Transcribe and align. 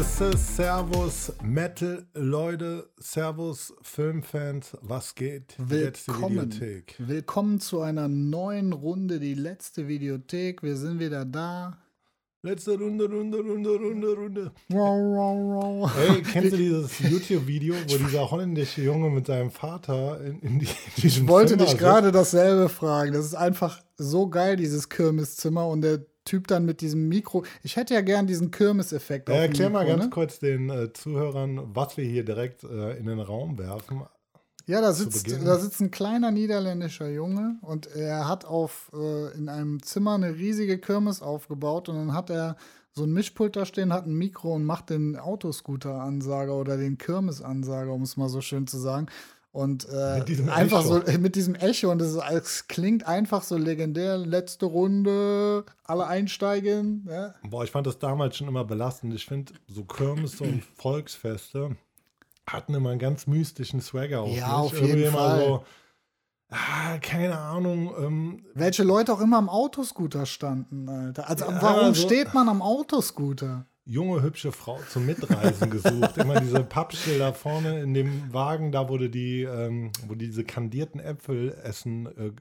Servus 0.00 1.34
Metal 1.42 2.06
Leute, 2.14 2.88
Servus 2.98 3.74
Filmfans, 3.82 4.74
was 4.80 5.14
geht? 5.14 5.54
Letzte 5.68 6.12
Videothek. 6.12 6.94
Willkommen 6.96 7.60
zu 7.60 7.82
einer 7.82 8.08
neuen 8.08 8.72
Runde, 8.72 9.20
die 9.20 9.34
letzte 9.34 9.88
Videothek. 9.88 10.62
Wir 10.62 10.76
sind 10.76 10.98
wieder 10.98 11.26
da. 11.26 11.76
Letzte 12.42 12.78
Runde, 12.78 13.04
Runde, 13.04 13.38
Runde, 13.38 13.70
Runde, 13.70 14.16
Runde. 14.16 14.52
Hey, 15.94 16.22
kennst 16.22 16.52
du 16.54 16.56
dieses 16.56 16.98
YouTube-Video, 16.98 17.74
wo 17.86 17.98
dieser 17.98 18.30
holländische 18.30 18.80
Junge 18.80 19.10
mit 19.10 19.26
seinem 19.26 19.50
Vater 19.50 20.22
in, 20.22 20.40
in, 20.40 20.58
die, 20.58 20.68
in 20.96 21.06
Ich 21.06 21.28
wollte 21.28 21.52
Zimmer 21.58 21.66
dich 21.66 21.76
gerade 21.76 22.12
dasselbe 22.12 22.70
fragen. 22.70 23.12
Das 23.12 23.26
ist 23.26 23.34
einfach 23.34 23.82
so 23.98 24.30
geil, 24.30 24.56
dieses 24.56 24.88
Kirmeszimmer. 24.88 25.68
Und 25.68 25.82
der 25.82 26.06
Typ 26.24 26.46
dann 26.46 26.64
mit 26.64 26.80
diesem 26.80 27.08
Mikro. 27.08 27.44
Ich 27.62 27.76
hätte 27.76 27.94
ja 27.94 28.00
gern 28.00 28.26
diesen 28.26 28.50
Kirmes-Effekt. 28.50 29.28
Ja, 29.28 29.36
erklär 29.36 29.70
Mikro, 29.70 29.82
mal 29.82 29.86
ganz 29.86 30.04
ne? 30.04 30.10
kurz 30.10 30.38
den 30.38 30.70
äh, 30.70 30.92
Zuhörern, 30.92 31.74
was 31.74 31.96
wir 31.96 32.04
hier 32.04 32.24
direkt 32.24 32.64
äh, 32.64 32.96
in 32.96 33.06
den 33.06 33.18
Raum 33.18 33.58
werfen. 33.58 34.02
Ja, 34.66 34.80
da 34.80 34.92
sitzt, 34.92 35.28
da 35.44 35.58
sitzt 35.58 35.80
ein 35.80 35.90
kleiner 35.90 36.30
niederländischer 36.30 37.08
Junge 37.08 37.56
und 37.62 37.88
er 37.88 38.28
hat 38.28 38.44
auf 38.44 38.92
äh, 38.94 39.36
in 39.36 39.48
einem 39.48 39.82
Zimmer 39.82 40.14
eine 40.14 40.36
riesige 40.36 40.78
Kirmes 40.78 41.20
aufgebaut 41.20 41.88
und 41.88 41.96
dann 41.96 42.14
hat 42.14 42.30
er 42.30 42.56
so 42.92 43.04
ein 43.04 43.12
Mischpult 43.12 43.56
da 43.56 43.66
stehen, 43.66 43.92
hat 43.92 44.06
ein 44.06 44.14
Mikro 44.14 44.54
und 44.54 44.64
macht 44.64 44.90
den 44.90 45.16
Autoscooter-Ansager 45.16 46.54
oder 46.54 46.76
den 46.76 46.98
Kirmes-Ansager, 46.98 47.92
um 47.92 48.02
es 48.02 48.16
mal 48.16 48.28
so 48.28 48.40
schön 48.40 48.66
zu 48.66 48.78
sagen. 48.78 49.06
Und 49.52 49.86
äh, 49.90 50.22
einfach 50.50 50.80
Echo. 50.80 51.02
so 51.04 51.18
mit 51.18 51.36
diesem 51.36 51.54
Echo 51.54 51.90
und 51.90 52.00
es 52.00 52.68
klingt 52.68 53.06
einfach 53.06 53.42
so 53.42 53.58
legendär. 53.58 54.16
Letzte 54.16 54.64
Runde, 54.64 55.66
alle 55.84 56.06
einsteigen. 56.06 57.06
Ja. 57.06 57.34
Boah, 57.42 57.62
ich 57.62 57.70
fand 57.70 57.86
das 57.86 57.98
damals 57.98 58.38
schon 58.38 58.48
immer 58.48 58.64
belastend. 58.64 59.12
Ich 59.12 59.26
finde, 59.26 59.52
so 59.68 59.84
Kirmes 59.84 60.40
und 60.40 60.64
Volksfeste 60.76 61.76
hatten 62.46 62.72
immer 62.72 62.90
einen 62.90 62.98
ganz 62.98 63.26
mystischen 63.26 63.82
Swagger 63.82 64.22
auf. 64.22 64.34
Ja, 64.34 64.56
auf 64.56 64.80
jeden 64.80 65.12
Fall. 65.12 65.44
So, 65.44 65.64
ah, 66.48 66.96
keine 67.02 67.38
Ahnung. 67.38 67.92
Ähm, 67.98 68.44
Welche 68.54 68.84
Leute 68.84 69.12
auch 69.12 69.20
immer 69.20 69.36
am 69.36 69.50
Autoscooter 69.50 70.24
standen, 70.24 70.88
Alter. 70.88 71.28
Also, 71.28 71.44
ja, 71.44 71.60
warum 71.60 71.84
also, 71.86 72.06
steht 72.06 72.32
man 72.32 72.48
am 72.48 72.62
Autoscooter? 72.62 73.66
Junge, 73.84 74.22
hübsche 74.22 74.52
Frau 74.52 74.78
zum 74.88 75.06
Mitreisen 75.06 75.70
gesucht. 75.70 76.16
Immer 76.18 76.40
diese 76.40 76.62
Pappschilder 76.62 77.32
vorne 77.32 77.80
in 77.80 77.94
dem 77.94 78.32
Wagen, 78.32 78.72
da 78.72 78.88
wurde 78.88 79.10
die, 79.10 79.42
ähm, 79.42 79.90
wo 80.06 80.14
diese 80.14 80.44
kandierten 80.44 81.00
Äpfel 81.00 81.56
essen 81.62 82.06
äh, 82.06 82.32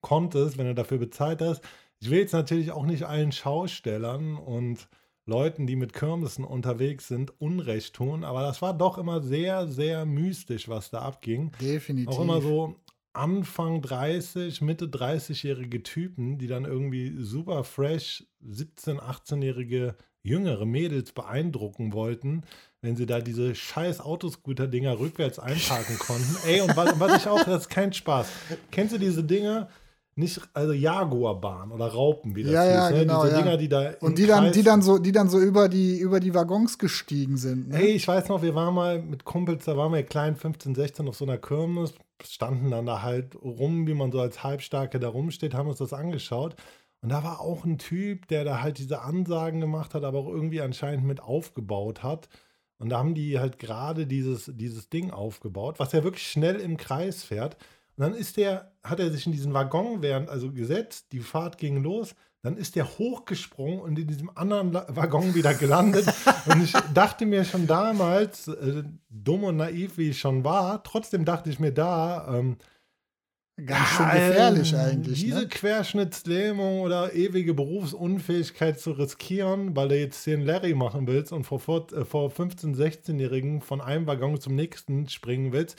konntest, 0.00 0.58
wenn 0.58 0.66
du 0.66 0.74
dafür 0.74 0.98
bezahlt 0.98 1.40
hast. 1.42 1.62
Ich 2.00 2.10
will 2.10 2.18
jetzt 2.18 2.32
natürlich 2.32 2.72
auch 2.72 2.86
nicht 2.86 3.04
allen 3.04 3.32
Schaustellern 3.32 4.36
und 4.36 4.88
Leuten, 5.26 5.66
die 5.66 5.76
mit 5.76 5.92
Kirmessen 5.92 6.44
unterwegs 6.44 7.06
sind, 7.06 7.40
Unrecht 7.40 7.94
tun, 7.94 8.24
aber 8.24 8.42
das 8.42 8.62
war 8.62 8.76
doch 8.76 8.98
immer 8.98 9.22
sehr, 9.22 9.68
sehr 9.68 10.06
mystisch, 10.06 10.68
was 10.68 10.90
da 10.90 11.02
abging. 11.02 11.52
Definitiv. 11.60 12.08
Auch 12.08 12.20
immer 12.22 12.40
so 12.40 12.80
Anfang 13.12 13.82
30, 13.82 14.60
Mitte 14.62 14.86
30-jährige 14.86 15.82
Typen, 15.82 16.38
die 16.38 16.46
dann 16.46 16.64
irgendwie 16.64 17.22
super 17.22 17.64
fresh 17.64 18.24
17-, 18.44 18.98
18-jährige 18.98 19.96
jüngere 20.22 20.66
Mädels 20.66 21.12
beeindrucken 21.12 21.92
wollten, 21.92 22.42
wenn 22.82 22.96
sie 22.96 23.06
da 23.06 23.20
diese 23.20 23.54
scheiß 23.54 24.00
Autoscooter-Dinger 24.00 24.98
rückwärts 24.98 25.38
einparken 25.38 25.98
konnten. 25.98 26.36
Ey, 26.46 26.60
und 26.60 26.76
was, 26.76 26.98
was, 26.98 27.22
ich 27.22 27.28
auch, 27.28 27.42
das 27.44 27.62
ist 27.62 27.68
kein 27.68 27.92
Spaß. 27.92 28.26
Kennst 28.70 28.94
du 28.94 28.98
diese 28.98 29.22
Dinger? 29.22 29.68
Nicht, 30.16 30.40
also 30.52 30.72
Jaguarbahn 30.72 31.70
oder 31.70 31.86
Raupen, 31.86 32.34
wie 32.34 32.42
das 32.42 32.52
ja, 32.52 32.62
hieß, 32.62 32.72
ja, 32.72 32.90
ne? 32.90 32.98
genau, 32.98 33.22
Diese 33.22 33.34
ja. 33.34 33.42
Dinger, 33.42 33.56
die 33.56 33.68
da 33.68 33.92
Und 34.00 34.18
die 34.18 34.26
dann, 34.26 34.52
die 34.52 34.62
dann 34.62 34.82
so, 34.82 34.98
die 34.98 35.12
dann 35.12 35.30
so 35.30 35.38
über 35.38 35.68
die, 35.68 35.98
über 35.98 36.20
die 36.20 36.34
Waggons 36.34 36.78
gestiegen 36.78 37.36
sind. 37.36 37.68
Ne? 37.68 37.78
Ey, 37.78 37.90
ich 37.92 38.06
weiß 38.06 38.28
noch, 38.28 38.42
wir 38.42 38.54
waren 38.54 38.74
mal 38.74 39.00
mit 39.00 39.24
Kumpels, 39.24 39.64
da 39.64 39.76
waren 39.76 39.92
wir 39.92 40.02
klein, 40.02 40.36
15, 40.36 40.74
16 40.74 41.08
auf 41.08 41.16
so 41.16 41.24
einer 41.24 41.38
Kirmes, 41.38 41.94
standen 42.22 42.70
dann 42.70 42.86
da 42.86 43.02
halt 43.02 43.36
rum, 43.36 43.86
wie 43.86 43.94
man 43.94 44.12
so 44.12 44.20
als 44.20 44.42
Halbstarke 44.42 44.98
da 44.98 45.08
rumsteht, 45.08 45.54
haben 45.54 45.68
uns 45.68 45.78
das 45.78 45.92
angeschaut. 45.92 46.56
Und 47.02 47.08
da 47.08 47.24
war 47.24 47.40
auch 47.40 47.64
ein 47.64 47.78
Typ, 47.78 48.28
der 48.28 48.44
da 48.44 48.60
halt 48.60 48.78
diese 48.78 49.00
Ansagen 49.00 49.60
gemacht 49.60 49.94
hat, 49.94 50.04
aber 50.04 50.18
auch 50.18 50.28
irgendwie 50.28 50.60
anscheinend 50.60 51.04
mit 51.04 51.20
aufgebaut 51.20 52.02
hat. 52.02 52.28
Und 52.78 52.90
da 52.90 52.98
haben 52.98 53.14
die 53.14 53.38
halt 53.38 53.58
gerade 53.58 54.06
dieses, 54.06 54.50
dieses 54.54 54.88
Ding 54.88 55.10
aufgebaut, 55.10 55.78
was 55.78 55.92
ja 55.92 56.04
wirklich 56.04 56.30
schnell 56.30 56.56
im 56.56 56.76
Kreis 56.76 57.22
fährt. 57.22 57.56
Und 57.96 58.04
dann 58.04 58.14
ist 58.14 58.36
der, 58.36 58.72
hat 58.82 59.00
er 59.00 59.10
sich 59.10 59.26
in 59.26 59.32
diesen 59.32 59.54
Waggon 59.54 60.02
während, 60.02 60.28
also 60.28 60.52
gesetzt, 60.52 61.12
die 61.12 61.20
Fahrt 61.20 61.58
ging 61.58 61.82
los, 61.82 62.14
dann 62.42 62.56
ist 62.56 62.76
der 62.76 62.98
hochgesprungen 62.98 63.80
und 63.80 63.98
in 63.98 64.06
diesem 64.06 64.30
anderen 64.34 64.72
Waggon 64.72 65.34
wieder 65.34 65.52
gelandet. 65.52 66.06
und 66.46 66.64
ich 66.64 66.72
dachte 66.94 67.26
mir 67.26 67.44
schon 67.44 67.66
damals, 67.66 68.48
äh, 68.48 68.82
dumm 69.10 69.44
und 69.44 69.56
naiv 69.58 69.98
wie 69.98 70.10
ich 70.10 70.18
schon 70.18 70.44
war, 70.44 70.82
trotzdem 70.82 71.26
dachte 71.26 71.50
ich 71.50 71.60
mir 71.60 71.72
da, 71.72 72.38
ähm, 72.38 72.56
Ganz 73.66 73.88
schön 73.88 74.06
gefährlich 74.06 74.72
ähm, 74.72 74.78
eigentlich. 74.78 75.20
Diese 75.20 75.40
ne? 75.40 75.48
Querschnittslähmung 75.48 76.80
oder 76.80 77.12
ewige 77.12 77.54
Berufsunfähigkeit 77.54 78.78
zu 78.78 78.92
riskieren, 78.92 79.74
weil 79.76 79.88
du 79.88 79.98
jetzt 79.98 80.26
den 80.26 80.42
Larry 80.42 80.74
machen 80.74 81.06
willst 81.06 81.32
und 81.32 81.44
vor, 81.44 81.60
äh, 81.92 82.04
vor 82.04 82.30
15-, 82.30 82.76
16-Jährigen 82.76 83.60
von 83.60 83.80
einem 83.80 84.06
Waggon 84.06 84.40
zum 84.40 84.54
nächsten 84.54 85.08
springen 85.08 85.52
willst. 85.52 85.76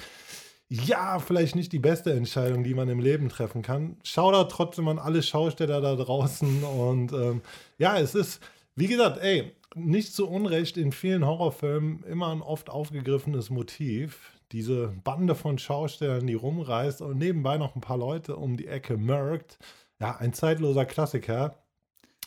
Ja, 0.70 1.20
vielleicht 1.20 1.56
nicht 1.56 1.74
die 1.74 1.80
beste 1.80 2.14
Entscheidung, 2.14 2.64
die 2.64 2.74
man 2.74 2.88
im 2.88 3.00
Leben 3.00 3.28
treffen 3.28 3.62
kann. 3.62 3.98
Schau 4.04 4.32
da 4.32 4.46
trotzdem 4.46 4.88
an 4.88 5.00
alle 5.00 5.22
Schausteller 5.22 5.82
da 5.82 5.96
draußen. 5.96 6.64
Und 6.64 7.12
ähm, 7.12 7.42
ja, 7.78 8.00
es 8.00 8.16
ist, 8.16 8.42
wie 8.76 8.88
gesagt, 8.88 9.20
ey, 9.22 9.52
nicht 9.76 10.14
zu 10.14 10.30
Unrecht 10.30 10.78
in 10.78 10.92
vielen 10.92 11.26
Horrorfilmen 11.26 12.04
immer 12.04 12.32
ein 12.32 12.42
oft 12.42 12.70
aufgegriffenes 12.70 13.50
Motiv 13.50 14.41
diese 14.52 14.94
Bande 15.04 15.36
von 15.36 15.58
Schaustellern, 15.58 16.28
die 16.28 16.34
rumreist 16.34 17.02
und 17.02 17.18
nebenbei 17.18 17.58
noch 17.58 17.76
ein 17.76 17.82
paar 17.82 17.98
Leute 17.98 18.36
um 18.36 18.58
die 18.58 18.68
Ecke 18.68 18.98
merkt. 18.98 19.58
Ja, 20.00 20.18
ein 20.18 20.34
zeitloser 20.34 20.86
Klassiker. 20.86 21.56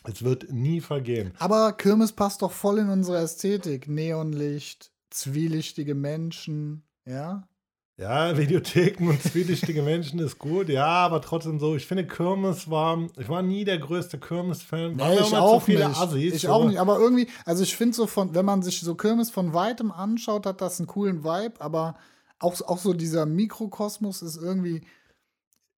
Es 0.05 0.23
wird 0.23 0.53
nie 0.53 0.81
vergehen. 0.81 1.33
Aber 1.39 1.73
Kirmes 1.73 2.13
passt 2.13 2.43
doch 2.43 2.53
voll 2.53 2.79
in 2.79 2.91
unsere 2.91 3.19
Ästhetik. 3.19 3.89
Neonlicht, 3.89 4.93
zwielichtige 5.11 5.95
Menschen, 5.95 6.83
ja? 7.07 7.49
Ja, 7.97 8.37
Videotheken 8.37 9.09
und 9.09 9.23
zwielichtige 9.23 9.81
Menschen 9.85 10.19
ist 10.19 10.39
gut, 10.39 10.69
ja, 10.69 10.87
aber 10.87 11.21
trotzdem 11.21 11.61
so. 11.61 11.77
Ich 11.77 11.87
finde, 11.87 12.05
Kirmes 12.05 12.69
war, 12.69 12.99
ich 13.17 13.29
war 13.29 13.43
nie 13.43 13.65
der 13.65 13.79
größte 13.79 14.19
Kirmes-Fan. 14.19 14.97
Nee, 14.97 15.15
ich 15.21 15.35
auch 15.35 15.67
nicht. 15.67 15.81
Assis, 15.81 16.35
ich 16.35 16.43
so. 16.43 16.49
auch 16.49 16.65
nicht, 16.67 16.79
aber 16.79 16.99
irgendwie, 16.99 17.29
also 17.45 17.63
ich 17.63 17.77
finde 17.77 17.95
so 17.95 18.09
von, 18.09 18.35
wenn 18.35 18.45
man 18.45 18.63
sich 18.63 18.81
so 18.81 18.97
Kirmes 18.97 19.31
von 19.31 19.55
weitem 19.55 19.93
anschaut, 19.93 20.45
hat 20.45 20.61
das 20.61 20.81
einen 20.81 20.89
coolen 20.89 21.23
Vibe, 21.23 21.61
aber 21.61 21.95
auch, 22.39 22.61
auch 22.63 22.79
so 22.79 22.93
dieser 22.93 23.27
Mikrokosmos 23.27 24.23
ist 24.23 24.37
irgendwie 24.37 24.83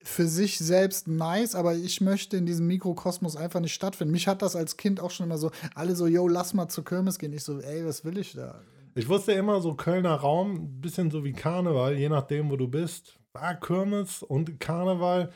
für 0.03 0.28
sich 0.28 0.59
selbst 0.59 1.09
nice, 1.09 1.55
aber 1.55 1.75
ich 1.75 2.00
möchte 2.00 2.37
in 2.37 2.47
diesem 2.47 2.67
Mikrokosmos 2.69 3.37
einfach 3.37 3.61
nicht 3.61 3.75
stattfinden. 3.75 4.12
Mich 4.12 4.29
hat 4.29 4.41
das 4.41 4.55
als 4.55 4.76
Kind 4.76 5.00
auch 5.00 5.11
schon 5.11 5.26
immer 5.26 5.38
so, 5.38 5.50
alle 5.75 5.97
so, 5.97 6.06
yo, 6.06 6.29
lass 6.29 6.55
mal 6.55 6.69
zur 6.69 6.85
Kirmes 6.85 7.19
gehen. 7.19 7.32
Ich 7.32 7.43
so, 7.43 7.58
ey, 7.58 7.85
was 7.85 8.05
will 8.05 8.17
ich 8.19 8.35
da? 8.35 8.61
Ich 8.94 9.08
wusste 9.08 9.32
immer 9.32 9.61
so, 9.61 9.75
Kölner 9.75 10.14
Raum, 10.14 10.81
bisschen 10.81 11.11
so 11.11 11.25
wie 11.25 11.32
Karneval, 11.32 11.99
je 11.99 12.08
nachdem, 12.08 12.50
wo 12.50 12.56
du 12.56 12.69
bist. 12.69 13.19
Ah, 13.35 13.55
Kirmes 13.55 14.23
und 14.23 14.58
Karneval 14.61 15.31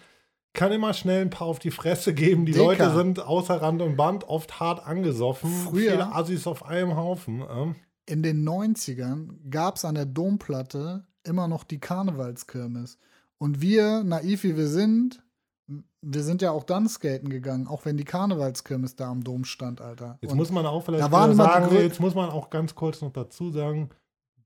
kann 0.52 0.72
immer 0.72 0.94
schnell 0.94 1.22
ein 1.22 1.30
paar 1.30 1.46
auf 1.46 1.58
die 1.58 1.70
Fresse 1.70 2.14
geben. 2.14 2.46
Die 2.46 2.52
Dicker. 2.52 2.64
Leute 2.64 2.94
sind 2.94 3.20
außer 3.20 3.60
Rand 3.60 3.82
und 3.82 3.96
Band 3.96 4.24
oft 4.24 4.60
hart 4.60 4.86
angesoffen. 4.86 5.50
Früher, 5.50 5.92
Viele 5.92 6.14
Assis 6.14 6.46
auf 6.46 6.64
einem 6.64 6.96
Haufen. 6.96 7.42
Äh. 7.42 7.74
In 8.12 8.22
den 8.22 8.48
90ern 8.48 9.48
gab 9.50 9.76
es 9.76 9.84
an 9.84 9.94
der 9.94 10.06
Domplatte 10.06 11.06
immer 11.24 11.48
noch 11.48 11.64
die 11.64 11.78
Karnevalskirmes. 11.78 12.98
Und 13.38 13.60
wir, 13.60 14.04
naiv 14.04 14.44
wie 14.44 14.56
wir 14.56 14.68
sind, 14.68 15.22
wir 16.02 16.22
sind 16.22 16.42
ja 16.42 16.50
auch 16.50 16.64
dann 16.64 16.88
skaten 16.88 17.28
gegangen, 17.28 17.66
auch 17.66 17.84
wenn 17.84 17.96
die 17.96 18.04
Karnevalskirmes 18.04 18.96
da 18.96 19.10
am 19.10 19.22
Dom 19.22 19.44
stand, 19.44 19.80
Alter. 19.80 20.18
Jetzt 20.20 20.32
und 20.32 20.36
muss 20.36 20.50
man 20.50 20.66
auch 20.66 20.84
vielleicht 20.84 21.10
sagen, 21.10 21.74
jetzt 21.76 22.00
muss 22.00 22.14
man 22.14 22.30
auch 22.30 22.50
ganz 22.50 22.74
kurz 22.74 23.00
noch 23.00 23.12
dazu 23.12 23.50
sagen, 23.50 23.90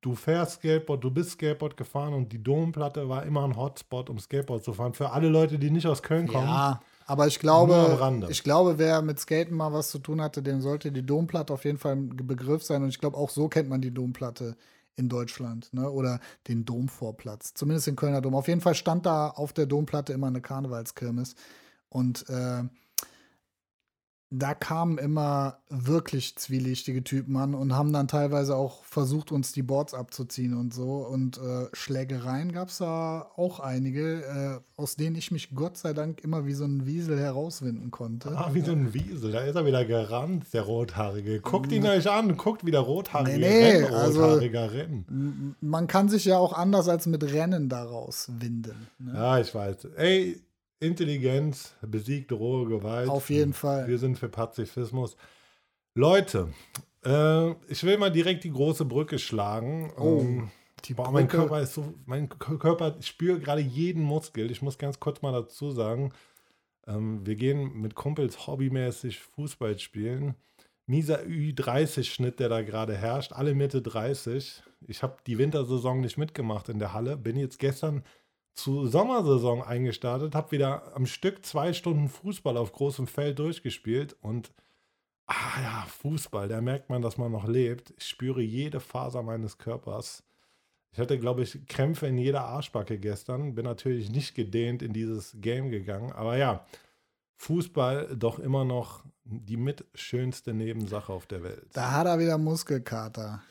du 0.00 0.14
fährst 0.14 0.56
Skateboard, 0.56 1.02
du 1.02 1.10
bist 1.10 1.30
Skateboard 1.30 1.76
gefahren 1.76 2.12
und 2.12 2.32
die 2.32 2.42
Domplatte 2.42 3.08
war 3.08 3.24
immer 3.24 3.44
ein 3.44 3.56
Hotspot, 3.56 4.10
um 4.10 4.18
Skateboard 4.18 4.62
zu 4.62 4.74
fahren. 4.74 4.92
Für 4.92 5.10
alle 5.10 5.28
Leute, 5.28 5.58
die 5.58 5.70
nicht 5.70 5.86
aus 5.86 6.02
Köln 6.02 6.26
kommen. 6.26 6.46
Ja, 6.46 6.80
aber 7.06 7.26
ich 7.26 7.38
glaube, 7.38 8.26
ich 8.28 8.42
glaube, 8.42 8.78
wer 8.78 9.00
mit 9.00 9.18
Skaten 9.18 9.56
mal 9.56 9.72
was 9.72 9.90
zu 9.90 9.98
tun 9.98 10.20
hatte, 10.20 10.42
dem 10.42 10.60
sollte 10.60 10.92
die 10.92 11.06
Domplatte 11.06 11.52
auf 11.52 11.64
jeden 11.64 11.78
Fall 11.78 11.96
ein 11.96 12.16
Begriff 12.16 12.62
sein. 12.62 12.82
Und 12.82 12.90
ich 12.90 12.98
glaube, 12.98 13.16
auch 13.16 13.30
so 13.30 13.48
kennt 13.48 13.68
man 13.68 13.80
die 13.80 13.94
Domplatte 13.94 14.56
in 14.96 15.08
Deutschland, 15.08 15.72
ne? 15.72 15.90
Oder 15.90 16.20
den 16.48 16.64
Domvorplatz. 16.64 17.54
Zumindest 17.54 17.86
den 17.86 17.96
Kölner 17.96 18.20
Dom. 18.20 18.34
Auf 18.34 18.48
jeden 18.48 18.60
Fall 18.60 18.74
stand 18.74 19.06
da 19.06 19.28
auf 19.28 19.52
der 19.52 19.66
Domplatte 19.66 20.12
immer 20.12 20.28
eine 20.28 20.40
Karnevalskirmes. 20.40 21.34
Und 21.88 22.28
äh, 22.28 22.64
da 24.38 24.54
kamen 24.54 24.98
immer 24.98 25.58
wirklich 25.68 26.36
zwielichtige 26.36 27.04
Typen 27.04 27.36
an 27.36 27.54
und 27.54 27.74
haben 27.74 27.92
dann 27.92 28.08
teilweise 28.08 28.56
auch 28.56 28.84
versucht, 28.84 29.32
uns 29.32 29.52
die 29.52 29.62
Boards 29.62 29.94
abzuziehen 29.94 30.56
und 30.56 30.74
so. 30.74 31.06
Und 31.06 31.38
äh, 31.38 31.68
Schlägereien 31.72 32.52
gab 32.52 32.68
es 32.68 32.78
da 32.78 33.30
auch 33.36 33.60
einige, 33.60 34.22
äh, 34.22 34.80
aus 34.80 34.96
denen 34.96 35.16
ich 35.16 35.30
mich 35.30 35.54
Gott 35.54 35.76
sei 35.76 35.92
Dank 35.92 36.22
immer 36.22 36.46
wie 36.46 36.54
so 36.54 36.64
ein 36.64 36.86
Wiesel 36.86 37.18
herauswinden 37.18 37.90
konnte. 37.90 38.30
Ah, 38.36 38.50
wie 38.52 38.60
so 38.60 38.72
ein 38.72 38.92
Wiesel, 38.92 39.32
da 39.32 39.40
ist 39.40 39.54
er 39.54 39.66
wieder 39.66 39.84
gerannt, 39.84 40.46
der 40.52 40.62
Rothaarige. 40.62 41.40
Guckt 41.40 41.70
ihn 41.70 41.86
euch 41.86 42.10
an, 42.10 42.36
guckt 42.36 42.66
wieder 42.66 42.80
Rothaarige. 42.80 43.38
Nee, 43.38 43.48
nee, 43.48 43.84
Renn, 43.84 43.94
also, 43.94 44.34
Rennen. 44.34 45.56
Man 45.60 45.86
kann 45.86 46.08
sich 46.08 46.24
ja 46.24 46.38
auch 46.38 46.52
anders 46.52 46.88
als 46.88 47.06
mit 47.06 47.22
Rennen 47.24 47.68
daraus 47.68 48.30
winden. 48.38 48.88
Ne? 48.98 49.12
Ja, 49.14 49.38
ich 49.38 49.54
weiß. 49.54 49.88
Ey, 49.96 50.40
Intelligenz 50.84 51.74
besiegt 51.82 52.32
rohe 52.32 52.68
Gewalt. 52.68 53.08
Auf 53.08 53.30
jeden 53.30 53.52
Fall. 53.52 53.88
Wir 53.88 53.98
sind 53.98 54.18
für 54.18 54.28
Pazifismus. 54.28 55.16
Leute, 55.94 56.48
äh, 57.04 57.50
ich 57.68 57.82
will 57.84 57.98
mal 57.98 58.10
direkt 58.10 58.44
die 58.44 58.52
große 58.52 58.84
Brücke 58.84 59.18
schlagen. 59.18 59.92
Oh, 59.96 60.20
ähm, 60.20 60.50
die 60.84 60.94
boah, 60.94 61.10
mein 61.10 61.28
Körper 61.28 61.60
ist 61.60 61.74
so, 61.74 61.94
mein 62.04 62.28
Körper, 62.28 62.96
ich 62.98 63.06
spüre 63.06 63.38
gerade 63.38 63.60
jeden 63.60 64.02
Muskel. 64.02 64.50
Ich 64.50 64.62
muss 64.62 64.78
ganz 64.78 65.00
kurz 65.00 65.22
mal 65.22 65.32
dazu 65.32 65.70
sagen, 65.70 66.12
ähm, 66.86 67.24
wir 67.26 67.36
gehen 67.36 67.80
mit 67.80 67.94
Kumpels 67.94 68.46
hobbymäßig 68.46 69.20
Fußball 69.20 69.78
spielen. 69.78 70.34
Mieser 70.86 71.20
Ü30-Schnitt, 71.22 72.40
der 72.40 72.50
da 72.50 72.60
gerade 72.60 72.94
herrscht, 72.94 73.32
alle 73.32 73.54
Mitte 73.54 73.80
30. 73.80 74.62
Ich 74.86 75.02
habe 75.02 75.16
die 75.26 75.38
Wintersaison 75.38 76.00
nicht 76.00 76.18
mitgemacht 76.18 76.68
in 76.68 76.78
der 76.78 76.92
Halle, 76.92 77.16
bin 77.16 77.36
jetzt 77.36 77.58
gestern 77.58 78.04
zur 78.54 78.88
Sommersaison 78.88 79.62
eingestartet, 79.62 80.34
habe 80.34 80.52
wieder 80.52 80.94
am 80.94 81.06
Stück 81.06 81.44
zwei 81.44 81.72
Stunden 81.72 82.08
Fußball 82.08 82.56
auf 82.56 82.72
großem 82.72 83.06
Feld 83.06 83.38
durchgespielt 83.38 84.16
und 84.20 84.52
ah 85.26 85.60
ja, 85.62 85.86
Fußball, 85.88 86.48
da 86.48 86.60
merkt 86.60 86.90
man, 86.90 87.02
dass 87.02 87.18
man 87.18 87.32
noch 87.32 87.46
lebt. 87.48 87.92
Ich 87.98 88.06
spüre 88.06 88.42
jede 88.42 88.80
Faser 88.80 89.22
meines 89.22 89.58
Körpers. 89.58 90.22
Ich 90.92 91.00
hatte, 91.00 91.18
glaube 91.18 91.42
ich, 91.42 91.66
Krämpfe 91.66 92.06
in 92.06 92.18
jeder 92.18 92.44
Arschbacke 92.44 92.98
gestern. 92.98 93.56
Bin 93.56 93.64
natürlich 93.64 94.10
nicht 94.10 94.36
gedehnt 94.36 94.80
in 94.80 94.92
dieses 94.92 95.34
Game 95.40 95.70
gegangen. 95.70 96.12
Aber 96.12 96.36
ja, 96.36 96.64
Fußball 97.36 98.14
doch 98.16 98.38
immer 98.38 98.64
noch 98.64 99.02
die 99.24 99.56
mitschönste 99.56 100.54
Nebensache 100.54 101.12
auf 101.12 101.26
der 101.26 101.42
Welt. 101.42 101.66
Da 101.72 101.90
hat 101.90 102.06
er 102.06 102.20
wieder 102.20 102.38
Muskelkater. 102.38 103.42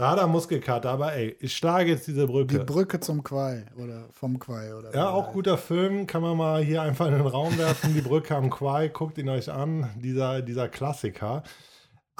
Da 0.00 0.10
hat 0.12 0.18
er 0.20 0.28
Muskelkater, 0.28 0.90
aber 0.90 1.12
ey, 1.14 1.36
ich 1.40 1.56
schlage 1.56 1.90
jetzt 1.90 2.06
diese 2.06 2.28
Brücke. 2.28 2.56
Die 2.56 2.64
Brücke 2.64 3.00
zum 3.00 3.24
Quai 3.24 3.64
oder 3.76 4.04
vom 4.12 4.38
Quai 4.38 4.72
oder 4.72 4.94
Ja, 4.94 5.10
auch 5.10 5.32
guter 5.32 5.58
Film, 5.58 6.06
kann 6.06 6.22
man 6.22 6.36
mal 6.36 6.62
hier 6.62 6.82
einfach 6.82 7.08
in 7.08 7.14
den 7.14 7.26
Raum 7.26 7.58
werfen. 7.58 7.94
Die 7.94 8.00
Brücke 8.00 8.36
am 8.36 8.48
Quai, 8.48 8.90
guckt 8.90 9.18
ihn 9.18 9.28
euch 9.28 9.50
an, 9.50 9.90
dieser, 9.96 10.40
dieser 10.40 10.68
Klassiker. 10.68 11.42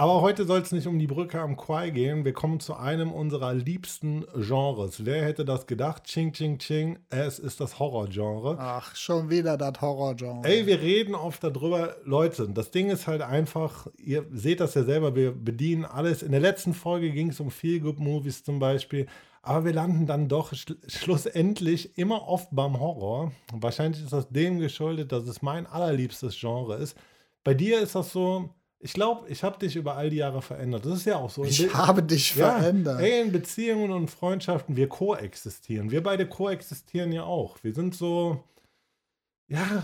Aber 0.00 0.22
heute 0.22 0.44
soll 0.44 0.60
es 0.60 0.70
nicht 0.70 0.86
um 0.86 1.00
die 1.00 1.08
Brücke 1.08 1.40
am 1.40 1.56
Quai 1.56 1.90
gehen. 1.90 2.24
Wir 2.24 2.32
kommen 2.32 2.60
zu 2.60 2.76
einem 2.76 3.10
unserer 3.10 3.52
liebsten 3.52 4.24
Genres. 4.32 5.04
Wer 5.04 5.24
hätte 5.24 5.44
das 5.44 5.66
gedacht? 5.66 6.04
Ching, 6.04 6.32
ching, 6.32 6.58
ching. 6.60 7.00
Es 7.10 7.40
ist 7.40 7.58
das 7.58 7.80
Horrorgenre. 7.80 8.56
Ach, 8.60 8.94
schon 8.94 9.28
wieder 9.28 9.56
das 9.56 9.80
Horrorgenre. 9.80 10.48
Ey, 10.48 10.66
wir 10.66 10.80
reden 10.80 11.16
oft 11.16 11.42
darüber. 11.42 11.96
Leute, 12.04 12.48
das 12.48 12.70
Ding 12.70 12.90
ist 12.90 13.08
halt 13.08 13.22
einfach, 13.22 13.88
ihr 13.96 14.24
seht 14.30 14.60
das 14.60 14.74
ja 14.74 14.84
selber, 14.84 15.16
wir 15.16 15.32
bedienen 15.32 15.84
alles. 15.84 16.22
In 16.22 16.30
der 16.30 16.40
letzten 16.40 16.74
Folge 16.74 17.10
ging 17.10 17.30
es 17.30 17.40
um 17.40 17.50
Feel-Good-Movies 17.50 18.44
zum 18.44 18.60
Beispiel. 18.60 19.08
Aber 19.42 19.64
wir 19.64 19.72
landen 19.72 20.06
dann 20.06 20.28
doch 20.28 20.54
schl 20.54 20.76
schlussendlich 20.86 21.98
immer 21.98 22.28
oft 22.28 22.50
beim 22.52 22.78
Horror. 22.78 23.32
Wahrscheinlich 23.52 24.04
ist 24.04 24.12
das 24.12 24.28
dem 24.28 24.60
geschuldet, 24.60 25.10
dass 25.10 25.24
es 25.24 25.42
mein 25.42 25.66
allerliebstes 25.66 26.38
Genre 26.38 26.76
ist. 26.76 26.96
Bei 27.42 27.54
dir 27.54 27.80
ist 27.80 27.96
das 27.96 28.12
so, 28.12 28.50
ich 28.80 28.92
glaube, 28.92 29.28
ich 29.28 29.42
habe 29.42 29.58
dich 29.58 29.74
über 29.74 29.96
all 29.96 30.10
die 30.10 30.18
Jahre 30.18 30.40
verändert. 30.40 30.86
Das 30.86 30.98
ist 30.98 31.06
ja 31.06 31.16
auch 31.16 31.30
so. 31.30 31.44
Ich 31.44 31.74
habe 31.74 32.02
dich 32.02 32.36
ja, 32.36 32.58
verändert. 32.58 33.00
Ey, 33.00 33.22
in 33.22 33.32
Beziehungen 33.32 33.90
und 33.90 34.08
Freundschaften, 34.08 34.76
wir 34.76 34.88
koexistieren. 34.88 35.90
Wir 35.90 36.02
beide 36.02 36.28
koexistieren 36.28 37.10
ja 37.12 37.24
auch. 37.24 37.56
Wir 37.62 37.74
sind 37.74 37.96
so, 37.96 38.44
ja, 39.48 39.82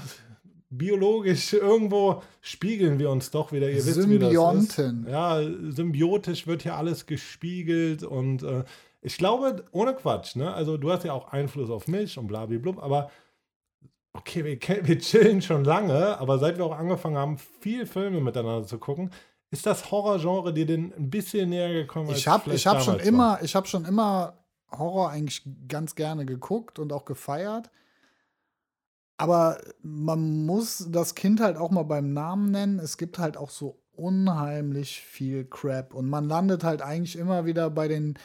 biologisch 0.70 1.52
irgendwo 1.54 2.22
spiegeln 2.40 3.00
wir 3.00 3.10
uns 3.10 3.32
doch 3.32 3.50
wieder. 3.50 3.68
Ihr 3.68 3.82
Symbionten. 3.82 4.60
wisst, 4.60 4.78
wie 4.78 4.82
das 4.82 5.00
ist. 5.02 5.10
Ja, 5.10 5.72
symbiotisch 5.72 6.46
wird 6.46 6.62
hier 6.62 6.76
alles 6.76 7.06
gespiegelt 7.06 8.04
und 8.04 8.44
äh, 8.44 8.64
ich 9.02 9.18
glaube, 9.18 9.64
ohne 9.72 9.94
Quatsch, 9.94 10.34
ne? 10.34 10.54
Also 10.54 10.78
du 10.78 10.90
hast 10.90 11.04
ja 11.04 11.12
auch 11.12 11.28
Einfluss 11.32 11.68
auf 11.68 11.88
mich 11.88 12.16
und 12.16 12.26
blablabla, 12.26 12.82
aber 12.82 13.10
okay, 14.14 14.44
wir, 14.44 14.86
wir 14.86 14.98
chillen 14.98 15.42
schon 15.42 15.64
lange, 15.64 16.18
aber 16.18 16.38
seit 16.38 16.56
wir 16.56 16.64
auch 16.64 16.78
angefangen 16.78 17.16
haben, 17.16 17.38
viel 17.38 17.86
Filme 17.86 18.20
miteinander 18.20 18.66
zu 18.66 18.78
gucken, 18.78 19.10
ist 19.50 19.66
das 19.66 19.90
Horrorgenre 19.90 20.52
dir 20.52 20.66
denn 20.66 20.92
ein 20.96 21.10
bisschen 21.10 21.50
näher 21.50 21.72
gekommen? 21.72 22.10
ich 22.10 22.26
habe 22.26 22.52
ich 22.52 22.66
hab 22.66 22.82
schon 22.82 22.98
immer, 22.98 23.38
ich 23.42 23.54
habe 23.54 23.66
schon 23.66 23.84
immer 23.84 24.38
Horror 24.70 25.10
eigentlich 25.10 25.42
ganz 25.68 25.94
gerne 25.94 26.26
geguckt 26.26 26.78
und 26.78 26.92
auch 26.92 27.04
gefeiert. 27.04 27.70
Aber 29.16 29.60
man 29.82 30.44
muss 30.44 30.88
das 30.90 31.14
Kind 31.14 31.40
halt 31.40 31.56
auch 31.56 31.70
mal 31.70 31.84
beim 31.84 32.12
Namen 32.12 32.50
nennen. 32.50 32.80
Es 32.80 32.96
gibt 32.96 33.18
halt 33.18 33.36
auch 33.36 33.50
so 33.50 33.78
unheimlich 33.92 35.00
viel 35.00 35.44
Crap 35.44 35.94
und 35.94 36.08
man 36.08 36.28
landet 36.28 36.64
halt 36.64 36.82
eigentlich 36.82 37.16
immer 37.16 37.46
wieder 37.46 37.70
bei 37.70 37.86
den 37.86 38.18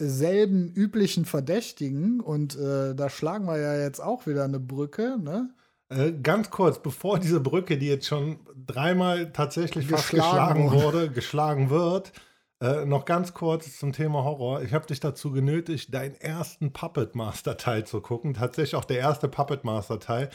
selben 0.00 0.72
üblichen 0.72 1.24
Verdächtigen 1.24 2.20
und 2.20 2.56
äh, 2.56 2.94
da 2.94 3.08
schlagen 3.10 3.46
wir 3.46 3.58
ja 3.58 3.78
jetzt 3.78 4.00
auch 4.00 4.26
wieder 4.26 4.44
eine 4.44 4.60
Brücke, 4.60 5.18
ne? 5.22 5.50
Äh, 5.90 6.12
ganz 6.12 6.50
kurz, 6.50 6.80
bevor 6.80 7.18
diese 7.18 7.40
Brücke, 7.40 7.76
die 7.76 7.88
jetzt 7.88 8.06
schon 8.06 8.38
dreimal 8.66 9.32
tatsächlich 9.32 9.88
fast 9.88 10.10
geschlagen 10.10 10.70
wurde, 10.70 11.10
geschlagen 11.10 11.68
wird, 11.68 12.12
äh, 12.60 12.84
noch 12.84 13.04
ganz 13.04 13.34
kurz 13.34 13.78
zum 13.78 13.92
Thema 13.92 14.22
Horror. 14.22 14.62
Ich 14.62 14.72
habe 14.72 14.86
dich 14.86 15.00
dazu 15.00 15.32
genötigt, 15.32 15.92
deinen 15.92 16.14
ersten 16.14 16.72
Puppet 16.72 17.14
Master 17.14 17.56
Teil 17.56 17.84
zu 17.84 18.00
gucken. 18.00 18.34
Tatsächlich 18.34 18.76
auch 18.76 18.84
der 18.84 18.98
erste 18.98 19.28
Puppet 19.28 19.64
Master 19.64 19.98
Teil. 19.98 20.30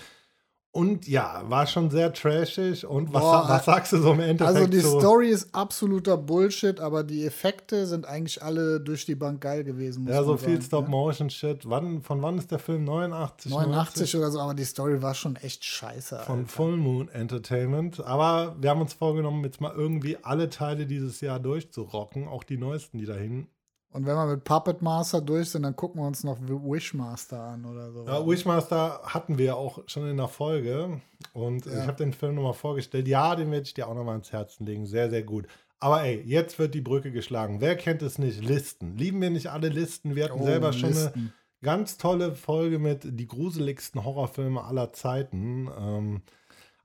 Und 0.75 1.07
ja, 1.07 1.41
war 1.47 1.67
schon 1.67 1.89
sehr 1.89 2.11
trashig. 2.11 2.85
Und 2.85 3.13
was, 3.13 3.21
Boah, 3.21 3.45
was 3.47 3.63
sagst 3.63 3.93
du 3.93 4.01
so 4.01 4.11
im 4.11 4.19
Endeffekt? 4.19 4.57
Also 4.57 4.67
die 4.67 4.81
so? 4.81 4.99
Story 4.99 5.29
ist 5.29 5.55
absoluter 5.55 6.17
Bullshit, 6.17 6.81
aber 6.81 7.05
die 7.05 7.25
Effekte 7.25 7.87
sind 7.87 8.05
eigentlich 8.05 8.43
alle 8.43 8.81
durch 8.81 9.05
die 9.05 9.15
Bank 9.15 9.39
geil 9.39 9.63
gewesen. 9.63 10.05
Ja, 10.05 10.21
so 10.25 10.35
viel 10.35 10.61
Stop-Motion-Shit. 10.61 11.69
Wann, 11.69 12.01
von 12.01 12.21
wann 12.21 12.37
ist 12.37 12.51
der 12.51 12.59
Film? 12.59 12.83
89? 12.83 13.53
89 13.53 13.99
90? 14.01 14.15
oder 14.17 14.31
so, 14.31 14.39
aber 14.41 14.53
die 14.53 14.65
Story 14.65 15.01
war 15.01 15.13
schon 15.13 15.37
echt 15.37 15.63
scheiße. 15.63 16.19
Von 16.25 16.39
Alter. 16.39 16.49
Full 16.49 16.75
Moon 16.75 17.07
Entertainment. 17.07 18.03
Aber 18.03 18.57
wir 18.59 18.69
haben 18.69 18.81
uns 18.81 18.91
vorgenommen, 18.91 19.45
jetzt 19.45 19.61
mal 19.61 19.71
irgendwie 19.73 20.17
alle 20.23 20.49
Teile 20.49 20.85
dieses 20.85 21.21
Jahr 21.21 21.39
durchzurocken, 21.39 22.27
auch 22.27 22.43
die 22.43 22.57
neuesten, 22.57 22.97
die 22.97 23.05
dahin 23.05 23.47
und 23.95 24.05
wenn 24.05 24.15
wir 24.15 24.25
mit 24.25 24.43
Puppet 24.43 24.81
Master 24.81 25.21
durch 25.21 25.51
sind, 25.51 25.63
dann 25.63 25.73
gucken 25.73 26.01
wir 26.01 26.05
uns 26.05 26.25
noch 26.25 26.37
Wishmaster 26.41 27.39
an 27.39 27.63
oder 27.63 27.93
so. 27.93 28.05
Ja, 28.05 28.27
Wishmaster 28.27 28.99
hatten 29.05 29.37
wir 29.37 29.55
auch 29.55 29.79
schon 29.87 30.05
in 30.09 30.17
der 30.17 30.27
Folge. 30.27 30.99
Und 31.31 31.65
ja. 31.65 31.71
ich 31.79 31.87
habe 31.87 32.03
den 32.03 32.11
Film 32.11 32.35
nochmal 32.35 32.55
vorgestellt. 32.55 33.07
Ja, 33.07 33.37
den 33.37 33.51
werde 33.51 33.63
ich 33.63 33.73
dir 33.73 33.87
auch 33.87 33.95
nochmal 33.95 34.17
ins 34.17 34.33
Herzen 34.33 34.65
legen. 34.65 34.85
Sehr, 34.85 35.09
sehr 35.09 35.23
gut. 35.23 35.47
Aber 35.79 36.03
ey, 36.03 36.21
jetzt 36.25 36.59
wird 36.59 36.73
die 36.73 36.81
Brücke 36.81 37.13
geschlagen. 37.13 37.61
Wer 37.61 37.77
kennt 37.77 38.01
es 38.01 38.19
nicht? 38.19 38.43
Listen. 38.43 38.97
Lieben 38.97 39.21
wir 39.21 39.29
nicht 39.29 39.47
alle 39.47 39.69
Listen? 39.69 40.13
Wir 40.13 40.25
hatten 40.25 40.41
oh, 40.41 40.45
selber 40.45 40.73
schon 40.73 40.89
Listen. 40.89 41.13
eine 41.15 41.33
ganz 41.63 41.97
tolle 41.97 42.35
Folge 42.35 42.79
mit 42.79 42.99
die 43.03 43.27
gruseligsten 43.27 44.03
Horrorfilme 44.03 44.61
aller 44.61 44.91
Zeiten. 44.91 45.69
Ähm, 45.79 46.21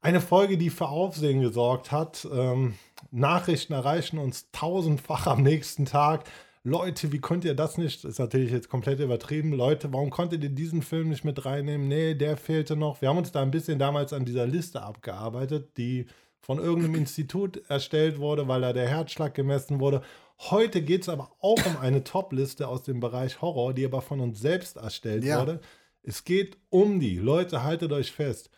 eine 0.00 0.20
Folge, 0.20 0.58
die 0.58 0.70
für 0.70 0.86
Aufsehen 0.86 1.40
gesorgt 1.40 1.90
hat. 1.90 2.24
Ähm, 2.32 2.74
Nachrichten 3.10 3.72
erreichen 3.72 4.18
uns 4.18 4.52
tausendfach 4.52 5.26
am 5.26 5.42
nächsten 5.42 5.86
Tag. 5.86 6.22
Leute, 6.62 7.10
wie 7.10 7.20
könnt 7.20 7.46
ihr 7.46 7.54
das 7.54 7.78
nicht? 7.78 8.04
Das 8.04 8.12
ist 8.12 8.18
natürlich 8.18 8.52
jetzt 8.52 8.68
komplett 8.68 9.00
übertrieben. 9.00 9.52
Leute, 9.54 9.92
warum 9.92 10.10
konntet 10.10 10.42
ihr 10.42 10.50
diesen 10.50 10.82
Film 10.82 11.08
nicht 11.08 11.24
mit 11.24 11.46
reinnehmen? 11.46 11.88
Nee, 11.88 12.14
der 12.14 12.36
fehlte 12.36 12.76
noch. 12.76 13.00
Wir 13.00 13.08
haben 13.08 13.16
uns 13.16 13.32
da 13.32 13.40
ein 13.40 13.50
bisschen 13.50 13.78
damals 13.78 14.12
an 14.12 14.26
dieser 14.26 14.46
Liste 14.46 14.82
abgearbeitet, 14.82 15.78
die 15.78 16.06
von 16.40 16.58
irgendeinem 16.58 16.96
Institut 16.96 17.62
erstellt 17.68 18.18
wurde, 18.18 18.46
weil 18.46 18.60
da 18.60 18.74
der 18.74 18.88
Herzschlag 18.88 19.34
gemessen 19.34 19.80
wurde. 19.80 20.02
Heute 20.38 20.82
geht 20.82 21.02
es 21.02 21.08
aber 21.08 21.32
auch 21.40 21.64
um 21.64 21.78
eine 21.78 22.04
Top-Liste 22.04 22.68
aus 22.68 22.82
dem 22.82 23.00
Bereich 23.00 23.40
Horror, 23.40 23.72
die 23.72 23.84
aber 23.84 24.02
von 24.02 24.20
uns 24.20 24.40
selbst 24.40 24.76
erstellt 24.76 25.24
ja. 25.24 25.40
wurde. 25.40 25.60
Es 26.02 26.24
geht 26.24 26.58
um 26.68 27.00
die. 27.00 27.16
Leute, 27.16 27.62
haltet 27.62 27.92
euch 27.92 28.12
fest. 28.12 28.50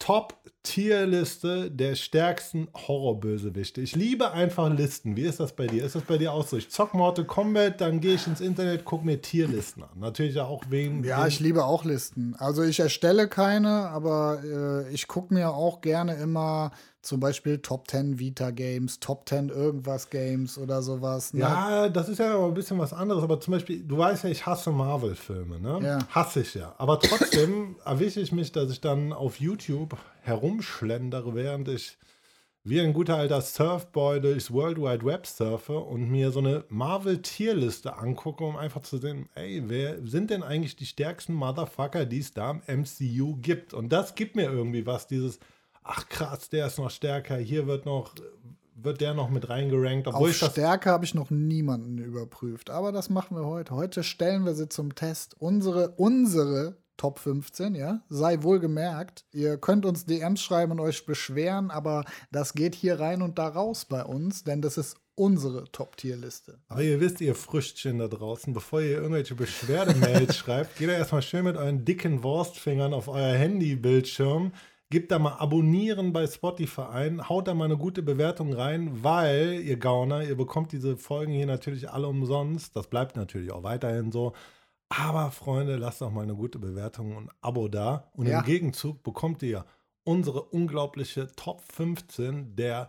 Top-Tier-Liste 0.00 1.70
der 1.70 1.94
stärksten 1.94 2.68
Horrorbösewichte. 2.74 3.80
Ich 3.80 3.94
liebe 3.94 4.32
einfach 4.32 4.68
Listen. 4.74 5.14
Wie 5.16 5.22
ist 5.22 5.38
das 5.38 5.52
bei 5.52 5.68
dir? 5.68 5.84
Ist 5.84 5.94
das 5.94 6.02
bei 6.02 6.18
dir 6.18 6.32
auch 6.32 6.44
so? 6.44 6.56
Ich 6.56 6.70
zock 6.70 6.94
Mortal 6.94 7.26
Kombat, 7.26 7.80
dann 7.80 8.00
gehe 8.00 8.14
ich 8.14 8.26
ins 8.26 8.40
Internet, 8.40 8.84
gucke 8.84 9.06
mir 9.06 9.20
Tierlisten 9.20 9.84
an. 9.84 9.90
Natürlich 9.96 10.40
auch 10.40 10.64
wegen. 10.70 11.04
Ja, 11.04 11.26
ich 11.26 11.38
liebe 11.38 11.64
auch 11.64 11.84
Listen. 11.84 12.34
Also 12.38 12.64
ich 12.64 12.80
erstelle 12.80 13.28
keine, 13.28 13.88
aber 13.90 14.42
äh, 14.42 14.92
ich 14.92 15.06
gucke 15.06 15.32
mir 15.32 15.50
auch 15.50 15.82
gerne 15.82 16.14
immer 16.14 16.72
zum 17.02 17.20
Beispiel 17.20 17.58
Top 17.58 17.90
10 17.90 18.18
Vita 18.18 18.50
Games, 18.50 19.00
Top 19.00 19.28
10 19.28 19.48
irgendwas 19.48 20.10
Games 20.10 20.58
oder 20.58 20.82
sowas. 20.82 21.32
Ne? 21.32 21.40
Ja, 21.40 21.88
das 21.88 22.08
ist 22.08 22.18
ja 22.18 22.34
aber 22.34 22.46
ein 22.46 22.54
bisschen 22.54 22.78
was 22.78 22.92
anderes. 22.92 23.22
Aber 23.22 23.40
zum 23.40 23.52
Beispiel, 23.52 23.82
du 23.82 23.98
weißt 23.98 24.24
ja, 24.24 24.30
ich 24.30 24.44
hasse 24.44 24.70
Marvel-Filme, 24.70 25.60
ne? 25.60 25.80
Ja. 25.82 25.98
Hasse 26.10 26.40
ich 26.40 26.54
ja. 26.54 26.74
Aber 26.78 27.00
trotzdem 27.00 27.76
erwische 27.84 28.20
ich 28.20 28.32
mich, 28.32 28.52
dass 28.52 28.70
ich 28.70 28.80
dann 28.80 29.12
auf 29.12 29.40
YouTube 29.40 29.96
herumschlendere, 30.22 31.34
während 31.34 31.68
ich 31.68 31.96
wie 32.62 32.80
ein 32.80 32.92
guter 32.92 33.16
alter 33.16 33.40
Surfboy 33.40 34.20
durchs 34.20 34.50
World 34.52 34.76
Wide 34.76 35.04
Web 35.04 35.26
surfe 35.26 35.78
und 35.78 36.10
mir 36.10 36.30
so 36.30 36.40
eine 36.40 36.64
Marvel-Tierliste 36.68 37.96
angucke, 37.96 38.44
um 38.44 38.56
einfach 38.56 38.82
zu 38.82 38.98
sehen, 38.98 39.30
ey, 39.34 39.62
wer 39.66 40.06
sind 40.06 40.28
denn 40.28 40.42
eigentlich 40.42 40.76
die 40.76 40.84
stärksten 40.84 41.32
Motherfucker, 41.32 42.04
die 42.04 42.18
es 42.18 42.34
da 42.34 42.50
im 42.50 42.82
MCU 42.82 43.36
gibt? 43.40 43.72
Und 43.72 43.90
das 43.90 44.14
gibt 44.14 44.36
mir 44.36 44.50
irgendwie 44.50 44.84
was, 44.84 45.06
dieses, 45.06 45.40
ach 45.82 46.08
krass, 46.08 46.48
der 46.48 46.66
ist 46.66 46.78
noch 46.78 46.90
stärker, 46.90 47.36
hier 47.36 47.66
wird 47.66 47.86
noch, 47.86 48.14
wird 48.74 49.00
der 49.00 49.14
noch 49.14 49.30
mit 49.30 49.48
reingerankt. 49.48 50.06
Obwohl 50.06 50.30
Auf 50.30 50.36
Stärke 50.36 50.90
habe 50.90 51.04
ich 51.04 51.14
noch 51.14 51.30
niemanden 51.30 51.98
überprüft, 51.98 52.70
aber 52.70 52.92
das 52.92 53.10
machen 53.10 53.36
wir 53.36 53.46
heute. 53.46 53.74
Heute 53.74 54.02
stellen 54.02 54.44
wir 54.44 54.54
sie 54.54 54.68
zum 54.68 54.94
Test. 54.94 55.34
Unsere, 55.38 55.90
unsere 55.96 56.76
Top 57.00 57.18
15, 57.18 57.74
ja. 57.76 58.02
Sei 58.10 58.42
wohl 58.42 58.60
gemerkt, 58.60 59.24
ihr 59.32 59.56
könnt 59.56 59.86
uns 59.86 60.04
DMs 60.04 60.42
schreiben 60.42 60.72
und 60.72 60.80
euch 60.80 61.06
beschweren, 61.06 61.70
aber 61.70 62.04
das 62.30 62.52
geht 62.52 62.74
hier 62.74 63.00
rein 63.00 63.22
und 63.22 63.38
da 63.38 63.48
raus 63.48 63.86
bei 63.86 64.04
uns, 64.04 64.44
denn 64.44 64.60
das 64.60 64.76
ist 64.76 64.98
unsere 65.14 65.64
Top-Tier-Liste. 65.72 66.58
Aber 66.68 66.82
ihr 66.82 67.00
wisst, 67.00 67.22
ihr 67.22 67.34
Früchtchen 67.34 67.98
da 67.98 68.08
draußen, 68.08 68.52
bevor 68.52 68.82
ihr 68.82 68.98
irgendwelche 68.98 69.34
Beschwerdemails 69.34 70.36
schreibt, 70.38 70.76
geht 70.76 70.90
da 70.90 70.92
erstmal 70.92 71.22
schön 71.22 71.44
mit 71.44 71.56
euren 71.56 71.86
dicken 71.86 72.22
Wurstfingern 72.22 72.92
auf 72.92 73.08
euer 73.08 73.32
Handybildschirm 73.34 74.52
Gebt 74.90 75.12
da 75.12 75.20
mal 75.20 75.34
Abonnieren 75.34 76.12
bei 76.12 76.26
Spotify 76.26 76.82
ein, 76.82 77.28
haut 77.28 77.46
da 77.46 77.54
mal 77.54 77.66
eine 77.66 77.76
gute 77.76 78.02
Bewertung 78.02 78.52
rein, 78.52 79.04
weil 79.04 79.60
ihr 79.60 79.76
Gauner, 79.76 80.24
ihr 80.24 80.36
bekommt 80.36 80.72
diese 80.72 80.96
Folgen 80.96 81.32
hier 81.32 81.46
natürlich 81.46 81.88
alle 81.88 82.08
umsonst. 82.08 82.74
Das 82.74 82.88
bleibt 82.88 83.14
natürlich 83.14 83.52
auch 83.52 83.62
weiterhin 83.62 84.10
so. 84.10 84.32
Aber 84.88 85.30
Freunde, 85.30 85.76
lasst 85.76 86.00
doch 86.00 86.10
mal 86.10 86.22
eine 86.22 86.34
gute 86.34 86.58
Bewertung 86.58 87.16
und 87.16 87.28
ein 87.28 87.36
Abo 87.40 87.68
da. 87.68 88.10
Und 88.14 88.26
ja. 88.26 88.40
im 88.40 88.44
Gegenzug 88.44 89.04
bekommt 89.04 89.44
ihr 89.44 89.64
unsere 90.02 90.42
unglaubliche 90.42 91.28
Top 91.36 91.62
15 91.72 92.56
der 92.56 92.88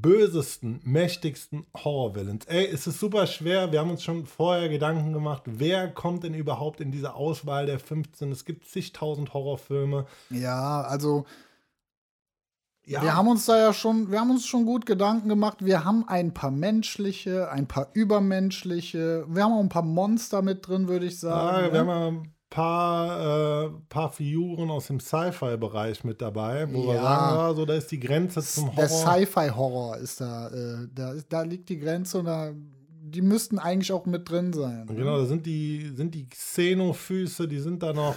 bösesten, 0.00 0.80
mächtigsten 0.84 1.66
Horror-Villains. 1.76 2.46
Ey, 2.46 2.66
es 2.66 2.86
ist 2.86 3.00
super 3.00 3.26
schwer. 3.26 3.72
Wir 3.72 3.80
haben 3.80 3.90
uns 3.90 4.02
schon 4.02 4.26
vorher 4.26 4.68
Gedanken 4.68 5.12
gemacht, 5.12 5.42
wer 5.46 5.88
kommt 5.88 6.24
denn 6.24 6.34
überhaupt 6.34 6.80
in 6.80 6.90
diese 6.90 7.14
Auswahl 7.14 7.66
der 7.66 7.78
15? 7.78 8.32
Es 8.32 8.44
gibt 8.44 8.66
zigtausend 8.66 9.34
Horrorfilme. 9.34 10.06
Ja, 10.30 10.82
also 10.82 11.24
ja. 12.86 13.02
Wir 13.02 13.16
haben 13.16 13.28
uns 13.28 13.46
da 13.46 13.58
ja 13.58 13.72
schon, 13.72 14.10
wir 14.10 14.20
haben 14.20 14.30
uns 14.30 14.46
schon 14.46 14.66
gut 14.66 14.84
Gedanken 14.84 15.28
gemacht. 15.28 15.64
Wir 15.64 15.84
haben 15.84 16.06
ein 16.06 16.34
paar 16.34 16.50
menschliche, 16.50 17.50
ein 17.50 17.66
paar 17.66 17.88
übermenschliche, 17.94 19.24
wir 19.26 19.44
haben 19.44 19.54
auch 19.54 19.60
ein 19.60 19.70
paar 19.70 19.82
Monster 19.82 20.42
mit 20.42 20.68
drin, 20.68 20.86
würde 20.86 21.06
ich 21.06 21.18
sagen. 21.18 21.66
Ja, 21.66 21.72
wir 21.72 21.84
ne? 21.84 21.92
haben 21.92 22.34
paar, 22.50 23.66
äh, 23.66 23.70
paar 23.88 24.12
Figuren 24.12 24.70
aus 24.70 24.86
dem 24.86 25.00
Sci-Fi-Bereich 25.00 26.04
mit 26.04 26.22
dabei, 26.22 26.72
wo 26.72 26.82
ja. 26.82 26.86
wir 26.92 27.00
sagen, 27.00 27.36
ja, 27.36 27.54
so 27.54 27.64
da 27.64 27.74
ist 27.74 27.90
die 27.90 28.00
Grenze 28.00 28.40
zum 28.42 28.66
Horror. 28.66 28.76
Der 28.76 28.88
Sci-Fi-Horror 28.88 29.96
ist 29.98 30.20
da, 30.20 30.48
äh, 30.48 30.88
da, 30.94 31.14
da 31.28 31.42
liegt 31.42 31.68
die 31.68 31.78
Grenze 31.78 32.18
und 32.18 32.26
da 32.26 32.52
die 33.06 33.20
müssten 33.20 33.58
eigentlich 33.58 33.92
auch 33.92 34.06
mit 34.06 34.28
drin 34.28 34.52
sein. 34.52 34.86
Genau, 34.86 35.18
da 35.18 35.26
sind 35.26 35.46
die, 35.46 35.92
sind 35.94 36.14
die 36.14 36.26
Xenofüße, 36.26 37.46
die 37.46 37.58
sind 37.58 37.82
da 37.82 37.92
noch 37.92 38.16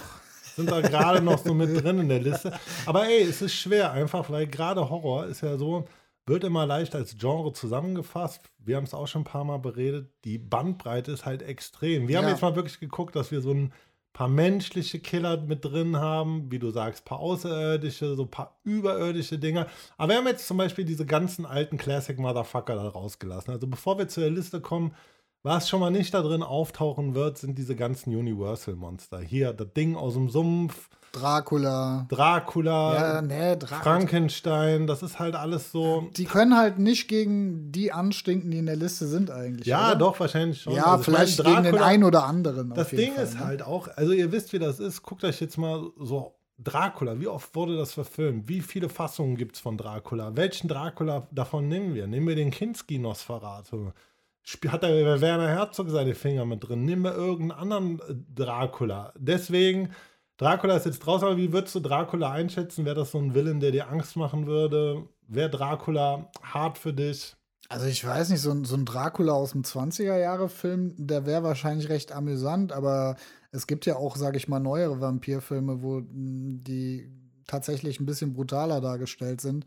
sind 0.56 0.70
da 0.70 0.80
gerade 0.80 1.22
noch 1.22 1.38
so 1.38 1.54
mit 1.54 1.84
drin 1.84 2.00
in 2.00 2.08
der 2.08 2.20
Liste. 2.20 2.52
Aber 2.84 3.06
ey, 3.06 3.22
es 3.22 3.42
ist 3.42 3.54
schwer 3.54 3.92
einfach, 3.92 4.28
weil 4.28 4.46
gerade 4.48 4.90
Horror 4.90 5.26
ist 5.26 5.40
ja 5.40 5.56
so, 5.56 5.84
wird 6.26 6.44
immer 6.44 6.66
leicht 6.66 6.94
als 6.94 7.16
Genre 7.16 7.52
zusammengefasst. 7.52 8.42
Wir 8.58 8.76
haben 8.76 8.84
es 8.84 8.92
auch 8.92 9.06
schon 9.06 9.22
ein 9.22 9.24
paar 9.24 9.44
Mal 9.44 9.58
beredet. 9.58 10.10
Die 10.24 10.38
Bandbreite 10.38 11.12
ist 11.12 11.24
halt 11.24 11.42
extrem. 11.42 12.08
Wir 12.08 12.16
ja. 12.16 12.22
haben 12.22 12.28
jetzt 12.28 12.42
mal 12.42 12.56
wirklich 12.56 12.80
geguckt, 12.80 13.16
dass 13.16 13.30
wir 13.30 13.40
so 13.40 13.52
ein 13.52 13.72
paar 14.12 14.28
menschliche 14.28 14.98
Killer 14.98 15.36
mit 15.42 15.64
drin 15.64 15.96
haben, 15.96 16.50
wie 16.50 16.58
du 16.58 16.70
sagst, 16.70 17.04
paar 17.04 17.20
außerirdische, 17.20 18.16
so 18.16 18.26
paar 18.26 18.58
überirdische 18.64 19.38
Dinge. 19.38 19.66
Aber 19.96 20.12
wir 20.12 20.18
haben 20.18 20.26
jetzt 20.26 20.46
zum 20.46 20.56
Beispiel 20.56 20.84
diese 20.84 21.06
ganzen 21.06 21.46
alten 21.46 21.78
Classic 21.78 22.18
Motherfucker 22.18 22.74
da 22.74 22.88
rausgelassen. 22.88 23.52
Also 23.52 23.66
bevor 23.66 23.98
wir 23.98 24.08
zur 24.08 24.28
Liste 24.30 24.60
kommen, 24.60 24.94
was 25.42 25.68
schon 25.68 25.80
mal 25.80 25.90
nicht 25.90 26.12
da 26.14 26.22
drin 26.22 26.42
auftauchen 26.42 27.14
wird, 27.14 27.38
sind 27.38 27.56
diese 27.58 27.76
ganzen 27.76 28.14
Universal-Monster. 28.14 29.20
Hier, 29.20 29.52
das 29.52 29.72
Ding 29.72 29.94
aus 29.94 30.14
dem 30.14 30.28
Sumpf. 30.28 30.90
Dracula. 31.12 32.06
Dracula. 32.08 32.94
Ja, 32.94 33.22
nee, 33.22 33.56
Dra 33.56 33.80
Frankenstein, 33.80 34.86
das 34.86 35.02
ist 35.02 35.18
halt 35.18 35.34
alles 35.34 35.72
so. 35.72 36.08
Die 36.16 36.24
können 36.24 36.56
halt 36.56 36.78
nicht 36.78 37.08
gegen 37.08 37.72
die 37.72 37.92
anstinken, 37.92 38.50
die 38.50 38.58
in 38.58 38.66
der 38.66 38.76
Liste 38.76 39.06
sind 39.06 39.30
eigentlich. 39.30 39.66
Ja, 39.66 39.88
oder? 39.88 39.96
doch, 39.96 40.20
wahrscheinlich 40.20 40.62
schon. 40.62 40.74
Ja, 40.74 40.84
also 40.84 41.04
vielleicht 41.04 41.38
meine, 41.38 41.50
Dracula, 41.50 41.62
gegen 41.62 41.76
den 41.76 41.82
einen 41.82 42.04
oder 42.04 42.24
anderen. 42.24 42.74
Das 42.74 42.90
Ding 42.90 43.14
Fall, 43.14 43.24
ist 43.24 43.34
ne? 43.34 43.44
halt 43.44 43.62
auch, 43.62 43.88
also 43.96 44.12
ihr 44.12 44.32
wisst, 44.32 44.52
wie 44.52 44.58
das 44.58 44.80
ist. 44.80 45.02
Guckt 45.02 45.24
euch 45.24 45.40
jetzt 45.40 45.58
mal 45.58 45.90
so 45.98 46.34
Dracula, 46.58 47.20
wie 47.20 47.28
oft 47.28 47.54
wurde 47.54 47.76
das 47.76 47.92
verfilmt? 47.92 48.48
Wie 48.48 48.60
viele 48.60 48.88
Fassungen 48.88 49.36
gibt 49.36 49.56
es 49.56 49.60
von 49.60 49.78
Dracula? 49.78 50.34
Welchen 50.34 50.68
Dracula 50.68 51.28
davon 51.30 51.68
nehmen 51.68 51.94
wir? 51.94 52.06
Nehmen 52.06 52.26
wir 52.26 52.36
den 52.36 52.50
Kinski-Nosferatu? 52.50 53.92
hat 54.68 54.82
der 54.82 55.20
Werner 55.20 55.48
Herzog 55.48 55.90
seine 55.90 56.14
Finger 56.14 56.44
mit 56.46 56.66
drin. 56.66 56.84
Nimm 56.84 57.02
mal 57.02 57.12
irgendeinen 57.12 57.60
anderen 57.60 58.00
äh, 58.00 58.14
Dracula. 58.34 59.12
Deswegen, 59.16 59.90
Dracula 60.38 60.76
ist 60.76 60.86
jetzt 60.86 61.00
draußen, 61.00 61.26
aber 61.26 61.36
wie 61.36 61.52
würdest 61.52 61.74
du 61.74 61.80
Dracula 61.80 62.30
einschätzen? 62.30 62.84
Wäre 62.84 62.94
das 62.94 63.10
so 63.10 63.18
ein 63.18 63.34
Villain, 63.34 63.60
der 63.60 63.72
dir 63.72 63.88
Angst 63.90 64.16
machen 64.16 64.46
würde? 64.46 65.04
Wäre 65.26 65.50
Dracula 65.50 66.30
hart 66.42 66.78
für 66.78 66.92
dich? 66.92 67.34
Also 67.68 67.86
ich 67.86 68.06
weiß 68.06 68.30
nicht, 68.30 68.40
so 68.40 68.52
ein, 68.52 68.64
so 68.64 68.76
ein 68.76 68.86
Dracula 68.86 69.32
aus 69.32 69.52
dem 69.52 69.62
20er-Jahre-Film, 69.62 70.94
der 70.96 71.26
wäre 71.26 71.42
wahrscheinlich 71.42 71.90
recht 71.90 72.12
amüsant, 72.12 72.72
aber 72.72 73.16
es 73.50 73.66
gibt 73.66 73.84
ja 73.84 73.96
auch, 73.96 74.16
sage 74.16 74.38
ich 74.38 74.48
mal, 74.48 74.60
neuere 74.60 75.00
Vampirfilme, 75.00 75.82
wo 75.82 75.98
hm, 75.98 76.62
die 76.62 77.10
tatsächlich 77.46 77.98
ein 77.98 78.06
bisschen 78.06 78.32
brutaler 78.32 78.80
dargestellt 78.80 79.40
sind. 79.40 79.64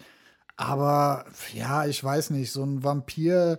Aber 0.55 1.25
ja, 1.53 1.85
ich 1.85 2.01
weiß 2.03 2.29
nicht, 2.31 2.51
so 2.51 2.63
ein 2.63 2.83
Vampir, 2.83 3.57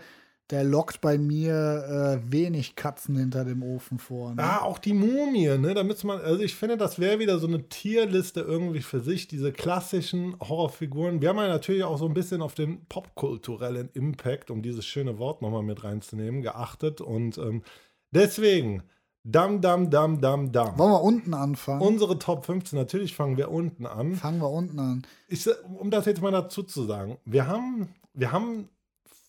der 0.51 0.65
lockt 0.65 1.01
bei 1.01 1.17
mir 1.17 2.21
äh, 2.25 2.33
wenig 2.33 2.77
Katzen 2.77 3.17
hinter 3.17 3.45
dem 3.45 3.63
Ofen 3.63 3.99
vor. 3.99 4.35
Ne? 4.35 4.43
Ja, 4.43 4.63
auch 4.63 4.79
die 4.79 4.93
Mumie, 4.93 5.57
ne? 5.57 5.73
Da 5.73 5.83
müsste 5.83 6.07
man, 6.07 6.21
also 6.21 6.43
ich 6.43 6.55
finde, 6.55 6.77
das 6.77 6.99
wäre 6.99 7.19
wieder 7.19 7.39
so 7.39 7.47
eine 7.47 7.69
Tierliste 7.69 8.41
irgendwie 8.41 8.83
für 8.83 9.01
sich, 9.01 9.29
diese 9.29 9.53
klassischen 9.53 10.39
Horrorfiguren. 10.41 11.23
Wir 11.23 11.31
haben 11.31 11.39
ja 11.39 11.49
natürlich 11.49 11.85
auch 11.85 11.99
so 11.99 12.07
ein 12.07 12.15
bisschen 12.15 12.43
auf 12.43 12.55
den 12.55 12.85
popkulturellen 12.87 13.89
Impact, 13.95 14.51
um 14.51 14.63
dieses 14.63 14.85
schöne 14.85 15.19
Wort 15.19 15.41
nochmal 15.41 15.63
mit 15.63 15.85
reinzunehmen, 15.85 16.43
geachtet. 16.43 17.01
Und 17.01 17.39
ähm, 17.39 17.63
deswegen, 18.11 18.83
Dam, 19.25 19.61
dam, 19.61 19.89
dam, 19.89 20.21
dam, 20.21 20.51
dam. 20.51 20.77
Wollen 20.77 20.91
wir 20.91 21.03
unten 21.03 21.33
anfangen? 21.33 21.81
Unsere 21.81 22.19
Top 22.19 22.45
15, 22.45 22.77
natürlich 22.77 23.15
fangen 23.15 23.37
wir 23.37 23.53
unten 23.53 23.87
an. 23.87 24.17
Fangen 24.17 24.41
wir 24.41 24.51
unten 24.51 24.81
an. 24.81 25.07
Ich, 25.29 25.49
um 25.79 25.93
das 25.93 26.07
jetzt 26.07 26.21
mal 26.21 26.33
dazu 26.33 26.65
zu 26.65 26.83
sagen, 26.83 27.19
wir 27.25 27.47
haben, 27.47 27.95
wir 28.15 28.33
haben 28.33 28.69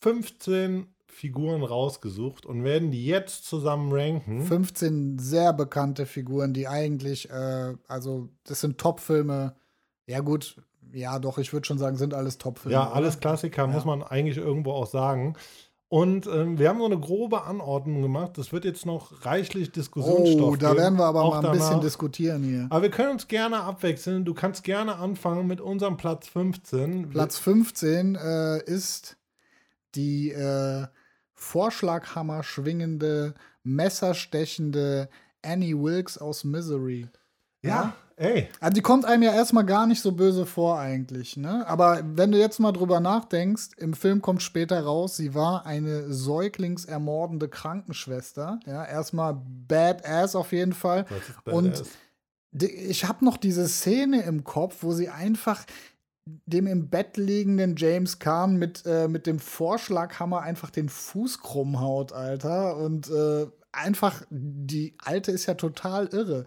15 0.01 0.88
Figuren 1.13 1.63
rausgesucht 1.63 2.46
und 2.46 2.63
werden 2.63 2.91
die 2.91 3.05
jetzt 3.05 3.46
zusammen 3.46 3.91
ranken. 3.93 4.41
15 4.43 5.20
sehr 5.20 5.53
bekannte 5.53 6.05
Figuren, 6.05 6.53
die 6.53 6.67
eigentlich, 6.67 7.29
äh, 7.29 7.74
also 7.88 8.29
das 8.43 8.62
sind 8.62 8.77
Top-Filme. 8.77 9.55
Ja, 10.08 10.20
gut, 10.20 10.58
ja, 10.91 11.20
doch, 11.20 11.38
ich 11.38 11.53
würde 11.53 11.65
schon 11.65 11.77
sagen, 11.77 11.98
sind 11.98 12.13
alles 12.13 12.38
Top-Filme. 12.38 12.74
Ja, 12.74 12.91
alles 12.91 13.20
Klassiker, 13.20 13.63
ja. 13.63 13.67
muss 13.67 13.86
man 13.86 14.03
eigentlich 14.03 14.38
irgendwo 14.38 14.72
auch 14.72 14.88
sagen. 14.88 15.36
Und 15.93 16.25
ähm, 16.25 16.58
wir 16.58 16.70
haben 16.70 16.79
so 16.79 16.86
eine 16.86 17.00
grobe 17.00 17.43
Anordnung 17.43 18.01
gemacht. 18.01 18.32
Das 18.39 18.51
wird 18.51 18.65
jetzt 18.65 18.84
noch 18.84 19.24
reichlich 19.25 19.72
Diskussionsstoff 19.72 20.53
Oh, 20.53 20.55
da 20.55 20.75
werden 20.75 20.98
wir 20.98 21.05
aber 21.05 21.24
mal 21.24 21.38
ein 21.38 21.43
danach. 21.43 21.58
bisschen 21.60 21.82
diskutieren 21.82 22.41
hier. 22.41 22.65
Aber 22.72 22.82
wir 22.82 22.89
können 22.89 23.12
uns 23.12 23.27
gerne 23.27 23.60
abwechseln. 23.60 24.25
Du 24.25 24.34
kannst 24.34 24.63
gerne 24.63 24.96
anfangen 24.96 25.46
mit 25.46 25.62
unserem 25.62 25.96
Platz 25.96 26.27
15. 26.29 27.12
Platz 27.12 27.38
15 27.38 28.15
äh, 28.15 28.63
ist 28.63 29.17
die 29.93 30.32
äh, 30.32 30.88
Vorschlaghammer 31.44 32.42
schwingende, 32.42 33.36
messerstechende 33.64 35.10
Annie 35.44 35.78
Wilkes 35.78 36.18
aus 36.18 36.44
Misery. 36.44 37.10
Ja, 37.62 37.70
ja, 37.70 37.94
ey. 38.16 38.50
Also 38.60 38.74
die 38.74 38.82
kommt 38.82 39.06
einem 39.06 39.24
ja 39.24 39.34
erstmal 39.34 39.66
gar 39.66 39.86
nicht 39.86 40.02
so 40.02 40.14
böse 40.14 40.46
vor 40.46 40.80
eigentlich, 40.80 41.38
ne? 41.38 41.68
Aber 41.68 42.02
wenn 42.04 42.32
du 42.32 42.40
jetzt 42.40 42.60
mal 42.60 42.72
drüber 42.72 43.00
nachdenkst, 43.00 43.72
im 43.78 43.94
Film 43.94 44.22
kommt 44.22 44.42
später 44.42 44.82
raus, 44.82 45.18
sie 45.18 45.36
war 45.36 45.66
eine 45.66 46.12
säuglingsermordende 46.12 47.50
Krankenschwester. 47.50 48.60
Ja, 48.66 48.86
erstmal 48.86 49.42
Badass 49.68 50.36
auf 50.36 50.54
jeden 50.54 50.74
Fall. 50.74 51.06
Und 51.46 51.84
ich 52.52 53.06
habe 53.06 53.26
noch 53.26 53.38
diese 53.38 53.68
Szene 53.68 54.24
im 54.24 54.44
Kopf, 54.44 54.78
wo 54.82 54.94
sie 54.94 55.10
einfach 55.10 55.66
dem 56.25 56.68
im 56.68 56.89
Bett 56.89 57.18
liegenden 57.18 57.75
James 57.75 58.20
Kahn 58.20 58.56
mit, 58.58 58.84
äh, 58.86 59.08
mit 59.08 59.27
dem 59.27 59.39
Vorschlaghammer 59.39 60.42
einfach 60.42 60.70
den 60.70 60.89
Fuß 60.89 61.39
krumm 61.39 61.80
haut, 61.80 62.13
Alter. 62.13 62.77
Und 62.77 63.10
äh, 63.10 63.48
einfach, 63.72 64.24
die 64.30 64.96
Alte 65.00 65.32
ist 65.32 65.46
ja 65.46 65.56
total 65.56 66.08
irre. 66.08 66.46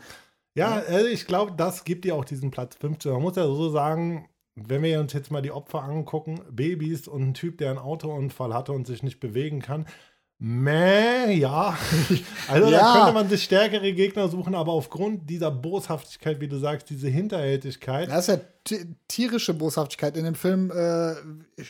Ja, 0.54 0.82
also 0.88 1.06
ich 1.06 1.26
glaube, 1.26 1.52
das 1.56 1.84
gibt 1.84 2.04
dir 2.06 2.14
auch 2.14 2.24
diesen 2.24 2.50
Platz 2.50 2.76
15. 2.76 3.12
Man 3.12 3.22
muss 3.22 3.36
ja 3.36 3.44
so 3.44 3.68
sagen, 3.68 4.28
wenn 4.54 4.82
wir 4.82 5.00
uns 5.00 5.12
jetzt 5.12 5.30
mal 5.30 5.42
die 5.42 5.52
Opfer 5.52 5.82
angucken, 5.82 6.40
Babys 6.50 7.08
und 7.08 7.22
ein 7.22 7.34
Typ, 7.34 7.58
der 7.58 7.70
einen 7.70 7.78
Autounfall 7.78 8.54
hatte 8.54 8.72
und 8.72 8.86
sich 8.86 9.02
nicht 9.02 9.20
bewegen 9.20 9.60
kann, 9.60 9.86
Meh, 10.38 11.32
ja. 11.32 11.76
Also 12.48 12.70
ja. 12.70 12.78
da 12.78 12.92
könnte 12.92 13.12
man 13.14 13.28
sich 13.28 13.42
stärkere 13.42 13.92
Gegner 13.92 14.28
suchen, 14.28 14.54
aber 14.54 14.72
aufgrund 14.72 15.28
dieser 15.28 15.50
Boshaftigkeit, 15.50 16.40
wie 16.40 16.48
du 16.48 16.58
sagst, 16.58 16.90
diese 16.90 17.08
Hinterhältigkeit. 17.08 18.08
Das 18.10 18.28
ist 18.28 18.36
ja 18.36 18.80
tierische 19.08 19.54
Boshaftigkeit. 19.54 20.16
In 20.16 20.24
dem 20.24 20.34
Film 20.34 20.70
äh, 20.70 21.14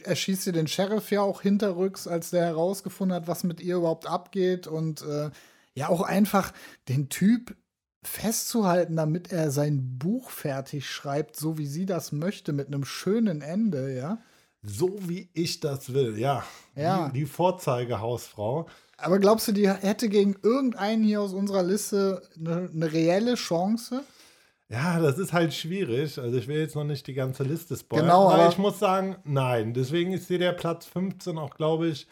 erschießt 0.05 0.43
sie 0.43 0.53
den 0.53 0.67
Sheriff 0.67 1.11
ja 1.11 1.23
auch 1.23 1.43
hinterrücks, 1.43 2.07
als 2.07 2.31
der 2.31 2.45
herausgefunden 2.45 3.15
hat, 3.15 3.29
was 3.29 3.45
mit 3.45 3.61
ihr 3.61 3.77
überhaupt 3.77 4.07
abgeht. 4.07 4.67
Und 4.67 5.03
äh, 5.03 5.31
ja, 5.75 5.89
auch 5.89 6.03
einfach 6.03 6.53
den 6.89 7.09
Typ 7.09 7.55
festzuhalten, 8.03 8.97
damit 8.97 9.33
er 9.33 9.51
sein 9.51 9.99
Buch 9.99 10.31
fertig 10.31 10.91
schreibt, 10.91 11.37
so 11.37 11.57
wie 11.59 11.67
sie 11.67 11.87
das 11.87 12.13
möchte, 12.13 12.53
mit 12.53 12.67
einem 12.67 12.85
schönen 12.85 13.43
Ende, 13.43 13.95
ja. 13.95 14.19
So 14.69 14.97
wie 15.09 15.29
ich 15.33 15.61
das 15.61 15.93
will, 15.93 16.19
ja. 16.19 16.45
ja. 16.75 17.09
Die, 17.09 17.21
die 17.21 17.27
Vorzeigehausfrau. 17.27 18.67
Aber 18.99 19.19
glaubst 19.19 19.47
du, 19.49 19.53
die 19.53 19.69
hätte 19.69 20.09
gegen 20.09 20.37
irgendeinen 20.43 21.05
hier 21.05 21.21
aus 21.21 21.33
unserer 21.33 21.63
Liste 21.63 22.23
eine, 22.39 22.71
eine 22.73 22.93
reelle 22.93 23.35
Chance? 23.35 24.03
Ja, 24.69 24.99
das 24.99 25.19
ist 25.19 25.33
halt 25.33 25.55
schwierig. 25.55 26.19
Also 26.19 26.37
ich 26.37 26.49
will 26.49 26.59
jetzt 26.59 26.75
noch 26.75 26.85
nicht 26.85 27.07
die 27.07 27.15
ganze 27.15 27.45
Liste 27.45 27.77
spoilern. 27.77 28.07
Genau, 28.07 28.31
aber 28.31 28.49
ich 28.49 28.59
muss 28.59 28.79
sagen, 28.79 29.17
nein. 29.25 29.75
Deswegen 29.75 30.13
ist 30.13 30.27
hier 30.29 30.39
der 30.39 30.53
Platz 30.53 30.87
15 30.87 31.39
auch, 31.39 31.55
glaube 31.55 31.89
ich, 31.89 32.09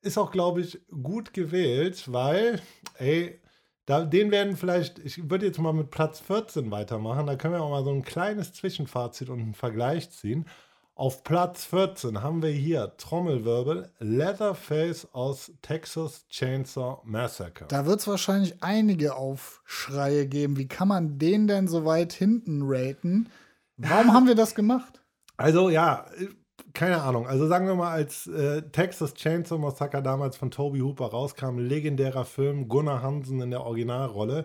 ist 0.00 0.18
auch, 0.18 0.32
glaube 0.32 0.62
ich, 0.62 0.80
gut 0.90 1.32
gewählt, 1.32 2.12
weil, 2.12 2.60
ey, 2.98 3.40
da, 3.86 4.04
den 4.04 4.30
werden 4.30 4.56
vielleicht, 4.56 4.98
ich 4.98 5.30
würde 5.30 5.46
jetzt 5.46 5.58
mal 5.58 5.72
mit 5.72 5.90
Platz 5.90 6.18
14 6.20 6.70
weitermachen, 6.70 7.26
da 7.26 7.36
können 7.36 7.54
wir 7.54 7.62
auch 7.62 7.70
mal 7.70 7.84
so 7.84 7.90
ein 7.90 8.02
kleines 8.02 8.52
Zwischenfazit 8.52 9.28
und 9.28 9.40
einen 9.40 9.54
Vergleich 9.54 10.10
ziehen. 10.10 10.46
Auf 10.94 11.24
Platz 11.24 11.64
14 11.64 12.22
haben 12.22 12.42
wir 12.42 12.50
hier 12.50 12.92
Trommelwirbel 12.98 13.90
Leatherface 13.98 15.08
aus 15.12 15.50
Texas 15.62 16.26
Chainsaw 16.28 17.00
Massacre. 17.04 17.64
Da 17.68 17.86
wird 17.86 18.00
es 18.00 18.06
wahrscheinlich 18.06 18.62
einige 18.62 19.16
Aufschreie 19.16 20.26
geben. 20.26 20.58
Wie 20.58 20.68
kann 20.68 20.88
man 20.88 21.18
den 21.18 21.46
denn 21.46 21.66
so 21.66 21.86
weit 21.86 22.12
hinten 22.12 22.60
raten? 22.64 23.30
Warum 23.78 24.12
haben 24.12 24.26
wir 24.26 24.34
das 24.34 24.54
gemacht? 24.54 25.00
Also 25.38 25.70
ja, 25.70 26.04
keine 26.74 27.00
Ahnung. 27.00 27.26
Also 27.26 27.46
sagen 27.46 27.66
wir 27.66 27.74
mal, 27.74 27.90
als 27.90 28.26
äh, 28.26 28.60
Texas 28.60 29.14
Chainsaw 29.14 29.58
Massacre 29.58 30.02
damals 30.02 30.36
von 30.36 30.50
Toby 30.50 30.80
Hooper 30.80 31.06
rauskam, 31.06 31.58
legendärer 31.58 32.26
Film, 32.26 32.68
Gunnar 32.68 33.00
Hansen 33.00 33.40
in 33.40 33.50
der 33.50 33.62
Originalrolle. 33.62 34.44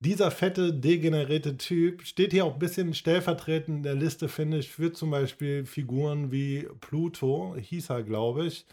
Dieser 0.00 0.30
fette, 0.30 0.74
degenerierte 0.74 1.56
Typ 1.56 2.02
steht 2.02 2.32
hier 2.32 2.44
auch 2.44 2.54
ein 2.54 2.58
bisschen 2.58 2.92
stellvertretend 2.92 3.78
in 3.78 3.82
der 3.82 3.94
Liste, 3.94 4.28
finde 4.28 4.58
ich, 4.58 4.70
für 4.70 4.92
zum 4.92 5.10
Beispiel 5.10 5.64
Figuren 5.64 6.30
wie 6.30 6.68
Pluto, 6.80 7.56
hieß 7.58 7.90
er, 7.90 8.02
glaube 8.02 8.46
ich, 8.46 8.66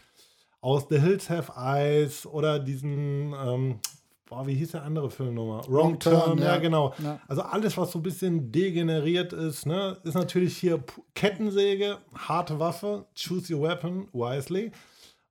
aus 0.60 0.86
The 0.90 1.00
Hills 1.00 1.30
Have 1.30 1.52
Eyes 1.56 2.26
oder 2.26 2.58
diesen, 2.58 3.32
ähm, 3.32 3.80
boah, 4.26 4.46
wie 4.46 4.54
hieß 4.54 4.72
der 4.72 4.82
andere 4.82 5.10
Film 5.10 5.34
nochmal? 5.34 5.62
Wrong, 5.66 5.92
Wrong 5.92 5.98
Turn, 5.98 6.20
Turn 6.24 6.38
ja, 6.38 6.44
ja 6.44 6.56
genau. 6.58 6.94
Ja. 7.02 7.20
Also 7.26 7.42
alles, 7.42 7.76
was 7.78 7.92
so 7.92 8.00
ein 8.00 8.02
bisschen 8.02 8.52
degeneriert 8.52 9.32
ist, 9.32 9.64
ne, 9.64 9.96
ist 10.04 10.14
natürlich 10.14 10.58
hier 10.58 10.82
Kettensäge, 11.14 11.98
harte 12.14 12.60
Waffe, 12.60 13.06
choose 13.14 13.54
your 13.54 13.62
weapon 13.62 14.08
wisely. 14.12 14.72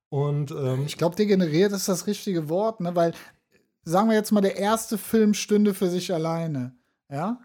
Und 0.08 0.50
ähm, 0.52 0.84
ich 0.86 0.96
glaube, 0.96 1.16
degeneriert 1.16 1.72
ist 1.72 1.88
das 1.88 2.06
richtige 2.06 2.48
Wort, 2.48 2.80
ne? 2.80 2.94
weil 2.94 3.12
sagen 3.84 4.08
wir 4.08 4.16
jetzt 4.16 4.32
mal, 4.32 4.40
der 4.40 4.56
erste 4.56 4.98
Film 4.98 5.34
stünde 5.34 5.74
für 5.74 5.88
sich 5.88 6.12
alleine, 6.12 6.74
ja, 7.10 7.38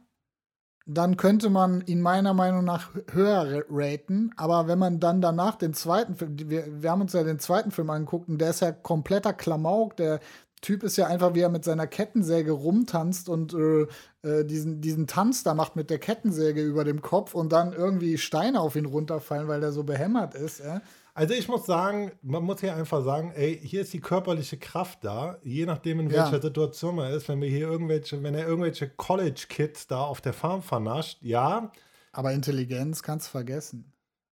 dann 0.91 1.17
könnte 1.17 1.51
man 1.51 1.81
ihn 1.85 2.01
meiner 2.01 2.33
Meinung 2.33 2.65
nach 2.65 2.89
höher 3.11 3.63
raten. 3.69 4.31
Aber 4.37 4.67
wenn 4.67 4.79
man 4.79 4.99
dann 4.99 5.21
danach 5.21 5.55
den 5.55 5.73
zweiten 5.73 6.15
Film, 6.15 6.35
wir, 6.49 6.81
wir 6.81 6.89
haben 6.89 7.01
uns 7.01 7.13
ja 7.13 7.23
den 7.23 7.37
zweiten 7.37 7.69
Film 7.69 7.91
angeguckt 7.91 8.27
und 8.27 8.39
der 8.39 8.49
ist 8.49 8.61
ja 8.61 8.71
kompletter 8.71 9.33
Klamauk. 9.33 9.97
Der 9.97 10.19
Typ 10.61 10.81
ist 10.81 10.97
ja 10.97 11.05
einfach, 11.05 11.35
wie 11.35 11.41
er 11.41 11.49
mit 11.49 11.63
seiner 11.63 11.85
Kettensäge 11.85 12.51
rumtanzt 12.51 13.29
und 13.29 13.53
äh, 13.53 13.87
äh, 14.23 14.45
diesen, 14.45 14.81
diesen 14.81 15.05
Tanz 15.05 15.43
da 15.43 15.53
macht 15.53 15.75
mit 15.75 15.91
der 15.91 15.99
Kettensäge 15.99 16.63
über 16.63 16.83
dem 16.83 17.03
Kopf 17.03 17.35
und 17.35 17.51
dann 17.53 17.71
irgendwie 17.71 18.17
Steine 18.17 18.59
auf 18.59 18.75
ihn 18.75 18.85
runterfallen, 18.85 19.47
weil 19.47 19.61
er 19.61 19.71
so 19.71 19.83
behämmert 19.83 20.33
ist. 20.33 20.59
Ja? 20.59 20.81
Also 21.13 21.33
ich 21.33 21.47
muss 21.47 21.65
sagen, 21.65 22.11
man 22.21 22.43
muss 22.43 22.61
hier 22.61 22.75
einfach 22.75 23.03
sagen, 23.03 23.31
ey, 23.35 23.59
hier 23.61 23.81
ist 23.81 23.93
die 23.93 23.99
körperliche 23.99 24.57
Kraft 24.57 25.03
da, 25.03 25.37
je 25.43 25.65
nachdem 25.65 25.99
in 25.99 26.11
welcher 26.11 26.33
ja. 26.33 26.41
Situation 26.41 26.95
man 26.95 27.11
ist, 27.11 27.27
wenn 27.27 27.41
wir 27.41 27.49
hier 27.49 27.67
irgendwelche, 27.67 28.21
wenn 28.23 28.35
er 28.35 28.47
irgendwelche 28.47 28.89
College-Kids 28.89 29.87
da 29.87 30.01
auf 30.01 30.21
der 30.21 30.33
Farm 30.33 30.61
vernascht, 30.61 31.19
ja. 31.21 31.71
Aber 32.11 32.31
Intelligenz 32.31 33.03
kannst 33.03 33.27
du 33.27 33.31
vergessen. 33.31 33.93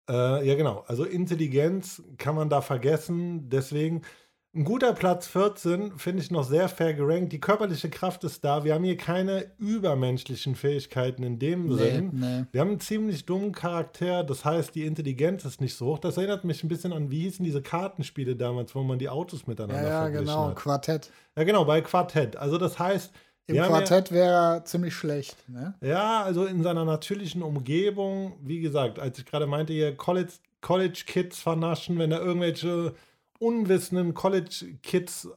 Äh, 0.10 0.48
ja, 0.48 0.56
genau. 0.56 0.84
Also 0.88 1.06
Intelligenz 1.06 2.04
kann 2.18 2.36
man 2.36 2.50
da 2.50 2.62
vergessen. 2.62 3.50
Deswegen, 3.50 4.02
ein 4.54 4.66
guter 4.66 4.94
Platz 4.94 5.28
14 5.28 5.98
finde 5.98 6.22
ich 6.22 6.30
noch 6.30 6.44
sehr 6.44 6.68
fair 6.68 6.94
gerankt. 6.94 7.32
Die 7.32 7.40
körperliche 7.40 7.90
Kraft 7.90 8.26
ist 8.26 8.44
da. 8.44 8.66
Wir 8.66 8.74
haben 8.74 8.84
hier 8.84 8.98
keine 8.98 9.46
übermenschlichen 9.58 10.56
Fähigkeiten 10.56 11.24
in 11.24 11.40
dem 11.40 11.68
nee, 11.68 11.76
Sinn. 11.78 12.10
Nee. 12.14 12.46
Wir 12.52 12.60
haben 12.60 12.72
einen 12.72 12.80
ziemlich 12.82 13.26
dummen 13.26 13.54
Charakter. 13.54 14.26
Das 14.26 14.44
heißt, 14.44 14.76
die 14.76 14.86
Intelligenz 14.86 15.46
ist 15.46 15.62
nicht 15.62 15.76
so 15.76 15.86
hoch. 15.86 16.00
Das 16.00 16.18
erinnert 16.18 16.44
mich 16.44 16.64
ein 16.64 16.68
bisschen 16.68 16.92
an, 16.92 17.12
wie 17.12 17.22
hießen 17.22 17.46
diese 17.46 17.62
Kartenspiele 17.62 18.36
damals, 18.36 18.76
wo 18.76 18.84
man 18.84 19.00
die 19.00 19.08
Autos 19.08 19.48
miteinander 19.48 19.84
ja, 19.84 19.90
ja, 19.90 20.02
verglichen 20.02 20.26
genau. 20.28 20.48
hat. 20.48 20.56
Quartett. 20.58 21.12
Ja, 21.38 21.44
genau, 21.46 21.64
bei 21.64 21.80
Quartett. 21.80 22.36
Also 22.36 22.58
das 22.58 22.78
heißt, 22.78 23.14
im 23.48 23.56
Quartett 23.56 24.10
ja, 24.10 24.16
wäre 24.16 24.34
er 24.34 24.66
ziemlich 24.66 24.94
schlecht. 24.94 25.38
Ne? 25.48 25.76
Ja, 25.82 26.24
also 26.24 26.46
in 26.46 26.62
seiner 26.62 26.84
natürlichen 26.84 27.42
Umgebung, 27.42 28.34
wie 28.42 28.60
gesagt, 28.60 29.00
als 29.00 29.18
ich 29.18 29.26
gerade 29.26 29.48
meinte, 29.48 29.72
hier 29.72 29.96
College, 29.96 30.34
College 30.60 31.04
Kids 31.06 31.40
vernaschen, 31.40 31.98
wenn 32.00 32.10
da 32.10 32.20
irgendwelche 32.20 32.94
unwissenden 33.42 34.14
College-Kids 34.14 35.30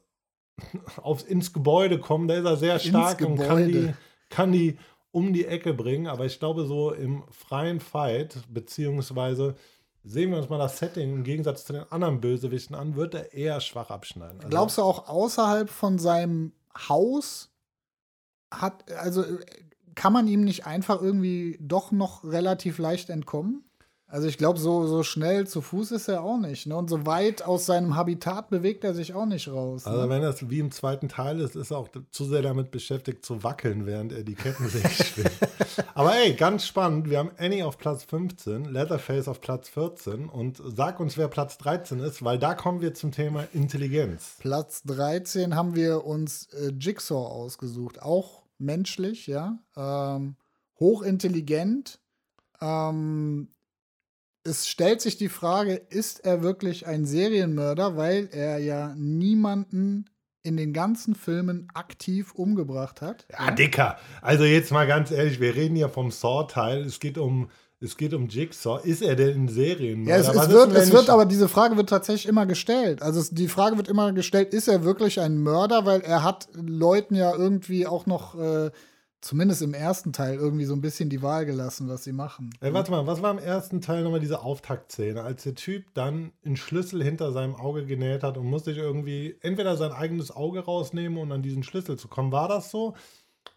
ins 1.26 1.52
Gebäude 1.52 1.98
kommen, 1.98 2.28
da 2.28 2.34
ist 2.34 2.44
er 2.44 2.56
sehr 2.56 2.78
stark 2.78 3.20
und 3.22 3.38
kann 3.38 3.68
die, 3.68 3.94
kann 4.28 4.52
die 4.52 4.78
um 5.10 5.32
die 5.32 5.46
Ecke 5.46 5.74
bringen. 5.74 6.06
Aber 6.06 6.26
ich 6.26 6.38
glaube, 6.38 6.66
so 6.66 6.92
im 6.92 7.24
freien 7.30 7.80
Fight, 7.80 8.36
beziehungsweise 8.48 9.54
sehen 10.02 10.30
wir 10.30 10.38
uns 10.38 10.48
mal 10.48 10.58
das 10.58 10.78
Setting 10.78 11.12
im 11.12 11.24
Gegensatz 11.24 11.64
zu 11.64 11.72
den 11.72 11.90
anderen 11.90 12.20
Bösewichten 12.20 12.76
an, 12.76 12.94
wird 12.94 13.14
er 13.14 13.32
eher 13.32 13.60
schwach 13.60 13.90
abschneiden. 13.90 14.38
Also, 14.38 14.48
Glaubst 14.48 14.78
du 14.78 14.82
auch 14.82 15.08
außerhalb 15.08 15.70
von 15.70 15.98
seinem 15.98 16.52
Haus 16.88 17.50
hat, 18.50 18.90
also 18.92 19.24
kann 19.94 20.12
man 20.12 20.28
ihm 20.28 20.42
nicht 20.42 20.66
einfach 20.66 21.00
irgendwie 21.00 21.56
doch 21.60 21.90
noch 21.90 22.24
relativ 22.24 22.78
leicht 22.78 23.08
entkommen? 23.08 23.64
Also 24.14 24.28
ich 24.28 24.38
glaube, 24.38 24.60
so, 24.60 24.86
so 24.86 25.02
schnell 25.02 25.44
zu 25.48 25.60
Fuß 25.60 25.90
ist 25.90 26.06
er 26.06 26.22
auch 26.22 26.38
nicht. 26.38 26.68
Ne? 26.68 26.76
Und 26.76 26.88
so 26.88 27.04
weit 27.04 27.42
aus 27.42 27.66
seinem 27.66 27.96
Habitat 27.96 28.48
bewegt 28.48 28.84
er 28.84 28.94
sich 28.94 29.12
auch 29.12 29.26
nicht 29.26 29.48
raus. 29.48 29.86
Ne? 29.86 29.90
Also 29.90 30.08
wenn 30.08 30.22
das 30.22 30.48
wie 30.48 30.60
im 30.60 30.70
zweiten 30.70 31.08
Teil 31.08 31.40
ist, 31.40 31.56
ist 31.56 31.72
er 31.72 31.78
auch 31.78 31.88
zu 32.12 32.24
sehr 32.24 32.40
damit 32.40 32.70
beschäftigt 32.70 33.24
zu 33.24 33.42
wackeln, 33.42 33.86
während 33.86 34.12
er 34.12 34.22
die 34.22 34.36
Kettensäge 34.36 34.88
schwingt. 34.90 35.32
Aber 35.94 36.14
ey, 36.14 36.34
ganz 36.34 36.64
spannend. 36.64 37.10
Wir 37.10 37.18
haben 37.18 37.32
Annie 37.38 37.66
auf 37.66 37.76
Platz 37.76 38.04
15, 38.04 38.66
Leatherface 38.66 39.26
auf 39.26 39.40
Platz 39.40 39.68
14 39.70 40.28
und 40.28 40.62
sag 40.64 41.00
uns, 41.00 41.18
wer 41.18 41.26
Platz 41.26 41.58
13 41.58 41.98
ist, 41.98 42.24
weil 42.24 42.38
da 42.38 42.54
kommen 42.54 42.82
wir 42.82 42.94
zum 42.94 43.10
Thema 43.10 43.48
Intelligenz. 43.52 44.36
Platz 44.38 44.84
13 44.84 45.56
haben 45.56 45.74
wir 45.74 46.04
uns 46.04 46.46
äh, 46.52 46.68
Jigsaw 46.68 47.26
ausgesucht. 47.26 48.00
Auch 48.00 48.44
menschlich, 48.58 49.26
ja. 49.26 49.58
Ähm, 49.76 50.36
hochintelligent. 50.78 51.98
Ähm, 52.60 53.48
es 54.44 54.68
stellt 54.68 55.00
sich 55.00 55.16
die 55.16 55.28
Frage, 55.28 55.74
ist 55.74 56.24
er 56.24 56.42
wirklich 56.42 56.86
ein 56.86 57.06
Serienmörder, 57.06 57.96
weil 57.96 58.28
er 58.30 58.58
ja 58.58 58.94
niemanden 58.96 60.10
in 60.42 60.58
den 60.58 60.74
ganzen 60.74 61.14
Filmen 61.14 61.68
aktiv 61.72 62.34
umgebracht 62.34 63.00
hat. 63.00 63.26
Ja, 63.32 63.50
Dicker. 63.50 63.96
Also 64.20 64.44
jetzt 64.44 64.70
mal 64.70 64.86
ganz 64.86 65.10
ehrlich, 65.10 65.40
wir 65.40 65.54
reden 65.54 65.76
ja 65.76 65.88
vom 65.88 66.10
Saw-Teil. 66.10 66.82
Es 66.82 67.00
geht 67.00 67.16
um 67.16 67.48
es 67.80 67.96
geht 67.98 68.14
um 68.14 68.28
Jigsaw. 68.28 68.80
Ist 68.82 69.02
er 69.02 69.14
denn 69.14 69.44
ein 69.44 69.48
Serienmörder? 69.48 70.22
Ja, 70.22 70.30
es, 70.30 70.36
es 70.36 70.50
wird, 70.50 70.72
es 70.72 70.92
wird 70.92 71.10
aber 71.10 71.26
diese 71.26 71.48
Frage 71.48 71.76
wird 71.76 71.90
tatsächlich 71.90 72.26
immer 72.26 72.46
gestellt. 72.46 73.02
Also 73.02 73.20
es, 73.20 73.30
die 73.30 73.48
Frage 73.48 73.76
wird 73.76 73.88
immer 73.88 74.12
gestellt, 74.12 74.54
ist 74.54 74.68
er 74.68 74.84
wirklich 74.84 75.20
ein 75.20 75.38
Mörder? 75.38 75.84
Weil 75.84 76.00
er 76.00 76.22
hat 76.22 76.48
Leuten 76.54 77.14
ja 77.14 77.34
irgendwie 77.34 77.86
auch 77.86 78.06
noch 78.06 78.38
äh, 78.40 78.70
zumindest 79.24 79.62
im 79.62 79.74
ersten 79.74 80.12
Teil 80.12 80.36
irgendwie 80.36 80.66
so 80.66 80.74
ein 80.74 80.82
bisschen 80.82 81.08
die 81.08 81.22
Wahl 81.22 81.46
gelassen, 81.46 81.88
was 81.88 82.04
sie 82.04 82.12
machen. 82.12 82.50
Ey, 82.60 82.74
warte 82.74 82.90
mal, 82.90 83.06
was 83.06 83.22
war 83.22 83.30
im 83.30 83.38
ersten 83.38 83.80
Teil 83.80 84.04
nochmal 84.04 84.20
diese 84.20 84.42
Auftaktszene, 84.42 85.22
als 85.22 85.44
der 85.44 85.54
Typ 85.54 85.86
dann 85.94 86.32
einen 86.44 86.56
Schlüssel 86.56 87.02
hinter 87.02 87.32
seinem 87.32 87.56
Auge 87.56 87.86
genäht 87.86 88.22
hat 88.22 88.36
und 88.36 88.46
musste 88.46 88.70
sich 88.74 88.82
irgendwie 88.82 89.36
entweder 89.40 89.76
sein 89.76 89.92
eigenes 89.92 90.30
Auge 90.30 90.60
rausnehmen 90.60 91.18
um 91.18 91.32
an 91.32 91.42
diesen 91.42 91.62
Schlüssel 91.62 91.98
zu 91.98 92.08
kommen? 92.08 92.32
War 92.32 92.48
das 92.48 92.70
so? 92.70 92.94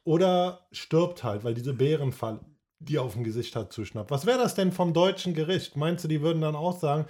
Oder 0.03 0.67
stirbt 0.71 1.23
halt, 1.23 1.43
weil 1.43 1.53
diese 1.53 1.73
Bärenfall 1.73 2.39
die 2.79 2.99
auf 2.99 3.13
dem 3.13 3.23
Gesicht 3.23 3.55
hat, 3.55 3.73
zuschnappt. 3.73 4.11
Was 4.11 4.25
wäre 4.25 4.37
das 4.37 4.55
denn 4.55 4.71
vom 4.71 4.93
deutschen 4.93 5.33
Gericht? 5.33 5.75
Meinst 5.75 6.03
du, 6.03 6.07
die 6.07 6.21
würden 6.21 6.41
dann 6.41 6.55
auch 6.55 6.79
sagen, 6.79 7.05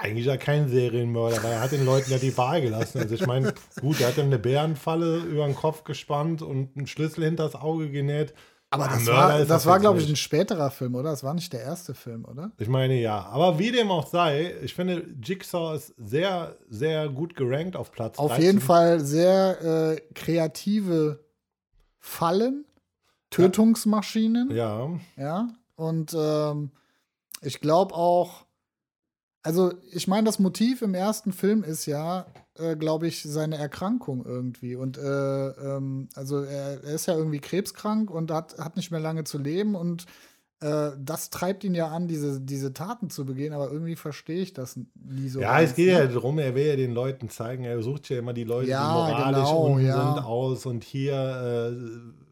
eigentlich 0.00 0.26
ja 0.26 0.36
kein 0.36 0.68
Serienmörder, 0.68 1.42
weil 1.42 1.52
er 1.52 1.60
hat 1.60 1.72
den 1.72 1.84
Leuten 1.84 2.10
ja 2.10 2.18
die 2.18 2.36
Wahl 2.36 2.60
gelassen. 2.60 2.98
Also 2.98 3.14
ich 3.14 3.26
meine, 3.26 3.52
gut, 3.80 4.00
er 4.00 4.08
hat 4.08 4.18
ihm 4.18 4.26
eine 4.26 4.38
Bärenfalle 4.38 5.18
über 5.18 5.46
den 5.46 5.56
Kopf 5.56 5.84
gespannt 5.84 6.42
und 6.42 6.76
einen 6.76 6.86
Schlüssel 6.86 7.24
hinter 7.24 7.44
das 7.44 7.54
Auge 7.54 7.90
genäht. 7.90 8.34
Aber 8.70 8.88
das 8.88 9.06
war, 9.06 9.44
das 9.44 9.66
war 9.66 9.80
glaube 9.80 10.00
ich, 10.00 10.08
ein 10.08 10.16
späterer 10.16 10.70
Film, 10.70 10.94
oder? 10.94 11.10
Das 11.10 11.22
war 11.22 11.34
nicht 11.34 11.52
der 11.52 11.60
erste 11.60 11.94
Film, 11.94 12.24
oder? 12.24 12.52
Ich 12.58 12.68
meine, 12.68 12.98
ja. 12.98 13.26
Aber 13.26 13.58
wie 13.58 13.70
dem 13.70 13.90
auch 13.90 14.06
sei, 14.06 14.54
ich 14.62 14.74
finde, 14.74 15.04
Jigsaw 15.22 15.76
ist 15.76 15.94
sehr, 15.98 16.56
sehr 16.70 17.10
gut 17.10 17.36
gerankt 17.36 17.76
auf 17.76 17.92
Platz 17.92 18.18
Auf 18.18 18.30
13. 18.30 18.44
jeden 18.44 18.60
Fall 18.62 19.00
sehr 19.00 19.96
äh, 19.96 20.00
kreative 20.14 21.20
Fallen, 21.98 22.64
Tötungsmaschinen. 23.28 24.50
Ja. 24.50 24.88
Ja. 25.16 25.48
Und 25.76 26.16
ähm, 26.18 26.70
ich 27.42 27.60
glaube 27.60 27.94
auch, 27.94 28.41
also 29.42 29.72
ich 29.90 30.06
meine, 30.06 30.24
das 30.24 30.38
Motiv 30.38 30.82
im 30.82 30.94
ersten 30.94 31.32
Film 31.32 31.64
ist 31.64 31.86
ja, 31.86 32.26
äh, 32.54 32.76
glaube 32.76 33.08
ich, 33.08 33.22
seine 33.22 33.56
Erkrankung 33.56 34.24
irgendwie. 34.24 34.76
Und 34.76 34.98
äh, 34.98 35.48
ähm, 35.48 36.08
also 36.14 36.42
er, 36.42 36.84
er, 36.84 36.94
ist 36.94 37.06
ja 37.06 37.16
irgendwie 37.16 37.40
krebskrank 37.40 38.10
und 38.10 38.30
hat, 38.30 38.58
hat 38.58 38.76
nicht 38.76 38.90
mehr 38.90 39.00
lange 39.00 39.24
zu 39.24 39.38
leben 39.38 39.74
und 39.74 40.06
äh, 40.60 40.92
das 40.96 41.30
treibt 41.30 41.64
ihn 41.64 41.74
ja 41.74 41.88
an, 41.88 42.06
diese, 42.06 42.40
diese 42.40 42.72
Taten 42.72 43.10
zu 43.10 43.26
begehen, 43.26 43.52
aber 43.52 43.70
irgendwie 43.72 43.96
verstehe 43.96 44.42
ich 44.42 44.52
das 44.52 44.78
nie 44.94 45.28
so. 45.28 45.40
Ja, 45.40 45.60
es 45.60 45.74
geht 45.74 45.88
ja 45.88 46.04
ne? 46.04 46.08
darum, 46.08 46.38
er 46.38 46.54
will 46.54 46.66
ja 46.66 46.76
den 46.76 46.92
Leuten 46.92 47.28
zeigen, 47.28 47.64
er 47.64 47.82
sucht 47.82 48.08
ja 48.10 48.18
immer 48.18 48.32
die 48.32 48.44
Leute, 48.44 48.70
ja, 48.70 48.86
die 48.86 49.12
moralisch 49.12 49.48
genau, 49.48 49.66
unten 49.66 49.86
ja. 49.86 50.14
sind, 50.14 50.24
aus 50.24 50.64
und 50.66 50.84
hier 50.84 51.72
äh, 51.72 52.22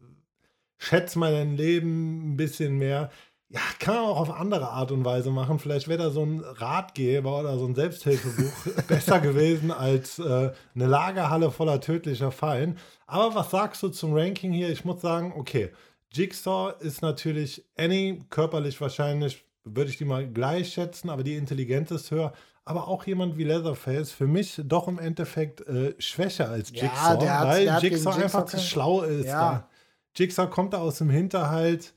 schätzt 0.77 1.17
man 1.17 1.33
dein 1.33 1.57
Leben 1.57 2.31
ein 2.31 2.37
bisschen 2.37 2.77
mehr 2.77 3.11
ja, 3.53 3.59
kann 3.79 3.95
man 3.95 4.05
auch 4.05 4.17
auf 4.17 4.31
andere 4.31 4.69
Art 4.69 4.93
und 4.93 5.03
Weise 5.03 5.29
machen. 5.29 5.59
Vielleicht 5.59 5.89
wäre 5.89 6.03
da 6.03 6.09
so 6.09 6.23
ein 6.23 6.39
Ratgeber 6.39 7.41
oder 7.41 7.57
so 7.57 7.65
ein 7.65 7.75
Selbsthilfebuch 7.75 8.83
besser 8.87 9.19
gewesen 9.19 9.71
als 9.71 10.19
äh, 10.19 10.51
eine 10.73 10.87
Lagerhalle 10.87 11.51
voller 11.51 11.81
tödlicher 11.81 12.31
Fallen. 12.31 12.77
Aber 13.07 13.35
was 13.35 13.51
sagst 13.51 13.83
du 13.83 13.89
zum 13.89 14.13
Ranking 14.13 14.53
hier? 14.53 14.69
Ich 14.69 14.85
muss 14.85 15.01
sagen, 15.01 15.33
okay, 15.35 15.69
Jigsaw 16.13 16.73
ist 16.79 17.01
natürlich 17.01 17.65
Annie, 17.77 18.19
körperlich 18.29 18.79
wahrscheinlich 18.79 19.43
würde 19.65 19.89
ich 19.89 19.97
die 19.97 20.05
mal 20.05 20.27
gleich 20.27 20.71
schätzen, 20.71 21.09
aber 21.09 21.23
die 21.23 21.35
Intelligenz 21.35 21.91
ist 21.91 22.09
höher. 22.09 22.31
Aber 22.63 22.87
auch 22.87 23.05
jemand 23.05 23.37
wie 23.37 23.43
Leatherface, 23.43 24.11
für 24.11 24.27
mich 24.27 24.61
doch 24.63 24.87
im 24.87 24.97
Endeffekt 24.97 25.67
äh, 25.67 25.93
schwächer 25.99 26.49
als 26.49 26.69
Jigsaw, 26.69 27.25
ja, 27.25 27.45
weil 27.45 27.67
Jigsaw 27.81 28.15
einfach 28.23 28.45
zu 28.45 28.59
schlau 28.59 29.01
ist. 29.01 29.25
Ja. 29.25 29.67
Jigsaw 30.15 30.49
kommt 30.49 30.73
da 30.73 30.77
aus 30.77 30.99
dem 30.99 31.09
Hinterhalt 31.09 31.93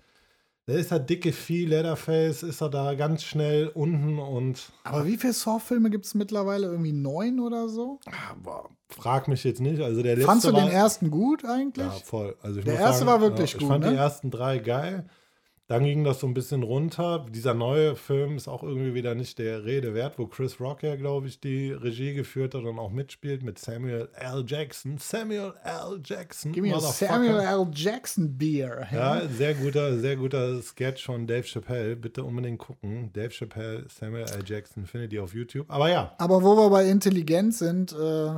der 0.66 0.76
ist 0.76 0.90
halt 0.90 1.10
dicke 1.10 1.32
Vieh, 1.32 1.66
Leatherface, 1.66 2.42
ist 2.42 2.62
er 2.62 2.70
da 2.70 2.94
ganz 2.94 3.22
schnell 3.22 3.68
unten 3.68 4.18
und. 4.18 4.72
Aber 4.84 5.06
wie 5.06 5.16
viele 5.16 5.32
Saw-Filme 5.34 5.90
gibt 5.90 6.06
es 6.06 6.14
mittlerweile? 6.14 6.66
Irgendwie 6.66 6.92
neun 6.92 7.40
oder 7.40 7.68
so? 7.68 8.00
Aber 8.30 8.70
frag 8.88 9.28
mich 9.28 9.44
jetzt 9.44 9.60
nicht. 9.60 9.82
Also 9.82 10.02
der 10.02 10.16
Fandst 10.18 10.46
du 10.46 10.52
den 10.52 10.68
ersten 10.68 11.10
gut 11.10 11.44
eigentlich? 11.44 11.86
Ja, 11.86 11.90
voll. 11.90 12.36
Also 12.42 12.60
der 12.62 12.78
erste 12.78 13.04
sagen, 13.04 13.06
war 13.06 13.20
wirklich 13.20 13.52
ja, 13.52 13.56
ich 13.56 13.60
gut. 13.60 13.62
Ich 13.62 13.68
fand 13.68 13.84
ne? 13.84 13.90
die 13.90 13.96
ersten 13.96 14.30
drei 14.30 14.58
geil. 14.58 15.06
Dann 15.66 15.84
ging 15.84 16.04
das 16.04 16.20
so 16.20 16.26
ein 16.26 16.34
bisschen 16.34 16.62
runter. 16.62 17.24
Dieser 17.30 17.54
neue 17.54 17.96
Film 17.96 18.36
ist 18.36 18.48
auch 18.48 18.62
irgendwie 18.62 18.92
wieder 18.92 19.14
nicht 19.14 19.38
der 19.38 19.64
Rede 19.64 19.94
wert, 19.94 20.18
wo 20.18 20.26
Chris 20.26 20.60
Rock 20.60 20.82
ja, 20.82 20.94
glaube 20.96 21.26
ich, 21.26 21.40
die 21.40 21.72
Regie 21.72 22.12
geführt 22.12 22.54
hat 22.54 22.64
und 22.64 22.78
auch 22.78 22.90
mitspielt 22.90 23.42
mit 23.42 23.58
Samuel 23.58 24.10
L. 24.12 24.44
Jackson. 24.46 24.98
Samuel 24.98 25.54
L. 25.64 26.00
Jackson. 26.04 26.52
Gib 26.52 26.64
mir 26.64 26.78
Samuel 26.80 27.40
L. 27.40 27.66
Jackson 27.72 28.36
Beer. 28.36 28.86
Ja, 28.92 29.26
sehr 29.26 29.54
guter, 29.54 29.98
sehr 29.98 30.16
guter 30.16 30.60
Sketch 30.60 31.06
von 31.06 31.26
Dave 31.26 31.44
Chappelle. 31.44 31.96
Bitte 31.96 32.24
unbedingt 32.24 32.58
gucken. 32.58 33.10
Dave 33.14 33.30
Chappelle, 33.30 33.86
Samuel 33.88 34.24
L. 34.24 34.42
Jackson 34.44 34.84
findet 34.84 35.14
ihr 35.14 35.24
auf 35.24 35.32
YouTube. 35.32 35.70
Aber 35.70 35.88
ja. 35.88 36.14
Aber 36.18 36.42
wo 36.42 36.56
wir 36.56 36.68
bei 36.68 36.86
Intelligenz 36.90 37.60
sind, 37.60 37.92
äh, 37.94 38.34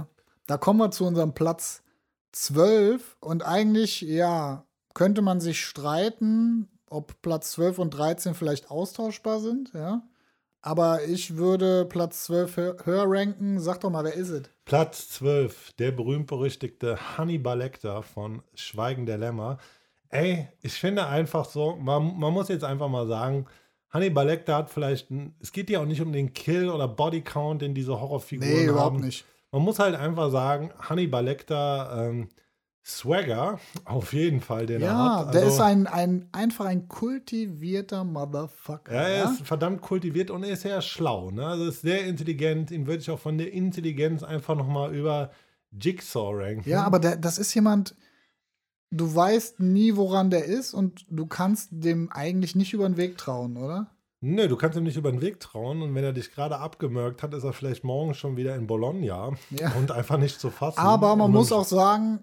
da 0.46 0.56
kommen 0.58 0.78
wir 0.78 0.92
zu 0.92 1.04
unserem 1.04 1.34
Platz 1.34 1.82
12 2.30 3.16
und 3.18 3.44
eigentlich, 3.44 4.02
ja, 4.02 4.64
könnte 4.94 5.22
man 5.22 5.40
sich 5.40 5.64
streiten, 5.64 6.68
ob 6.90 7.20
Platz 7.22 7.52
12 7.52 7.78
und 7.78 7.90
13 7.90 8.34
vielleicht 8.34 8.70
austauschbar 8.70 9.40
sind, 9.40 9.72
ja. 9.74 10.02
Aber 10.66 11.04
ich 11.04 11.36
würde 11.36 11.84
Platz 11.84 12.24
12 12.24 12.56
höher 12.56 13.04
ranken. 13.06 13.60
Sag 13.60 13.80
doch 13.80 13.90
mal, 13.90 14.04
wer 14.04 14.14
ist 14.14 14.30
es? 14.30 14.42
Platz 14.64 15.08
12, 15.10 15.74
der 15.74 15.92
berühmt-berüchtigte 15.92 17.16
Hannibal 17.16 17.58
Lecter 17.58 18.02
von 18.02 18.42
Schweigen 18.54 19.06
der 19.06 19.16
Lämmer. 19.16 19.58
Ey, 20.08 20.48
ich 20.62 20.72
finde 20.74 21.06
einfach 21.06 21.44
so, 21.44 21.76
man, 21.76 22.18
man 22.18 22.32
muss 22.32 22.48
jetzt 22.48 22.64
einfach 22.64 22.88
mal 22.88 23.06
sagen, 23.06 23.46
Hannibal 23.90 24.26
Lecter 24.26 24.56
hat 24.56 24.70
vielleicht, 24.70 25.10
ein, 25.10 25.36
es 25.40 25.52
geht 25.52 25.70
ja 25.70 25.80
auch 25.80 25.86
nicht 25.86 26.02
um 26.02 26.12
den 26.12 26.32
Kill 26.32 26.68
oder 26.68 26.88
Bodycount, 26.88 27.62
den 27.62 27.74
diese 27.74 28.00
Horrorfiguren 28.00 28.50
nee, 28.50 28.56
haben. 28.56 28.66
Nee, 28.66 28.72
überhaupt 28.72 29.00
nicht. 29.00 29.24
Man 29.52 29.62
muss 29.62 29.78
halt 29.78 29.94
einfach 29.94 30.32
sagen, 30.32 30.72
Hannibal 30.80 31.24
Lecter 31.24 32.08
ähm, 32.08 32.28
Swagger, 32.86 33.58
auf 33.84 34.12
jeden 34.12 34.40
Fall, 34.40 34.66
den 34.66 34.80
ja, 34.80 34.86
er 34.86 34.98
hat. 34.98 35.26
Ja, 35.26 35.32
der 35.32 35.42
also, 35.42 35.54
ist 35.56 35.60
ein, 35.60 35.86
ein, 35.88 36.28
einfach 36.30 36.66
ein 36.66 36.86
kultivierter 36.86 38.04
Motherfucker. 38.04 38.94
Ja, 38.94 39.02
er 39.02 39.16
ja? 39.16 39.30
ist 39.30 39.42
verdammt 39.42 39.80
kultiviert 39.80 40.30
und 40.30 40.44
er 40.44 40.50
ist 40.50 40.62
sehr 40.62 40.80
schlau. 40.82 41.32
Ne? 41.32 41.44
Also 41.44 41.66
ist 41.66 41.80
sehr 41.80 42.06
intelligent. 42.06 42.70
Ihn 42.70 42.86
würde 42.86 43.00
ich 43.00 43.10
auch 43.10 43.18
von 43.18 43.38
der 43.38 43.52
Intelligenz 43.52 44.22
einfach 44.22 44.54
nochmal 44.54 44.94
über 44.94 45.32
Jigsaw 45.72 46.32
ranken. 46.32 46.70
Ja, 46.70 46.84
aber 46.84 47.00
der, 47.00 47.16
das 47.16 47.38
ist 47.38 47.52
jemand, 47.54 47.96
du 48.92 49.12
weißt 49.12 49.58
nie, 49.58 49.96
woran 49.96 50.30
der 50.30 50.44
ist 50.44 50.72
und 50.72 51.06
du 51.10 51.26
kannst 51.26 51.70
dem 51.72 52.12
eigentlich 52.12 52.54
nicht 52.54 52.72
über 52.72 52.88
den 52.88 52.96
Weg 52.96 53.18
trauen, 53.18 53.56
oder? 53.56 53.90
Nö, 54.20 54.46
du 54.46 54.54
kannst 54.54 54.78
ihm 54.78 54.84
nicht 54.84 54.96
über 54.96 55.10
den 55.10 55.20
Weg 55.20 55.40
trauen 55.40 55.82
und 55.82 55.92
wenn 55.96 56.04
er 56.04 56.12
dich 56.12 56.30
gerade 56.30 56.58
abgemerkt 56.58 57.24
hat, 57.24 57.34
ist 57.34 57.42
er 57.42 57.52
vielleicht 57.52 57.82
morgen 57.82 58.14
schon 58.14 58.36
wieder 58.36 58.54
in 58.54 58.68
Bologna 58.68 59.32
ja. 59.50 59.72
und 59.76 59.90
einfach 59.90 60.18
nicht 60.18 60.38
zu 60.38 60.50
fassen. 60.50 60.78
Aber 60.78 61.16
man 61.16 61.32
muss 61.32 61.50
auch 61.50 61.64
sagen, 61.64 62.20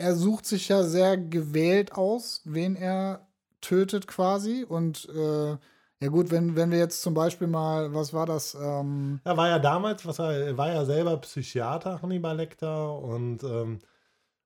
er 0.00 0.14
sucht 0.16 0.46
sich 0.46 0.68
ja 0.68 0.82
sehr 0.82 1.16
gewählt 1.16 1.92
aus, 1.92 2.42
wen 2.44 2.74
er 2.74 3.28
tötet 3.60 4.06
quasi. 4.06 4.64
Und 4.64 5.08
äh, 5.10 5.50
ja 6.02 6.08
gut, 6.08 6.30
wenn, 6.30 6.56
wenn 6.56 6.70
wir 6.70 6.78
jetzt 6.78 7.02
zum 7.02 7.14
Beispiel 7.14 7.46
mal, 7.46 7.94
was 7.94 8.14
war 8.14 8.26
das? 8.26 8.54
Ähm 8.54 9.20
er 9.24 9.36
war 9.36 9.48
ja 9.48 9.58
damals, 9.58 10.06
was 10.06 10.18
er 10.18 10.56
war 10.56 10.68
ja 10.72 10.84
selber 10.84 11.18
Psychiater, 11.18 12.00
Hannibal 12.00 12.36
Lecter, 12.36 12.98
und 12.98 13.42
ähm, 13.44 13.80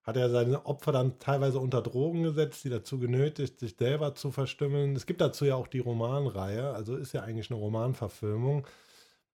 hat 0.03 0.17
er 0.17 0.31
seine 0.31 0.67
Opfer 0.67 0.93
dann 0.93 1.19
teilweise 1.21 1.61
unter 1.61 1.81
Drogen 1.81 2.25
gesetzt, 2.25 2.65
die 2.65 2.71
dazu 2.71 2.99
genötigt, 2.99 3.61
sich 3.61 3.77
selber 3.79 4.15
zu 4.15 4.33
verstümmeln. 4.33 4.97
Es 4.97 5.07
gibt 5.07 5.21
dazu 5.21 5.45
ja 5.45 5.55
auch 5.55 5.69
die 5.69 5.79
Romanreihe, 5.79 6.73
also 6.75 6.97
ist 6.97 7.13
ja 7.13 7.23
eigentlich 7.23 7.51
eine 7.51 7.61
Romanverfilmung. 7.61 8.67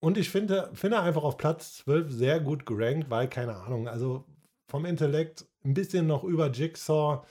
Und 0.01 0.19
ich 0.19 0.31
finde, 0.31 0.71
finde 0.75 1.01
einfach 1.01 1.25
auf 1.25 1.37
Platz 1.39 1.79
12 1.79 2.11
sehr 2.11 2.41
gut 2.41 2.67
gerankt, 2.67 3.11
weil, 3.11 3.29
keine 3.29 3.57
Ahnung, 3.57 3.89
also 3.89 4.25
vom 4.71 4.85
Intellekt 4.87 5.45
ein 5.65 5.75
bisschen 5.75 6.07
noch 6.07 6.25
über 6.25 6.51
Jigsaw. 6.51 7.23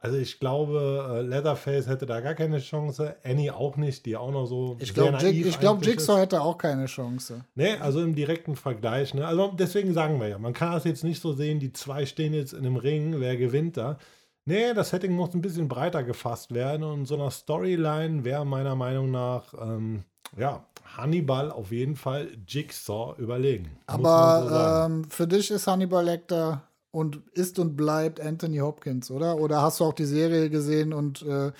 Also 0.00 0.16
ich 0.16 0.38
glaube, 0.38 1.08
äh, 1.10 1.22
Leatherface 1.22 1.88
hätte 1.88 2.06
da 2.06 2.20
gar 2.20 2.34
keine 2.34 2.60
Chance. 2.60 3.16
Annie 3.24 3.52
auch 3.54 3.76
nicht, 3.76 4.06
die 4.06 4.16
auch 4.16 4.30
noch 4.30 4.46
so. 4.46 4.76
Ich 4.80 4.94
glaube, 4.94 5.18
glaub, 5.58 5.84
Jigsaw 5.84 6.14
ist. 6.14 6.20
hätte 6.20 6.40
auch 6.40 6.56
keine 6.56 6.86
Chance. 6.86 7.44
Nee, 7.56 7.74
also 7.80 8.00
im 8.00 8.14
direkten 8.14 8.54
Vergleich. 8.54 9.12
Ne? 9.14 9.26
Also 9.26 9.52
deswegen 9.58 9.92
sagen 9.92 10.20
wir 10.20 10.28
ja, 10.28 10.38
man 10.38 10.52
kann 10.52 10.72
das 10.72 10.84
jetzt 10.84 11.02
nicht 11.02 11.20
so 11.20 11.32
sehen, 11.32 11.58
die 11.58 11.72
zwei 11.72 12.06
stehen 12.06 12.32
jetzt 12.32 12.52
in 12.52 12.60
einem 12.60 12.76
Ring, 12.76 13.16
wer 13.18 13.36
gewinnt 13.36 13.76
da. 13.76 13.98
Nee, 14.44 14.72
das 14.72 14.90
Setting 14.90 15.12
muss 15.12 15.34
ein 15.34 15.42
bisschen 15.42 15.68
breiter 15.68 16.02
gefasst 16.04 16.54
werden 16.54 16.84
und 16.84 17.04
so 17.04 17.16
einer 17.16 17.30
Storyline 17.30 18.24
wäre 18.24 18.46
meiner 18.46 18.76
Meinung 18.76 19.10
nach, 19.10 19.52
ähm, 19.60 20.04
ja, 20.38 20.64
Hannibal 20.96 21.50
auf 21.50 21.70
jeden 21.70 21.96
Fall 21.96 22.28
Jigsaw 22.46 23.14
überlegen. 23.18 23.76
Aber 23.86 24.86
so 24.88 24.92
ähm, 24.94 25.10
für 25.10 25.26
dich 25.26 25.50
ist 25.50 25.66
Hannibal 25.66 26.04
Lecter 26.04 26.62
und 26.90 27.22
ist 27.32 27.58
und 27.58 27.76
bleibt 27.76 28.20
Anthony 28.20 28.58
Hopkins, 28.58 29.10
oder? 29.10 29.38
Oder 29.38 29.62
hast 29.62 29.80
du 29.80 29.84
auch 29.84 29.92
die 29.92 30.04
Serie 30.04 30.50
gesehen 30.50 30.92
und 30.92 31.22
äh, 31.22 31.52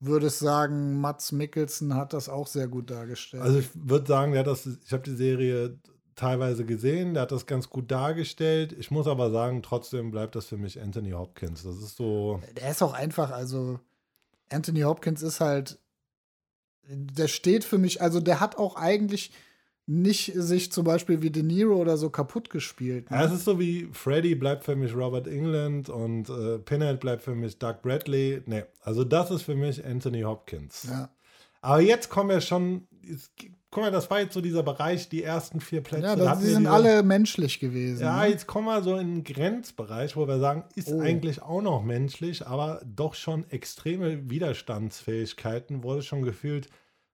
würdest 0.00 0.40
sagen, 0.40 1.00
Mats 1.00 1.32
Mikkelsen 1.32 1.94
hat 1.94 2.12
das 2.12 2.28
auch 2.28 2.46
sehr 2.46 2.68
gut 2.68 2.90
dargestellt? 2.90 3.42
Also 3.42 3.58
ich 3.60 3.68
würde 3.74 4.06
sagen, 4.06 4.32
der 4.32 4.42
das, 4.42 4.66
ich 4.66 4.92
habe 4.92 5.04
die 5.04 5.14
Serie 5.14 5.78
teilweise 6.16 6.64
gesehen, 6.64 7.14
der 7.14 7.22
hat 7.22 7.32
das 7.32 7.46
ganz 7.46 7.70
gut 7.70 7.90
dargestellt. 7.90 8.72
Ich 8.78 8.90
muss 8.90 9.06
aber 9.06 9.30
sagen, 9.30 9.62
trotzdem 9.62 10.10
bleibt 10.10 10.34
das 10.34 10.46
für 10.46 10.56
mich 10.56 10.80
Anthony 10.80 11.12
Hopkins. 11.12 11.62
Das 11.62 11.76
ist 11.76 11.96
so. 11.96 12.40
Der 12.56 12.70
ist 12.70 12.82
auch 12.82 12.92
einfach, 12.92 13.30
also 13.30 13.78
Anthony 14.50 14.80
Hopkins 14.80 15.22
ist 15.22 15.40
halt, 15.40 15.78
der 16.88 17.28
steht 17.28 17.64
für 17.64 17.78
mich, 17.78 18.02
also 18.02 18.20
der 18.20 18.40
hat 18.40 18.58
auch 18.58 18.76
eigentlich 18.76 19.32
nicht 19.86 20.32
sich 20.34 20.70
zum 20.70 20.84
Beispiel 20.84 21.22
wie 21.22 21.30
De 21.30 21.42
Niro 21.42 21.74
oder 21.76 21.96
so 21.96 22.08
kaputt 22.08 22.50
gespielt. 22.50 23.10
Ne? 23.10 23.16
Ja, 23.16 23.24
es 23.24 23.32
ist 23.32 23.44
so 23.44 23.58
wie 23.58 23.88
Freddy 23.92 24.34
bleibt 24.34 24.64
für 24.64 24.76
mich 24.76 24.94
Robert 24.94 25.26
England 25.26 25.88
und 25.88 26.28
äh, 26.28 26.58
Pinhead 26.58 27.00
bleibt 27.00 27.22
für 27.22 27.34
mich 27.34 27.58
Doug 27.58 27.76
Bradley. 27.82 28.42
Nee, 28.46 28.64
also 28.82 29.02
das 29.04 29.30
ist 29.30 29.42
für 29.42 29.56
mich 29.56 29.84
Anthony 29.84 30.22
Hopkins. 30.22 30.86
Ja. 30.88 31.10
Aber 31.62 31.80
jetzt 31.80 32.10
kommen 32.10 32.30
wir 32.30 32.40
schon, 32.40 32.86
jetzt, 33.02 33.32
guck 33.70 33.82
mal, 33.82 33.90
das 33.90 34.10
war 34.10 34.20
jetzt 34.20 34.34
so 34.34 34.40
dieser 34.40 34.62
Bereich, 34.62 35.08
die 35.08 35.22
ersten 35.22 35.60
vier 35.60 35.80
Plätze. 35.80 36.06
Ja, 36.06 36.16
das, 36.16 36.38
die 36.40 36.46
sind 36.46 36.60
diese, 36.60 36.70
alle 36.70 37.02
menschlich 37.02 37.58
gewesen. 37.58 38.02
Ja, 38.02 38.22
ne? 38.22 38.30
jetzt 38.30 38.46
kommen 38.46 38.66
wir 38.66 38.82
so 38.82 38.94
in 38.94 39.00
einen 39.00 39.24
Grenzbereich, 39.24 40.16
wo 40.16 40.28
wir 40.28 40.38
sagen, 40.38 40.64
ist 40.76 40.88
oh. 40.88 41.00
eigentlich 41.00 41.42
auch 41.42 41.62
noch 41.62 41.82
menschlich, 41.82 42.46
aber 42.46 42.82
doch 42.84 43.14
schon 43.14 43.48
extreme 43.50 44.30
Widerstandsfähigkeiten, 44.30 45.82
wurde 45.82 46.02
schon 46.02 46.22
gefühlt 46.22 46.68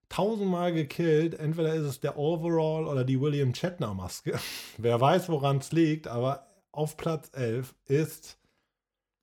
tausendmal 0.09 0.73
gekillt. 0.73 1.35
Entweder 1.35 1.73
ist 1.73 1.85
es 1.85 1.99
der 1.99 2.17
Overall 2.17 2.85
oder 2.85 3.03
die 3.03 3.19
William 3.19 3.53
Shatner 3.53 3.93
Maske. 3.93 4.37
Wer 4.77 4.99
weiß, 4.99 5.29
woran 5.29 5.57
es 5.57 5.71
liegt, 5.71 6.07
aber 6.07 6.47
auf 6.71 6.97
Platz 6.97 7.31
11 7.33 7.73
ist 7.85 8.39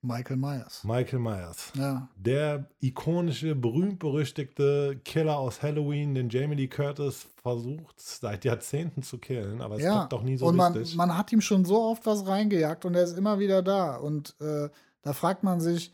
Michael 0.02 0.36
Myers. 0.36 0.84
Michael 0.84 1.18
Myers. 1.18 1.72
Ja. 1.74 2.08
Der 2.16 2.68
ikonische, 2.80 3.54
berühmt-berüchtigte 3.56 5.00
Killer 5.04 5.36
aus 5.36 5.62
Halloween, 5.62 6.14
den 6.14 6.28
Jamie 6.28 6.54
Lee 6.54 6.68
Curtis 6.68 7.26
versucht 7.42 8.00
seit 8.00 8.44
Jahrzehnten 8.44 9.02
zu 9.02 9.18
killen, 9.18 9.60
aber 9.60 9.76
es 9.76 9.82
ja. 9.82 9.92
klappt 9.92 10.12
doch 10.12 10.22
nie 10.22 10.36
so 10.36 10.46
und 10.46 10.56
man, 10.56 10.74
richtig. 10.74 10.96
man 10.96 11.16
hat 11.16 11.32
ihm 11.32 11.40
schon 11.40 11.64
so 11.64 11.82
oft 11.82 12.06
was 12.06 12.26
reingejagt 12.26 12.84
und 12.84 12.94
er 12.94 13.02
ist 13.02 13.18
immer 13.18 13.38
wieder 13.38 13.62
da. 13.62 13.96
Und 13.96 14.36
äh, 14.40 14.68
da 15.02 15.12
fragt 15.12 15.42
man 15.42 15.60
sich, 15.60 15.92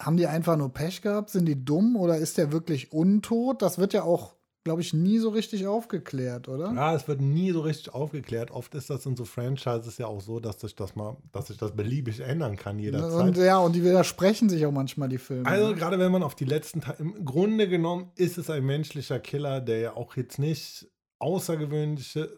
haben 0.00 0.16
die 0.16 0.26
einfach 0.26 0.56
nur 0.56 0.72
Pech 0.72 1.02
gehabt? 1.02 1.30
Sind 1.30 1.46
die 1.46 1.64
dumm 1.64 1.96
oder 1.96 2.16
ist 2.16 2.38
der 2.38 2.52
wirklich 2.52 2.92
untot? 2.92 3.62
Das 3.62 3.78
wird 3.78 3.92
ja 3.92 4.02
auch 4.02 4.34
glaube 4.64 4.82
ich, 4.82 4.92
nie 4.92 5.18
so 5.18 5.30
richtig 5.30 5.66
aufgeklärt, 5.66 6.48
oder? 6.48 6.72
Ja, 6.72 6.94
es 6.94 7.08
wird 7.08 7.20
nie 7.20 7.50
so 7.50 7.60
richtig 7.60 7.94
aufgeklärt. 7.94 8.50
Oft 8.50 8.74
ist 8.74 8.90
das 8.90 9.06
in 9.06 9.16
so 9.16 9.24
Franchises 9.24 9.96
ja 9.98 10.06
auch 10.06 10.20
so, 10.20 10.38
dass 10.38 10.60
sich 10.60 10.76
das 10.76 10.94
mal, 10.94 11.16
dass 11.32 11.46
sich 11.46 11.56
das 11.56 11.74
beliebig 11.74 12.20
ändern 12.20 12.56
kann 12.56 12.78
jederzeit. 12.78 13.28
Und 13.28 13.36
ja, 13.38 13.58
und 13.58 13.74
die 13.74 13.82
widersprechen 13.82 14.50
sich 14.50 14.66
auch 14.66 14.72
manchmal 14.72 15.08
die 15.08 15.18
Filme. 15.18 15.48
Also 15.48 15.74
gerade 15.74 15.98
wenn 15.98 16.12
man 16.12 16.22
auf 16.22 16.34
die 16.34 16.44
letzten 16.44 16.82
Teile, 16.82 16.98
im 16.98 17.24
Grunde 17.24 17.68
genommen 17.68 18.10
ist 18.16 18.36
es 18.36 18.50
ein 18.50 18.64
menschlicher 18.64 19.18
Killer, 19.18 19.60
der 19.60 19.78
ja 19.78 19.96
auch 19.96 20.16
jetzt 20.16 20.38
nicht 20.38 20.90
außergewöhnliche 21.18 22.28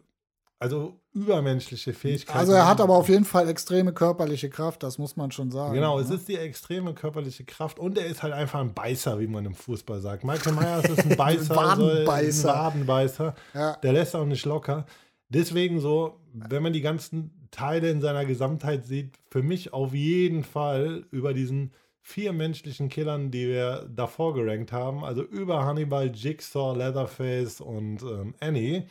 also 0.62 1.00
übermenschliche 1.12 1.92
Fähigkeiten. 1.92 2.38
Also 2.38 2.52
er 2.52 2.68
hat 2.68 2.80
aber 2.80 2.94
auf 2.94 3.08
jeden 3.08 3.24
Fall 3.24 3.48
extreme 3.48 3.92
körperliche 3.92 4.48
Kraft, 4.48 4.84
das 4.84 4.96
muss 4.96 5.16
man 5.16 5.32
schon 5.32 5.50
sagen. 5.50 5.74
Genau, 5.74 5.96
ne? 5.98 6.04
es 6.04 6.10
ist 6.10 6.28
die 6.28 6.36
extreme 6.36 6.94
körperliche 6.94 7.44
Kraft 7.44 7.80
und 7.80 7.98
er 7.98 8.06
ist 8.06 8.22
halt 8.22 8.32
einfach 8.32 8.60
ein 8.60 8.72
Beißer, 8.72 9.18
wie 9.18 9.26
man 9.26 9.44
im 9.44 9.54
Fußball 9.54 10.00
sagt. 10.00 10.22
Michael 10.22 10.52
Myers 10.52 10.84
ist 10.84 11.04
ein 11.04 11.16
Beißer, 11.16 11.56
Wadenbeißer. 11.56 12.54
ein 12.54 12.60
Wadenbeißer. 12.60 13.34
Ja. 13.54 13.76
Der 13.82 13.92
lässt 13.92 14.14
auch 14.14 14.24
nicht 14.24 14.46
locker. 14.46 14.86
Deswegen 15.28 15.80
so, 15.80 16.20
wenn 16.32 16.62
man 16.62 16.72
die 16.72 16.80
ganzen 16.80 17.48
Teile 17.50 17.90
in 17.90 18.00
seiner 18.00 18.24
Gesamtheit 18.24 18.86
sieht, 18.86 19.16
für 19.30 19.42
mich 19.42 19.72
auf 19.72 19.92
jeden 19.94 20.44
Fall 20.44 21.06
über 21.10 21.34
diesen 21.34 21.72
vier 22.00 22.32
menschlichen 22.32 22.88
Killern, 22.88 23.32
die 23.32 23.48
wir 23.48 23.88
davor 23.92 24.32
gerankt 24.34 24.70
haben, 24.70 25.04
also 25.04 25.22
über 25.22 25.64
Hannibal, 25.64 26.12
Jigsaw, 26.14 26.76
Leatherface 26.76 27.60
und 27.60 28.02
ähm, 28.02 28.34
Annie 28.40 28.86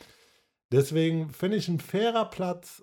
Deswegen 0.72 1.30
finde 1.30 1.58
ich 1.58 1.68
ein 1.68 1.80
fairer 1.80 2.24
Platz 2.24 2.82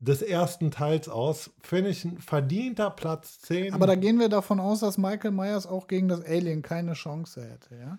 des 0.00 0.22
ersten 0.22 0.70
Teils 0.70 1.08
aus. 1.08 1.50
Finde 1.62 1.90
ich 1.90 2.04
ein 2.04 2.18
verdienter 2.18 2.90
Platz 2.90 3.40
10. 3.42 3.74
Aber 3.74 3.86
da 3.86 3.94
gehen 3.94 4.18
wir 4.18 4.28
davon 4.28 4.58
aus, 4.58 4.80
dass 4.80 4.98
Michael 4.98 5.30
Myers 5.30 5.66
auch 5.66 5.86
gegen 5.86 6.08
das 6.08 6.24
Alien 6.24 6.62
keine 6.62 6.94
Chance 6.94 7.42
hätte, 7.44 7.76
ja? 7.76 7.98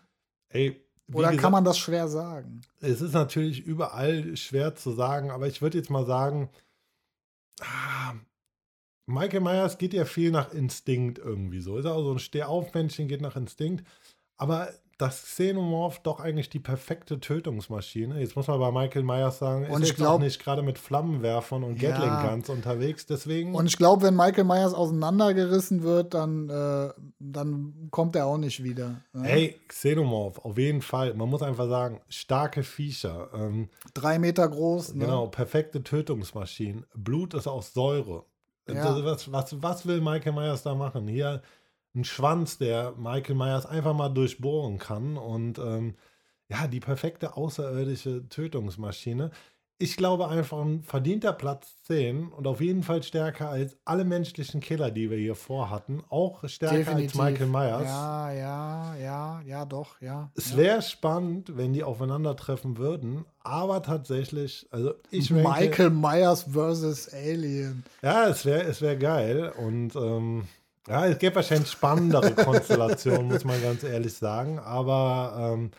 Ey, 0.49 0.83
Oder 1.13 1.29
gesagt, 1.29 1.41
kann 1.41 1.51
man 1.51 1.63
das 1.63 1.77
schwer 1.77 2.07
sagen? 2.07 2.61
Es 2.79 3.01
ist 3.01 3.13
natürlich 3.13 3.61
überall 3.61 4.35
schwer 4.35 4.75
zu 4.75 4.91
sagen, 4.91 5.31
aber 5.31 5.47
ich 5.47 5.61
würde 5.61 5.77
jetzt 5.77 5.89
mal 5.89 6.05
sagen, 6.05 6.49
ah, 7.61 8.15
Michael 9.05 9.41
Myers 9.41 9.77
geht 9.77 9.93
ja 9.93 10.05
viel 10.05 10.31
nach 10.31 10.51
Instinkt 10.53 11.19
irgendwie 11.19 11.61
so. 11.61 11.77
Ist 11.77 11.85
auch 11.85 12.03
so 12.03 12.11
ein 12.11 12.19
Stehaufmännchen, 12.19 13.07
geht 13.07 13.21
nach 13.21 13.35
Instinkt. 13.35 13.85
Aber 14.37 14.73
das 15.01 15.23
Xenomorph 15.23 15.99
doch 15.99 16.19
eigentlich 16.19 16.49
die 16.49 16.59
perfekte 16.59 17.19
Tötungsmaschine. 17.19 18.19
Jetzt 18.19 18.35
muss 18.35 18.47
man 18.47 18.59
bei 18.59 18.71
Michael 18.71 19.01
Myers 19.01 19.39
sagen, 19.39 19.67
und 19.67 19.81
ist 19.81 19.95
glaub, 19.95 20.15
auch 20.15 20.19
nicht 20.19 20.43
gerade 20.43 20.61
mit 20.61 20.77
Flammenwerfern 20.77 21.63
und 21.63 21.81
ja. 21.81 21.89
Gatling 21.89 22.29
Guns 22.29 22.49
unterwegs. 22.49 23.07
Deswegen. 23.07 23.55
Und 23.55 23.65
ich 23.65 23.77
glaube, 23.77 24.03
wenn 24.03 24.15
Michael 24.15 24.43
Myers 24.43 24.75
auseinandergerissen 24.75 25.81
wird, 25.81 26.13
dann, 26.13 26.49
äh, 26.49 26.93
dann 27.19 27.87
kommt 27.89 28.15
er 28.15 28.27
auch 28.27 28.37
nicht 28.37 28.63
wieder. 28.63 29.01
Ne? 29.13 29.23
Hey, 29.23 29.59
Xenomorph, 29.67 30.37
auf 30.45 30.59
jeden 30.59 30.83
Fall. 30.83 31.15
Man 31.15 31.29
muss 31.29 31.41
einfach 31.41 31.67
sagen, 31.67 32.01
starke 32.07 32.61
Viecher. 32.61 33.29
Ähm, 33.33 33.69
Drei 33.95 34.19
Meter 34.19 34.47
groß. 34.47 34.93
Ne? 34.93 35.05
Genau, 35.05 35.27
perfekte 35.27 35.81
Tötungsmaschinen. 35.81 36.85
Blut 36.93 37.33
ist 37.33 37.47
aus 37.47 37.73
Säure. 37.73 38.25
Ja. 38.69 39.03
Was, 39.03 39.31
was, 39.31 39.61
was 39.63 39.87
will 39.87 39.99
Michael 39.99 40.33
Myers 40.33 40.61
da 40.61 40.75
machen? 40.75 41.07
Hier 41.07 41.41
ein 41.95 42.03
Schwanz, 42.03 42.57
der 42.57 42.93
Michael 42.97 43.35
Myers 43.35 43.65
einfach 43.65 43.93
mal 43.93 44.09
durchbohren 44.09 44.77
kann. 44.77 45.17
Und 45.17 45.59
ähm, 45.59 45.95
ja, 46.47 46.67
die 46.67 46.79
perfekte 46.79 47.37
außerirdische 47.37 48.27
Tötungsmaschine. 48.29 49.31
Ich 49.77 49.97
glaube 49.97 50.27
einfach 50.27 50.59
ein 50.59 50.83
verdienter 50.83 51.33
Platz 51.33 51.81
10 51.87 52.27
und 52.27 52.45
auf 52.45 52.61
jeden 52.61 52.83
Fall 52.83 53.01
stärker 53.01 53.49
als 53.49 53.77
alle 53.83 54.03
menschlichen 54.03 54.61
Killer, 54.61 54.91
die 54.91 55.09
wir 55.09 55.17
hier 55.17 55.33
vorhatten. 55.33 56.03
Auch 56.09 56.47
stärker 56.47 56.77
Definitiv. 56.77 57.19
als 57.19 57.31
Michael 57.31 57.47
Myers. 57.47 57.83
Ja, 57.85 58.31
ja, 58.31 58.95
ja, 58.97 59.41
ja, 59.43 59.65
doch, 59.65 59.99
ja. 59.99 60.29
Es 60.35 60.55
wäre 60.55 60.83
spannend, 60.83 61.57
wenn 61.57 61.73
die 61.73 61.83
aufeinandertreffen 61.83 62.77
würden, 62.77 63.25
aber 63.39 63.81
tatsächlich, 63.81 64.67
also 64.69 64.93
ich 65.09 65.31
Michael 65.31 65.89
Myers 65.89 66.43
versus 66.43 67.11
Alien. 67.11 67.83
Ja, 68.03 68.27
es 68.27 68.45
wäre 68.45 68.61
es 68.61 68.81
wär 68.81 68.97
geil 68.97 69.51
und 69.57 69.95
ähm, 69.95 70.47
ja, 70.87 71.05
es 71.07 71.19
gibt 71.19 71.35
wahrscheinlich 71.35 71.69
spannendere 71.69 72.31
Konstellationen, 72.35 73.27
muss 73.27 73.43
man 73.43 73.61
ganz 73.61 73.83
ehrlich 73.83 74.13
sagen. 74.13 74.59
Aber 74.59 75.53
ähm, 75.53 75.71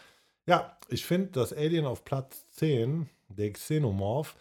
ja, 0.47 0.77
ich 0.89 1.05
finde, 1.05 1.31
das 1.33 1.53
Alien 1.53 1.87
auf 1.87 2.05
Platz 2.05 2.45
10, 2.51 3.09
der 3.29 3.53
Xenomorph, 3.53 4.37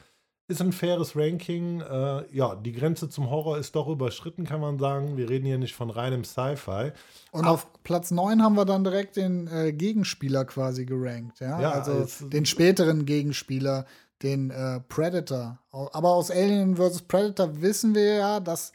ist 0.52 0.62
ein 0.62 0.74
faires 0.74 1.16
Ranking. 1.16 1.82
Äh, 1.82 2.36
ja, 2.36 2.56
die 2.56 2.74
Grenze 2.74 3.10
zum 3.10 3.30
Horror 3.30 3.58
ist 3.58 3.76
doch 3.76 3.88
überschritten, 3.88 4.46
kann 4.46 4.60
man 4.60 4.78
sagen. 4.78 5.18
Wir 5.18 5.30
reden 5.30 5.46
hier 5.46 5.58
nicht 5.58 5.74
von 5.74 5.90
reinem 5.90 6.24
Sci-Fi. 6.24 6.92
Und 7.32 7.46
auf 7.46 7.68
Platz 7.84 8.12
9 8.12 8.44
haben 8.44 8.56
wir 8.56 8.66
dann 8.66 8.84
direkt 8.84 9.16
den 9.16 9.48
äh, 9.48 9.72
Gegenspieler 9.72 10.46
quasi 10.46 10.86
gerankt. 10.86 11.40
Ja, 11.40 11.60
ja 11.60 11.72
also 11.72 12.06
den 12.28 12.46
späteren 12.46 13.06
Gegenspieler, 13.06 13.86
den 14.22 14.52
äh, 14.52 14.82
Predator. 14.82 15.58
Aber 15.72 16.10
aus 16.10 16.30
Alien 16.30 16.76
vs. 16.76 17.04
Predator 17.04 17.62
wissen 17.62 17.96
wir 17.96 18.16
ja, 18.16 18.40
dass 18.40 18.74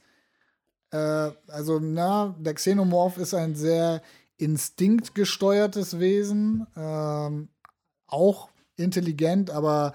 äh, 0.97 1.33
also, 1.53 1.79
na, 1.79 2.35
der 2.39 2.55
Xenomorph 2.55 3.19
ist 3.19 3.35
ein 3.35 3.55
sehr 3.55 4.03
instinktgesteuertes 4.39 5.99
Wesen. 5.99 6.67
Ähm, 6.77 7.49
auch 8.07 8.51
intelligent, 8.77 9.51
aber 9.51 9.95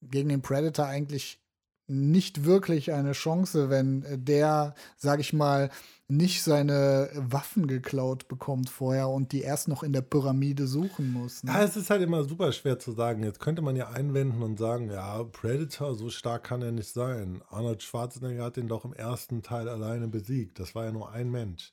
gegen 0.00 0.28
den 0.28 0.42
Predator 0.42 0.86
eigentlich 0.86 1.38
nicht 1.86 2.44
wirklich 2.44 2.92
eine 2.92 3.12
Chance, 3.12 3.70
wenn 3.70 4.04
der, 4.24 4.74
sag 4.96 5.20
ich 5.20 5.32
mal, 5.32 5.70
nicht 6.16 6.42
seine 6.42 7.10
Waffen 7.14 7.66
geklaut 7.66 8.28
bekommt 8.28 8.68
vorher 8.68 9.08
und 9.08 9.32
die 9.32 9.42
erst 9.42 9.68
noch 9.68 9.82
in 9.82 9.92
der 9.92 10.02
Pyramide 10.02 10.66
suchen 10.66 11.12
muss. 11.12 11.42
Ne? 11.42 11.52
Ja, 11.52 11.62
es 11.62 11.76
ist 11.76 11.90
halt 11.90 12.02
immer 12.02 12.24
super 12.24 12.52
schwer 12.52 12.78
zu 12.78 12.92
sagen. 12.92 13.22
Jetzt 13.22 13.40
könnte 13.40 13.62
man 13.62 13.76
ja 13.76 13.88
einwenden 13.88 14.42
und 14.42 14.58
sagen, 14.58 14.90
ja, 14.90 15.22
Predator, 15.24 15.94
so 15.94 16.10
stark 16.10 16.44
kann 16.44 16.62
er 16.62 16.72
nicht 16.72 16.92
sein. 16.92 17.42
Arnold 17.48 17.82
Schwarzenegger 17.82 18.44
hat 18.44 18.56
ihn 18.56 18.68
doch 18.68 18.84
im 18.84 18.92
ersten 18.92 19.42
Teil 19.42 19.68
alleine 19.68 20.08
besiegt. 20.08 20.58
Das 20.58 20.74
war 20.74 20.84
ja 20.84 20.92
nur 20.92 21.10
ein 21.10 21.30
Mensch. 21.30 21.72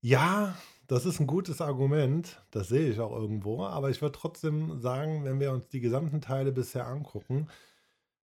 Ja, 0.00 0.54
das 0.86 1.06
ist 1.06 1.18
ein 1.18 1.26
gutes 1.26 1.60
Argument, 1.62 2.42
das 2.50 2.68
sehe 2.68 2.90
ich 2.90 3.00
auch 3.00 3.12
irgendwo, 3.12 3.64
aber 3.64 3.88
ich 3.88 4.02
würde 4.02 4.18
trotzdem 4.18 4.80
sagen, 4.80 5.24
wenn 5.24 5.40
wir 5.40 5.50
uns 5.50 5.68
die 5.68 5.80
gesamten 5.80 6.20
Teile 6.20 6.52
bisher 6.52 6.86
angucken, 6.86 7.48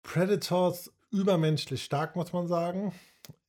Predators 0.02 0.92
übermenschlich 1.10 1.82
stark, 1.82 2.16
muss 2.16 2.34
man 2.34 2.48
sagen. 2.48 2.92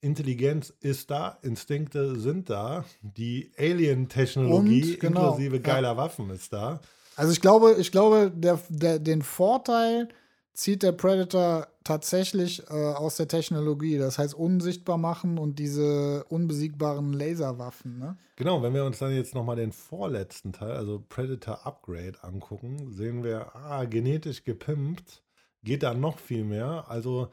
Intelligenz 0.01 0.73
ist 0.81 1.09
da, 1.09 1.37
Instinkte 1.41 2.19
sind 2.19 2.49
da, 2.49 2.85
die 3.01 3.51
Alien-Technologie 3.57 4.97
genau, 4.97 5.31
inklusive 5.31 5.59
geiler 5.59 5.89
ja. 5.89 5.97
Waffen 5.97 6.29
ist 6.29 6.53
da. 6.53 6.79
Also 7.15 7.31
ich 7.31 7.41
glaube, 7.41 7.75
ich 7.79 7.91
glaube, 7.91 8.31
der, 8.35 8.59
der, 8.69 8.99
den 8.99 9.21
Vorteil 9.21 10.09
zieht 10.53 10.83
der 10.83 10.91
Predator 10.91 11.67
tatsächlich 11.83 12.63
äh, 12.69 12.73
aus 12.73 13.17
der 13.17 13.27
Technologie. 13.27 13.97
Das 13.97 14.17
heißt, 14.17 14.33
unsichtbar 14.33 14.97
machen 14.97 15.37
und 15.37 15.59
diese 15.59 16.23
unbesiegbaren 16.29 17.13
Laserwaffen. 17.13 17.99
Ne? 17.99 18.17
Genau, 18.35 18.61
wenn 18.61 18.73
wir 18.73 18.85
uns 18.85 18.99
dann 18.99 19.13
jetzt 19.13 19.35
nochmal 19.35 19.55
den 19.55 19.71
vorletzten 19.71 20.53
Teil, 20.53 20.71
also 20.71 21.03
Predator 21.07 21.65
Upgrade, 21.65 22.23
angucken, 22.23 22.91
sehen 22.91 23.23
wir, 23.23 23.55
ah, 23.55 23.85
genetisch 23.85 24.43
gepimpt 24.43 25.23
geht 25.63 25.83
da 25.83 25.93
noch 25.93 26.19
viel 26.19 26.43
mehr. 26.43 26.85
Also 26.87 27.29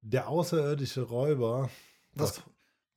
der 0.00 0.28
außerirdische 0.28 1.02
Räuber. 1.02 1.70
Was, 2.14 2.42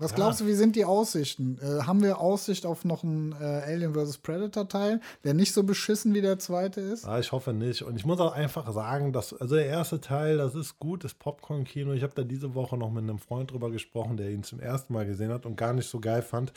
was 0.02 0.12
ja. 0.12 0.16
glaubst 0.16 0.42
du, 0.42 0.48
wie 0.48 0.54
sind 0.54 0.76
die 0.76 0.86
Aussichten? 0.86 1.60
Äh, 1.62 1.84
haben 1.84 2.02
wir 2.02 2.20
Aussicht 2.20 2.66
auf 2.66 2.86
noch 2.86 3.04
einen 3.04 3.34
äh, 3.34 3.36
Alien 3.66 3.94
vs. 3.94 4.18
Predator 4.18 4.68
Teil, 4.68 5.00
der 5.24 5.36
nicht 5.36 5.54
so 5.54 5.64
beschissen 5.64 6.16
wie 6.16 6.22
der 6.22 6.40
zweite 6.40 6.82
ist? 6.82 7.06
Ja, 7.06 7.20
ich 7.20 7.32
hoffe 7.32 7.54
nicht. 7.54 7.84
Und 7.84 7.96
ich 7.96 8.06
muss 8.06 8.20
auch 8.20 8.34
einfach 8.34 8.72
sagen, 8.74 9.14
dass, 9.14 9.34
also 9.34 9.56
der 9.56 9.68
erste 9.68 10.02
Teil, 10.02 10.38
das 10.38 10.56
ist 10.56 10.80
gut, 10.80 11.04
das 11.04 11.14
Popcorn-Kino. 11.14 11.94
Ich 11.94 12.02
habe 12.02 12.16
da 12.16 12.24
diese 12.24 12.56
Woche 12.56 12.78
noch 12.78 12.90
mit 12.90 13.04
einem 13.04 13.20
Freund 13.20 13.52
drüber 13.52 13.70
gesprochen, 13.70 14.18
der 14.18 14.32
ihn 14.32 14.44
zum 14.44 14.60
ersten 14.60 14.94
Mal 14.94 15.06
gesehen 15.06 15.32
hat 15.32 15.46
und 15.46 15.56
gar 15.56 15.74
nicht 15.74 15.88
so 15.88 16.00
geil 16.00 16.24
fand. 16.24 16.52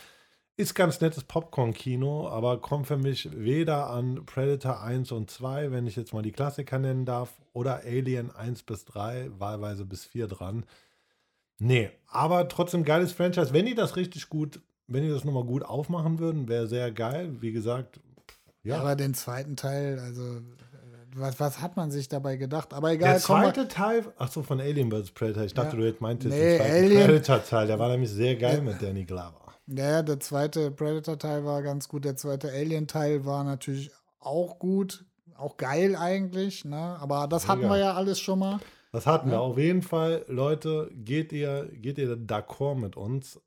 Ist 0.56 0.74
ganz 0.74 1.00
nettes 1.00 1.24
Popcorn-Kino, 1.24 2.28
aber 2.28 2.60
kommt 2.60 2.86
für 2.86 2.96
mich 2.96 3.28
weder 3.32 3.90
an 3.90 4.24
Predator 4.24 4.82
1 4.82 5.10
und 5.10 5.28
2, 5.28 5.72
wenn 5.72 5.86
ich 5.86 5.96
jetzt 5.96 6.12
mal 6.12 6.22
die 6.22 6.30
Klassiker 6.30 6.78
nennen 6.78 7.04
darf, 7.04 7.32
oder 7.52 7.82
Alien 7.84 8.30
1 8.30 8.62
bis 8.62 8.84
3, 8.84 9.30
wahlweise 9.38 9.84
bis 9.84 10.04
4 10.04 10.28
dran. 10.28 10.64
Nee, 11.58 11.90
aber 12.06 12.48
trotzdem 12.48 12.84
geiles 12.84 13.12
Franchise. 13.12 13.52
Wenn 13.52 13.66
die 13.66 13.74
das 13.74 13.96
richtig 13.96 14.28
gut, 14.28 14.60
wenn 14.86 15.02
die 15.02 15.10
das 15.10 15.24
nochmal 15.24 15.44
gut 15.44 15.64
aufmachen 15.64 16.18
würden, 16.18 16.48
wäre 16.48 16.68
sehr 16.68 16.92
geil. 16.92 17.36
Wie 17.40 17.52
gesagt, 17.52 18.00
ja. 18.62 18.80
Aber 18.80 18.96
den 18.96 19.14
zweiten 19.14 19.56
Teil, 19.56 19.98
also 19.98 20.40
was, 21.14 21.38
was 21.38 21.60
hat 21.60 21.76
man 21.76 21.90
sich 21.90 22.08
dabei 22.08 22.36
gedacht? 22.36 22.72
Aber 22.72 22.92
egal. 22.92 23.12
Der 23.12 23.20
zweite 23.20 23.68
Teil, 23.68 24.04
ach 24.18 24.30
so, 24.30 24.42
von 24.42 24.60
Alien 24.60 24.90
vs. 24.90 25.10
Predator. 25.10 25.44
Ich 25.44 25.54
dachte, 25.54 25.76
ja. 25.76 25.82
du 25.82 25.86
jetzt 25.86 26.00
meintest 26.00 26.34
nee, 26.34 26.58
den 26.58 26.60
zweiten 26.60 27.06
Predator-Teil. 27.06 27.66
Der 27.66 27.78
war 27.78 27.88
nämlich 27.90 28.10
sehr 28.10 28.36
geil 28.36 28.62
mit 28.62 28.82
Danny 28.82 29.04
Glover. 29.04 29.43
Ja, 29.66 30.02
der 30.02 30.20
zweite 30.20 30.70
Predator-Teil 30.70 31.44
war 31.44 31.62
ganz 31.62 31.88
gut. 31.88 32.04
Der 32.04 32.16
zweite 32.16 32.50
Alien-Teil 32.50 33.24
war 33.24 33.44
natürlich 33.44 33.90
auch 34.20 34.58
gut. 34.58 35.04
Auch 35.36 35.56
geil 35.56 35.96
eigentlich, 35.96 36.64
ne? 36.64 36.96
Aber 37.00 37.26
das 37.26 37.48
hatten 37.48 37.62
wir 37.62 37.78
ja 37.78 37.94
alles 37.94 38.20
schon 38.20 38.38
mal. 38.38 38.60
Das 38.92 39.06
hatten 39.06 39.28
ja. 39.28 39.34
wir 39.34 39.40
auf 39.40 39.58
jeden 39.58 39.82
Fall. 39.82 40.24
Leute, 40.28 40.90
geht 40.94 41.32
ihr, 41.32 41.68
geht 41.72 41.98
ihr 41.98 42.16
d'accord 42.16 42.76
mit 42.76 42.96
uns? 42.96 43.40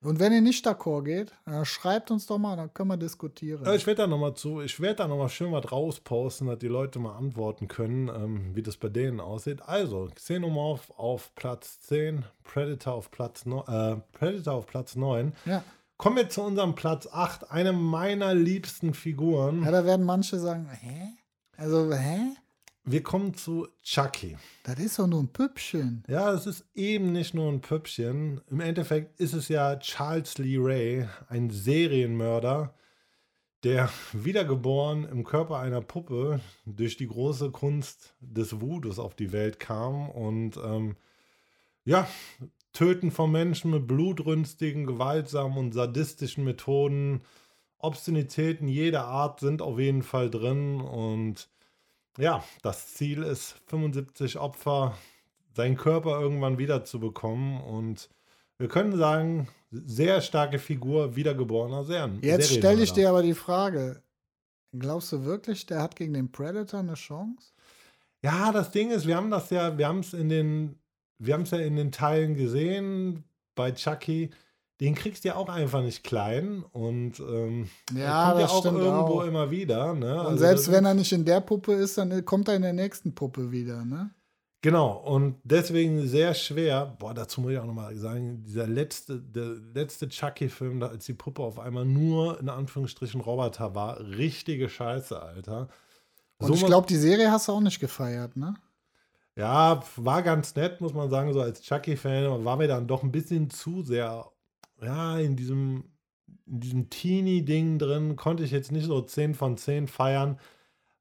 Und 0.00 0.20
wenn 0.20 0.32
ihr 0.32 0.40
nicht 0.40 0.64
d'accord 0.64 1.02
geht, 1.02 1.32
schreibt 1.64 2.12
uns 2.12 2.26
doch 2.26 2.38
mal, 2.38 2.56
dann 2.56 2.72
können 2.72 2.88
wir 2.88 2.96
diskutieren. 2.96 3.62
ich 3.74 3.86
werde 3.86 4.02
da 4.02 4.06
nochmal 4.06 4.34
zu, 4.34 4.60
ich 4.60 4.78
werde 4.78 4.96
da 4.96 5.08
nochmal 5.08 5.28
schön 5.28 5.50
was 5.50 5.72
rausposten, 5.72 6.46
dass 6.46 6.58
die 6.60 6.68
Leute 6.68 7.00
mal 7.00 7.16
antworten 7.16 7.66
können, 7.66 8.08
ähm, 8.08 8.54
wie 8.54 8.62
das 8.62 8.76
bei 8.76 8.88
denen 8.88 9.18
aussieht. 9.18 9.60
Also, 9.62 10.08
Xenomorph 10.14 10.92
auf 10.96 11.34
Platz 11.34 11.80
10, 11.80 12.24
Predator 12.44 12.94
auf 12.94 13.10
Platz, 13.10 13.44
no, 13.44 13.64
äh, 13.66 13.96
Predator 14.12 14.54
auf 14.54 14.66
Platz 14.66 14.94
9. 14.94 15.34
Ja. 15.46 15.64
Kommen 15.96 16.16
wir 16.16 16.28
zu 16.28 16.42
unserem 16.42 16.76
Platz 16.76 17.08
8, 17.10 17.50
eine 17.50 17.72
meiner 17.72 18.32
liebsten 18.34 18.94
Figuren. 18.94 19.64
Ja, 19.64 19.72
da 19.72 19.84
werden 19.84 20.06
manche 20.06 20.38
sagen, 20.38 20.68
hä? 20.70 21.08
Also, 21.56 21.92
hä? 21.92 22.20
Wir 22.90 23.02
kommen 23.02 23.34
zu 23.34 23.68
Chucky. 23.82 24.38
Das 24.62 24.78
ist 24.78 24.98
doch 24.98 25.06
nur 25.06 25.20
ein 25.20 25.28
Püppchen. 25.28 26.04
Ja, 26.08 26.32
es 26.32 26.46
ist 26.46 26.64
eben 26.74 27.12
nicht 27.12 27.34
nur 27.34 27.52
ein 27.52 27.60
Püppchen. 27.60 28.40
Im 28.50 28.60
Endeffekt 28.60 29.20
ist 29.20 29.34
es 29.34 29.48
ja 29.48 29.76
Charles 29.76 30.38
Lee 30.38 30.56
Ray, 30.58 31.06
ein 31.28 31.50
Serienmörder, 31.50 32.72
der 33.62 33.90
wiedergeboren 34.14 35.04
im 35.04 35.22
Körper 35.22 35.58
einer 35.58 35.82
Puppe 35.82 36.40
durch 36.64 36.96
die 36.96 37.08
große 37.08 37.50
Kunst 37.50 38.14
des 38.20 38.58
Voodoos 38.58 38.98
auf 38.98 39.14
die 39.14 39.32
Welt 39.32 39.60
kam 39.60 40.08
und 40.08 40.56
ähm, 40.56 40.96
ja, 41.84 42.08
Töten 42.72 43.10
von 43.10 43.30
Menschen 43.30 43.70
mit 43.70 43.86
blutrünstigen, 43.86 44.86
gewaltsamen 44.86 45.58
und 45.58 45.74
sadistischen 45.74 46.44
Methoden, 46.44 47.20
Obszönitäten 47.76 48.66
jeder 48.66 49.04
Art 49.04 49.40
sind 49.40 49.60
auf 49.60 49.78
jeden 49.78 50.02
Fall 50.02 50.30
drin 50.30 50.80
und 50.80 51.50
ja, 52.18 52.44
das 52.62 52.94
Ziel 52.94 53.22
ist, 53.22 53.56
75 53.66 54.38
Opfer, 54.38 54.96
seinen 55.54 55.76
Körper 55.76 56.20
irgendwann 56.20 56.58
wiederzubekommen. 56.58 57.60
Und 57.60 58.10
wir 58.58 58.68
können 58.68 58.96
sagen, 58.96 59.48
sehr 59.70 60.20
starke 60.20 60.58
Figur, 60.58 61.16
wiedergeborener 61.16 61.84
Serien. 61.84 62.18
Jetzt 62.22 62.52
stelle 62.52 62.82
ich 62.82 62.92
dir 62.92 63.08
aber 63.08 63.22
die 63.22 63.34
Frage: 63.34 64.02
Glaubst 64.76 65.12
du 65.12 65.24
wirklich, 65.24 65.66
der 65.66 65.82
hat 65.82 65.96
gegen 65.96 66.14
den 66.14 66.30
Predator 66.30 66.80
eine 66.80 66.94
Chance? 66.94 67.52
Ja, 68.22 68.50
das 68.52 68.72
Ding 68.72 68.90
ist, 68.90 69.06
wir 69.06 69.16
haben 69.16 69.30
das 69.30 69.50
ja, 69.50 69.78
wir 69.78 69.86
haben 69.86 70.00
es 70.00 70.12
in 70.12 70.28
den, 70.28 70.78
wir 71.18 71.34
haben 71.34 71.42
es 71.42 71.52
ja 71.52 71.58
in 71.58 71.76
den 71.76 71.92
Teilen 71.92 72.34
gesehen 72.34 73.24
bei 73.54 73.72
Chucky 73.72 74.30
den 74.80 74.94
kriegst 74.94 75.24
du 75.24 75.28
ja 75.28 75.36
auch 75.36 75.48
einfach 75.48 75.82
nicht 75.82 76.04
klein 76.04 76.64
und 76.72 77.18
ähm, 77.20 77.68
ja, 77.94 78.30
kommt 78.30 78.40
ja 78.40 78.48
auch 78.48 78.64
irgendwo 78.64 79.20
auch. 79.20 79.24
immer 79.24 79.50
wieder. 79.50 79.94
Ne? 79.94 80.20
Und 80.20 80.26
also 80.26 80.38
selbst 80.38 80.70
wenn 80.70 80.84
er 80.84 80.94
nicht 80.94 81.12
in 81.12 81.24
der 81.24 81.40
Puppe 81.40 81.72
ist, 81.72 81.98
dann 81.98 82.24
kommt 82.24 82.48
er 82.48 82.56
in 82.56 82.62
der 82.62 82.72
nächsten 82.72 83.14
Puppe 83.14 83.50
wieder. 83.50 83.84
Ne? 83.84 84.10
Genau, 84.60 84.92
und 84.92 85.36
deswegen 85.44 86.06
sehr 86.06 86.34
schwer, 86.34 86.96
boah, 86.98 87.14
dazu 87.14 87.40
muss 87.40 87.52
ich 87.52 87.58
auch 87.58 87.64
nochmal 87.66 87.94
sagen, 87.96 88.42
dieser 88.44 88.66
letzte, 88.66 89.20
der 89.20 89.54
letzte 89.74 90.08
Chucky-Film, 90.08 90.82
als 90.82 91.06
die 91.06 91.14
Puppe 91.14 91.42
auf 91.42 91.60
einmal 91.60 91.84
nur 91.84 92.40
in 92.40 92.48
Anführungsstrichen 92.48 93.20
Roboter 93.20 93.76
war, 93.76 94.00
richtige 94.00 94.68
Scheiße, 94.68 95.20
Alter. 95.20 95.68
Und 96.38 96.48
so 96.48 96.54
ich 96.54 96.66
glaube, 96.66 96.88
die 96.88 96.96
Serie 96.96 97.30
hast 97.30 97.46
du 97.46 97.52
auch 97.52 97.60
nicht 97.60 97.78
gefeiert, 97.78 98.36
ne? 98.36 98.54
Ja, 99.36 99.80
war 99.94 100.22
ganz 100.24 100.56
nett, 100.56 100.80
muss 100.80 100.92
man 100.92 101.08
sagen, 101.08 101.32
so 101.32 101.40
als 101.40 101.62
Chucky-Fan, 101.62 102.44
war 102.44 102.56
mir 102.56 102.66
dann 102.66 102.88
doch 102.88 103.04
ein 103.04 103.12
bisschen 103.12 103.50
zu 103.50 103.82
sehr 103.82 104.28
ja, 104.82 105.18
in 105.18 105.36
diesem, 105.36 105.84
in 106.46 106.60
diesem 106.60 106.90
Teenie-Ding 106.90 107.78
drin, 107.78 108.16
konnte 108.16 108.44
ich 108.44 108.50
jetzt 108.50 108.72
nicht 108.72 108.86
so 108.86 109.00
10 109.00 109.34
von 109.34 109.56
10 109.56 109.88
feiern. 109.88 110.38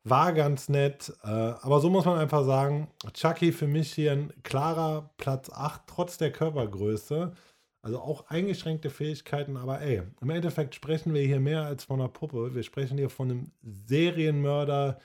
War 0.03 0.31
ganz 0.33 0.69
nett, 0.69 1.13
äh, 1.23 1.27
aber 1.27 1.81
so 1.81 1.89
muss 1.89 2.05
man 2.05 2.17
einfach 2.17 2.45
sagen, 2.45 2.87
Chucky 3.13 3.51
für 3.51 3.67
mich 3.67 3.93
hier 3.93 4.13
ein 4.13 4.33
klarer 4.43 5.09
Platz 5.17 5.49
8, 5.49 5.81
trotz 5.85 6.17
der 6.17 6.31
Körpergröße. 6.31 7.33
Also 7.81 7.99
auch 7.99 8.29
eingeschränkte 8.29 8.89
Fähigkeiten, 8.89 9.55
aber 9.55 9.81
ey, 9.81 10.01
im 10.21 10.29
Endeffekt 10.29 10.75
sprechen 10.75 11.13
wir 11.13 11.21
hier 11.21 11.39
mehr 11.39 11.63
als 11.63 11.85
von 11.85 11.99
einer 11.99 12.09
Puppe. 12.09 12.53
Wir 12.55 12.63
sprechen 12.63 12.97
hier 12.97 13.09
von 13.09 13.31
einem 13.31 13.51
Serienmörder, 13.61 14.99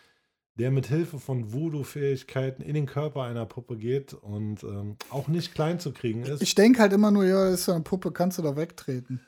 der 0.58 0.70
mit 0.70 0.86
Hilfe 0.86 1.18
von 1.18 1.52
Voodoo-Fähigkeiten 1.52 2.62
in 2.62 2.74
den 2.74 2.86
Körper 2.86 3.22
einer 3.22 3.46
Puppe 3.46 3.76
geht 3.76 4.12
und 4.12 4.62
ähm, 4.64 4.96
auch 5.10 5.28
nicht 5.28 5.54
klein 5.54 5.80
zu 5.80 5.92
kriegen 5.92 6.22
ist. 6.24 6.42
Ich 6.42 6.54
denke 6.54 6.80
halt 6.80 6.92
immer 6.92 7.10
nur, 7.10 7.24
ja, 7.24 7.48
ist 7.48 7.64
so 7.64 7.72
eine 7.72 7.82
Puppe, 7.82 8.12
kannst 8.12 8.38
du 8.38 8.42
da 8.42 8.56
wegtreten. 8.56 9.20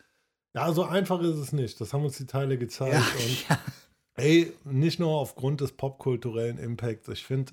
Ja, 0.55 0.73
so 0.73 0.85
einfach 0.85 1.21
ist 1.21 1.37
es 1.37 1.53
nicht. 1.53 1.81
Das 1.81 1.93
haben 1.93 2.05
uns 2.05 2.17
die 2.17 2.27
Teile 2.27 2.59
gezeigt. 2.59 2.95
Ja, 2.95 3.01
und 3.01 3.49
ja. 3.49 3.59
ey, 4.17 4.53
nicht 4.65 5.01
nur 5.01 5.13
aufgrund 5.13 5.61
des 5.61 5.73
popkulturellen 5.73 6.59
Impacts. 6.59 7.09
Ich 7.09 7.25
finde, 7.25 7.53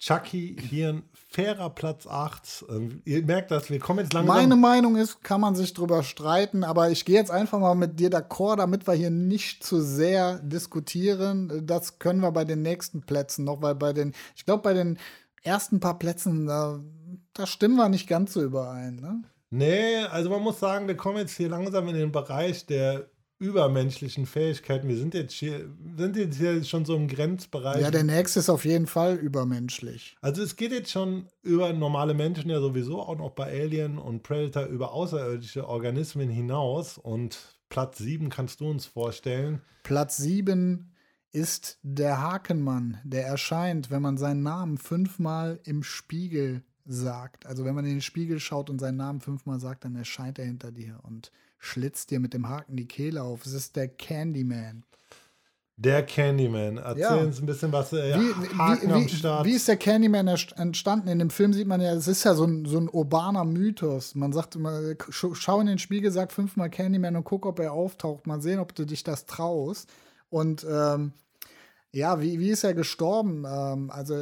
Chucky 0.00 0.56
hier 0.58 0.88
ein 0.94 1.02
fairer 1.12 1.68
Platz 1.68 2.06
8. 2.06 2.64
Ähm, 2.70 3.02
ihr 3.04 3.22
merkt 3.22 3.50
das, 3.50 3.68
wir 3.68 3.78
kommen 3.78 3.98
jetzt 3.98 4.14
langsam. 4.14 4.34
Meine 4.34 4.56
Meinung 4.56 4.96
ist, 4.96 5.22
kann 5.22 5.42
man 5.42 5.54
sich 5.54 5.74
drüber 5.74 6.02
streiten, 6.02 6.64
aber 6.64 6.90
ich 6.90 7.04
gehe 7.04 7.16
jetzt 7.16 7.30
einfach 7.30 7.58
mal 7.58 7.74
mit 7.74 8.00
dir 8.00 8.10
d'accord, 8.10 8.56
damit 8.56 8.86
wir 8.86 8.94
hier 8.94 9.10
nicht 9.10 9.62
zu 9.62 9.82
sehr 9.82 10.38
diskutieren. 10.38 11.66
Das 11.66 11.98
können 11.98 12.20
wir 12.20 12.32
bei 12.32 12.46
den 12.46 12.62
nächsten 12.62 13.02
Plätzen 13.02 13.44
noch, 13.44 13.60
weil 13.60 13.74
bei 13.74 13.92
den, 13.92 14.14
ich 14.34 14.46
glaube, 14.46 14.62
bei 14.62 14.72
den 14.72 14.98
ersten 15.42 15.80
paar 15.80 15.98
Plätzen, 15.98 16.46
da, 16.46 16.80
da 17.34 17.46
stimmen 17.46 17.76
wir 17.76 17.90
nicht 17.90 18.08
ganz 18.08 18.32
so 18.32 18.42
überein. 18.42 18.96
Ne? 18.96 19.22
Nee, 19.50 19.96
also 20.10 20.30
man 20.30 20.42
muss 20.42 20.60
sagen, 20.60 20.88
wir 20.88 20.96
kommen 20.96 21.18
jetzt 21.18 21.36
hier 21.36 21.50
langsam 21.50 21.86
in 21.88 21.94
den 21.94 22.10
Bereich 22.10 22.64
der 22.64 23.10
übermenschlichen 23.40 24.26
Fähigkeiten. 24.26 24.86
Wir 24.86 24.98
sind 24.98 25.14
jetzt 25.14 25.32
hier, 25.32 25.68
sind 25.96 26.14
jetzt 26.16 26.36
hier 26.36 26.62
schon 26.62 26.84
so 26.84 26.94
im 26.94 27.08
Grenzbereich. 27.08 27.80
Ja, 27.80 27.90
der 27.90 28.04
nächste 28.04 28.38
ist 28.38 28.50
auf 28.50 28.66
jeden 28.66 28.86
Fall 28.86 29.16
übermenschlich. 29.16 30.16
Also 30.20 30.42
es 30.42 30.56
geht 30.56 30.72
jetzt 30.72 30.90
schon 30.90 31.26
über 31.42 31.72
normale 31.72 32.12
Menschen 32.12 32.50
ja 32.50 32.60
sowieso 32.60 33.00
auch 33.00 33.16
noch 33.16 33.30
bei 33.30 33.46
Alien 33.46 33.96
und 33.98 34.22
Predator 34.22 34.66
über 34.66 34.92
außerirdische 34.92 35.66
Organismen 35.66 36.28
hinaus. 36.28 36.98
Und 36.98 37.38
Platz 37.70 37.96
7 37.98 38.28
kannst 38.28 38.60
du 38.60 38.68
uns 38.68 38.84
vorstellen. 38.84 39.62
Platz 39.84 40.18
7 40.18 40.92
ist 41.32 41.78
der 41.82 42.20
Hakenmann, 42.20 42.98
der 43.04 43.26
erscheint, 43.26 43.90
wenn 43.90 44.02
man 44.02 44.18
seinen 44.18 44.42
Namen 44.42 44.76
fünfmal 44.76 45.60
im 45.64 45.82
Spiegel 45.82 46.62
sagt. 46.84 47.46
Also 47.46 47.64
wenn 47.64 47.74
man 47.74 47.86
in 47.86 47.92
den 47.92 48.02
Spiegel 48.02 48.38
schaut 48.38 48.68
und 48.68 48.80
seinen 48.80 48.96
Namen 48.96 49.20
fünfmal 49.20 49.60
sagt, 49.60 49.86
dann 49.86 49.96
erscheint 49.96 50.38
er 50.38 50.44
hinter 50.44 50.72
dir 50.72 50.98
und 51.04 51.32
schlitzt 51.60 52.10
dir 52.10 52.18
mit 52.18 52.34
dem 52.34 52.48
Haken 52.48 52.76
die 52.76 52.88
Kehle 52.88 53.22
auf. 53.22 53.46
Es 53.46 53.52
ist 53.52 53.76
der 53.76 53.86
Candyman. 53.86 54.84
Der 55.76 56.04
Candyman. 56.04 56.78
Erzähl 56.78 57.00
ja. 57.00 57.16
uns 57.16 57.40
ein 57.40 57.46
bisschen 57.46 57.72
was. 57.72 57.92
Äh, 57.92 58.14
wie, 58.18 58.42
wie, 58.42 58.92
am 58.92 59.08
Start. 59.08 59.46
wie 59.46 59.52
ist 59.52 59.68
der 59.68 59.76
Candyman 59.76 60.26
entstanden? 60.26 61.08
In 61.08 61.18
dem 61.18 61.30
Film 61.30 61.52
sieht 61.52 61.66
man 61.66 61.80
ja, 61.80 61.94
es 61.94 62.08
ist 62.08 62.24
ja 62.24 62.34
so 62.34 62.44
ein, 62.44 62.66
so 62.66 62.78
ein 62.78 62.88
urbaner 62.88 63.44
Mythos. 63.44 64.14
Man 64.14 64.32
sagt 64.32 64.56
immer, 64.56 64.78
schau 65.10 65.60
in 65.60 65.68
den 65.68 65.78
Spiegel, 65.78 66.10
sag 66.10 66.32
fünfmal 66.32 66.68
Candyman 66.68 67.16
und 67.16 67.24
guck, 67.24 67.46
ob 67.46 67.60
er 67.60 67.72
auftaucht. 67.72 68.26
Mal 68.26 68.42
sehen, 68.42 68.58
ob 68.58 68.74
du 68.74 68.84
dich 68.84 69.04
das 69.04 69.24
traust. 69.24 69.88
Und 70.28 70.66
ähm, 70.68 71.12
ja, 71.92 72.20
wie, 72.20 72.38
wie 72.38 72.50
ist 72.50 72.64
er 72.64 72.74
gestorben? 72.74 73.44
Ähm, 73.46 73.90
also 73.90 74.14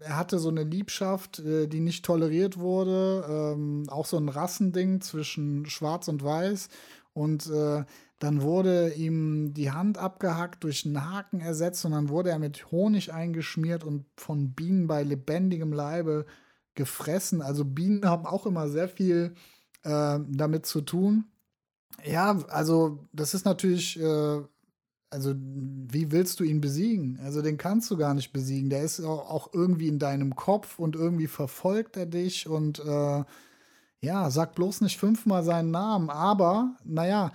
er 0.00 0.16
hatte 0.16 0.38
so 0.38 0.48
eine 0.48 0.64
Liebschaft, 0.64 1.38
äh, 1.40 1.68
die 1.68 1.80
nicht 1.80 2.04
toleriert 2.04 2.58
wurde, 2.58 3.24
ähm, 3.28 3.84
auch 3.88 4.06
so 4.06 4.16
ein 4.18 4.28
Rassending 4.28 5.00
zwischen 5.00 5.66
Schwarz 5.66 6.08
und 6.08 6.22
Weiß. 6.24 6.68
Und 7.14 7.48
äh, 7.50 7.84
Dann 8.18 8.40
wurde 8.42 8.94
ihm 8.94 9.52
die 9.52 9.72
Hand 9.72 9.98
abgehackt, 9.98 10.62
durch 10.62 10.86
einen 10.86 11.10
Haken 11.10 11.40
ersetzt 11.40 11.84
und 11.84 11.90
dann 11.92 12.08
wurde 12.08 12.30
er 12.30 12.38
mit 12.38 12.70
Honig 12.70 13.12
eingeschmiert 13.12 13.82
und 13.82 14.06
von 14.16 14.52
Bienen 14.54 14.86
bei 14.86 15.02
lebendigem 15.02 15.72
Leibe 15.72 16.26
gefressen. 16.76 17.42
Also 17.42 17.64
Bienen 17.64 18.04
haben 18.06 18.24
auch 18.26 18.46
immer 18.46 18.68
sehr 18.68 18.88
viel 18.88 19.34
äh, 19.82 20.20
damit 20.28 20.66
zu 20.66 20.82
tun. 20.82 21.24
Ja, 22.04 22.38
also 22.48 23.08
das 23.12 23.34
ist 23.34 23.44
natürlich, 23.44 23.98
äh, 24.00 24.40
also 25.12 25.34
wie 25.36 26.10
willst 26.10 26.40
du 26.40 26.44
ihn 26.44 26.60
besiegen? 26.60 27.20
Also 27.22 27.42
den 27.42 27.58
kannst 27.58 27.90
du 27.90 27.96
gar 27.96 28.14
nicht 28.14 28.32
besiegen. 28.32 28.70
Der 28.70 28.82
ist 28.82 29.04
auch 29.04 29.50
irgendwie 29.52 29.88
in 29.88 29.98
deinem 29.98 30.34
Kopf 30.34 30.78
und 30.78 30.96
irgendwie 30.96 31.26
verfolgt 31.26 31.96
er 31.96 32.06
dich 32.06 32.48
und 32.48 32.78
äh, 32.80 33.24
ja, 34.00 34.30
sag 34.30 34.54
bloß 34.54 34.80
nicht 34.80 34.98
fünfmal 34.98 35.44
seinen 35.44 35.70
Namen. 35.70 36.10
Aber, 36.10 36.76
naja, 36.84 37.32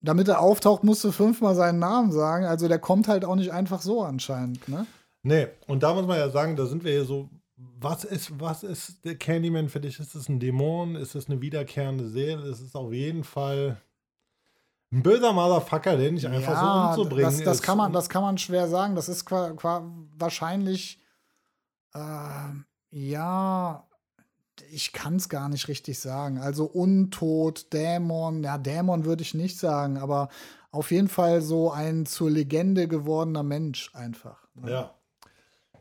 damit 0.00 0.28
er 0.28 0.40
auftaucht, 0.40 0.84
musst 0.84 1.04
du 1.04 1.12
fünfmal 1.12 1.54
seinen 1.54 1.78
Namen 1.78 2.12
sagen. 2.12 2.46
Also 2.46 2.68
der 2.68 2.78
kommt 2.78 3.08
halt 3.08 3.24
auch 3.24 3.36
nicht 3.36 3.52
einfach 3.52 3.82
so 3.82 4.02
anscheinend, 4.02 4.68
ne? 4.68 4.86
Nee, 5.22 5.48
und 5.66 5.82
da 5.82 5.92
muss 5.92 6.06
man 6.06 6.18
ja 6.18 6.30
sagen, 6.30 6.54
da 6.54 6.66
sind 6.66 6.84
wir 6.84 6.92
hier 6.92 7.04
so 7.04 7.28
was 7.56 8.04
ist, 8.04 8.38
was 8.38 8.62
ist 8.62 9.04
der 9.04 9.16
Candyman 9.16 9.68
für 9.68 9.80
dich? 9.80 9.98
Ist 9.98 10.14
es 10.14 10.28
ein 10.28 10.38
Dämon? 10.38 10.94
Ist 10.94 11.14
es 11.14 11.28
eine 11.28 11.40
wiederkehrende 11.40 12.06
Seele? 12.06 12.46
Ist 12.48 12.60
es 12.60 12.74
auf 12.74 12.92
jeden 12.92 13.24
Fall 13.24 13.80
ein 14.96 15.02
böser 15.02 15.32
Motherfucker, 15.32 15.96
den 15.96 16.14
nicht 16.14 16.26
einfach 16.26 16.54
ja, 16.54 16.94
so 16.94 17.02
umzubringen 17.02 17.30
das, 17.30 17.44
das 17.44 17.62
Kann 17.62 17.76
man, 17.76 17.92
das 17.92 18.08
kann 18.08 18.22
man 18.22 18.38
schwer 18.38 18.68
sagen. 18.68 18.94
Das 18.94 19.08
ist 19.08 19.24
qua, 19.24 19.50
qua 19.50 19.84
wahrscheinlich, 20.16 20.98
äh, 21.94 21.98
ja, 22.90 23.86
ich 24.70 24.92
kann 24.92 25.16
es 25.16 25.28
gar 25.28 25.48
nicht 25.48 25.68
richtig 25.68 25.98
sagen. 25.98 26.38
Also 26.38 26.64
Untot, 26.64 27.72
Dämon, 27.72 28.42
ja, 28.42 28.56
Dämon 28.56 29.04
würde 29.04 29.22
ich 29.22 29.34
nicht 29.34 29.58
sagen, 29.58 29.98
aber 29.98 30.28
auf 30.70 30.90
jeden 30.90 31.08
Fall 31.08 31.42
so 31.42 31.70
ein 31.70 32.06
zur 32.06 32.30
Legende 32.30 32.88
gewordener 32.88 33.42
Mensch 33.42 33.90
einfach. 33.94 34.48
Ne? 34.54 34.70
Ja. 34.70 34.94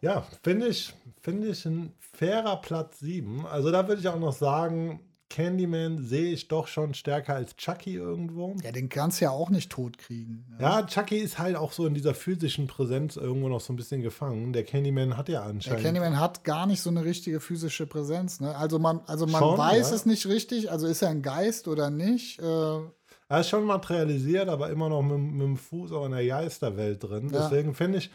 Ja, 0.02 0.26
finde 0.44 0.68
ich, 0.68 0.94
finde 1.22 1.48
ich 1.48 1.66
ein 1.66 1.94
fairer 2.00 2.58
Platz 2.58 3.00
7. 3.00 3.46
Also 3.48 3.72
da 3.72 3.88
würde 3.88 4.02
ich 4.02 4.08
auch 4.08 4.20
noch 4.20 4.34
sagen, 4.34 5.00
Candyman 5.30 6.04
sehe 6.04 6.32
ich 6.32 6.48
doch 6.48 6.68
schon 6.68 6.94
stärker 6.94 7.34
als 7.34 7.56
Chucky 7.56 7.96
irgendwo. 7.96 8.56
Ja, 8.64 8.72
den 8.72 8.90
kannst 8.90 9.20
du 9.20 9.26
ja 9.26 9.32
auch 9.32 9.50
nicht 9.50 9.72
tot 9.72 9.98
kriegen. 9.98 10.46
Ja. 10.60 10.80
ja. 10.80 10.86
Chucky 10.86 11.18
ist 11.18 11.40
halt 11.40 11.56
auch 11.56 11.72
so 11.72 11.88
in 11.88 11.94
dieser 11.94 12.14
physischen 12.14 12.68
Präsenz 12.68 13.16
irgendwo 13.16 13.50
noch 13.50 13.62
so 13.62 13.74
ein 13.74 13.76
bisschen 13.76 14.02
gefangen. 14.02 14.54
Der 14.54 14.64
Candyman 14.64 15.18
hat 15.18 15.28
ja 15.30 15.44
anscheinend. 15.44 15.84
Der 15.84 15.92
Candyman 15.92 16.20
hat 16.20 16.44
gar 16.44 16.68
nicht 16.68 16.82
so 16.82 16.90
eine 16.90 17.04
richtige 17.04 17.40
physische 17.40 17.88
Präsenz. 17.88 18.40
Ne? 18.40 18.56
Also 18.56 18.78
man, 18.78 19.02
also 19.08 19.26
man 19.26 19.42
schon, 19.42 19.58
weiß 19.58 19.90
ja. 19.90 19.96
es 19.96 20.06
nicht 20.06 20.28
richtig. 20.28 20.72
Also 20.72 20.88
ist 20.88 21.02
er 21.02 21.10
ein 21.10 21.24
Geist 21.24 21.68
oder 21.68 21.90
nicht? 21.90 22.40
Äh, 22.40 22.80
er 23.28 23.40
ist 23.40 23.50
schon 23.50 23.66
materialisiert, 23.66 24.48
aber 24.48 24.70
immer 24.70 24.90
noch 24.90 25.02
mit, 25.02 25.18
mit 25.18 25.42
dem 25.42 25.58
Fuß 25.58 25.92
auch 25.92 26.06
in 26.06 26.12
der 26.12 26.26
Geisterwelt 26.26 27.04
drin. 27.04 27.30
Ja. 27.32 27.42
Deswegen 27.42 27.74
finde 27.74 27.98
ich, 27.98 28.12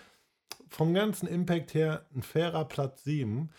vom 0.69 0.95
ganzen 0.95 1.27
Impact 1.27 1.75
her 1.75 2.07
ein 2.15 2.23
fairer 2.23 2.65
Platz 2.65 3.03
7. 3.05 3.51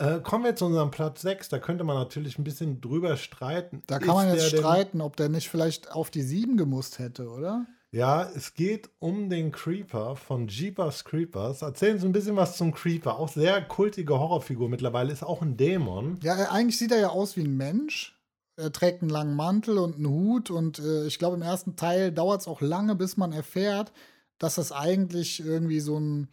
Äh, 0.00 0.20
kommen 0.20 0.44
wir 0.44 0.56
zu 0.56 0.64
unserem 0.64 0.90
Platz 0.90 1.20
6. 1.20 1.50
Da 1.50 1.58
könnte 1.58 1.84
man 1.84 1.96
natürlich 1.96 2.38
ein 2.38 2.44
bisschen 2.44 2.80
drüber 2.80 3.18
streiten. 3.18 3.82
Da 3.86 3.98
kann 3.98 4.08
Ist 4.08 4.14
man 4.14 4.34
jetzt 4.34 4.56
streiten, 4.56 5.02
ob 5.02 5.16
der 5.16 5.28
nicht 5.28 5.50
vielleicht 5.50 5.92
auf 5.92 6.10
die 6.10 6.22
7 6.22 6.56
gemusst 6.56 6.98
hätte, 6.98 7.28
oder? 7.28 7.66
Ja, 7.92 8.22
es 8.34 8.54
geht 8.54 8.88
um 8.98 9.28
den 9.28 9.52
Creeper 9.52 10.16
von 10.16 10.48
Jeepers 10.48 11.04
Creepers. 11.04 11.60
Erzählen 11.60 11.98
Sie 11.98 12.06
ein 12.06 12.12
bisschen 12.12 12.36
was 12.36 12.56
zum 12.56 12.72
Creeper. 12.72 13.18
Auch 13.18 13.28
sehr 13.28 13.60
kultige 13.62 14.18
Horrorfigur 14.18 14.70
mittlerweile. 14.70 15.12
Ist 15.12 15.22
auch 15.22 15.42
ein 15.42 15.58
Dämon. 15.58 16.18
Ja, 16.22 16.34
eigentlich 16.50 16.78
sieht 16.78 16.92
er 16.92 17.00
ja 17.00 17.08
aus 17.10 17.36
wie 17.36 17.42
ein 17.42 17.56
Mensch. 17.56 18.16
Er 18.56 18.72
trägt 18.72 19.02
einen 19.02 19.10
langen 19.10 19.34
Mantel 19.34 19.76
und 19.76 19.96
einen 19.96 20.08
Hut. 20.08 20.50
Und 20.50 20.78
äh, 20.78 21.06
ich 21.06 21.18
glaube, 21.18 21.36
im 21.36 21.42
ersten 21.42 21.76
Teil 21.76 22.10
dauert 22.10 22.40
es 22.40 22.48
auch 22.48 22.62
lange, 22.62 22.94
bis 22.94 23.18
man 23.18 23.32
erfährt, 23.32 23.92
dass 24.38 24.54
das 24.54 24.72
eigentlich 24.72 25.44
irgendwie 25.44 25.80
so 25.80 25.98
ein 25.98 26.28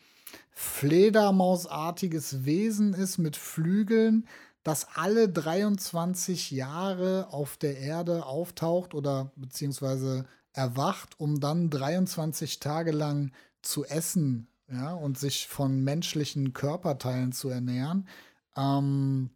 Fledermausartiges 0.59 2.43
Wesen 2.43 2.95
ist 2.95 3.19
mit 3.19 3.37
Flügeln, 3.37 4.27
das 4.63 4.87
alle 4.95 5.29
23 5.29 6.49
Jahre 6.49 7.27
auf 7.29 7.57
der 7.57 7.77
Erde 7.77 8.25
auftaucht 8.25 8.95
oder 8.95 9.31
beziehungsweise 9.35 10.25
erwacht, 10.53 11.19
um 11.19 11.39
dann 11.39 11.69
23 11.69 12.59
Tage 12.59 12.91
lang 12.91 13.31
zu 13.61 13.85
essen 13.85 14.47
ja, 14.67 14.93
und 14.93 15.19
sich 15.19 15.47
von 15.47 15.83
menschlichen 15.83 16.53
Körperteilen 16.53 17.33
zu 17.33 17.49
ernähren. 17.49 18.07
Ähm, 18.55 19.29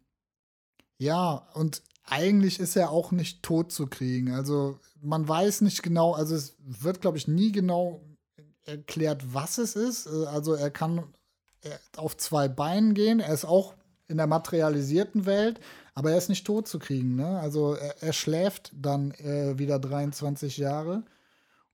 ja, 0.98 1.46
und 1.54 1.82
eigentlich 2.02 2.58
ist 2.58 2.74
er 2.74 2.90
auch 2.90 3.12
nicht 3.12 3.44
tot 3.44 3.70
zu 3.70 3.86
kriegen. 3.86 4.32
Also 4.32 4.80
man 5.00 5.28
weiß 5.28 5.60
nicht 5.60 5.84
genau, 5.84 6.14
also 6.14 6.34
es 6.34 6.56
wird, 6.64 7.00
glaube 7.00 7.16
ich, 7.16 7.28
nie 7.28 7.52
genau 7.52 8.02
erklärt, 8.64 9.34
was 9.34 9.58
es 9.58 9.76
ist. 9.76 10.06
Äh, 10.06 10.26
also 10.26 10.54
er 10.54 10.70
kann 10.70 11.04
auf 11.96 12.16
zwei 12.16 12.48
Beinen 12.48 12.94
gehen. 12.94 13.20
Er 13.20 13.32
ist 13.32 13.44
auch 13.44 13.74
in 14.08 14.16
der 14.16 14.26
materialisierten 14.26 15.26
Welt, 15.26 15.60
aber 15.94 16.10
er 16.12 16.18
ist 16.18 16.28
nicht 16.28 16.46
tot 16.46 16.68
zu 16.68 16.78
kriegen. 16.78 17.16
Ne? 17.16 17.38
Also 17.40 17.74
er, 17.74 18.02
er 18.02 18.12
schläft 18.12 18.72
dann 18.74 19.12
äh, 19.12 19.58
wieder 19.58 19.78
23 19.78 20.58
Jahre 20.58 21.04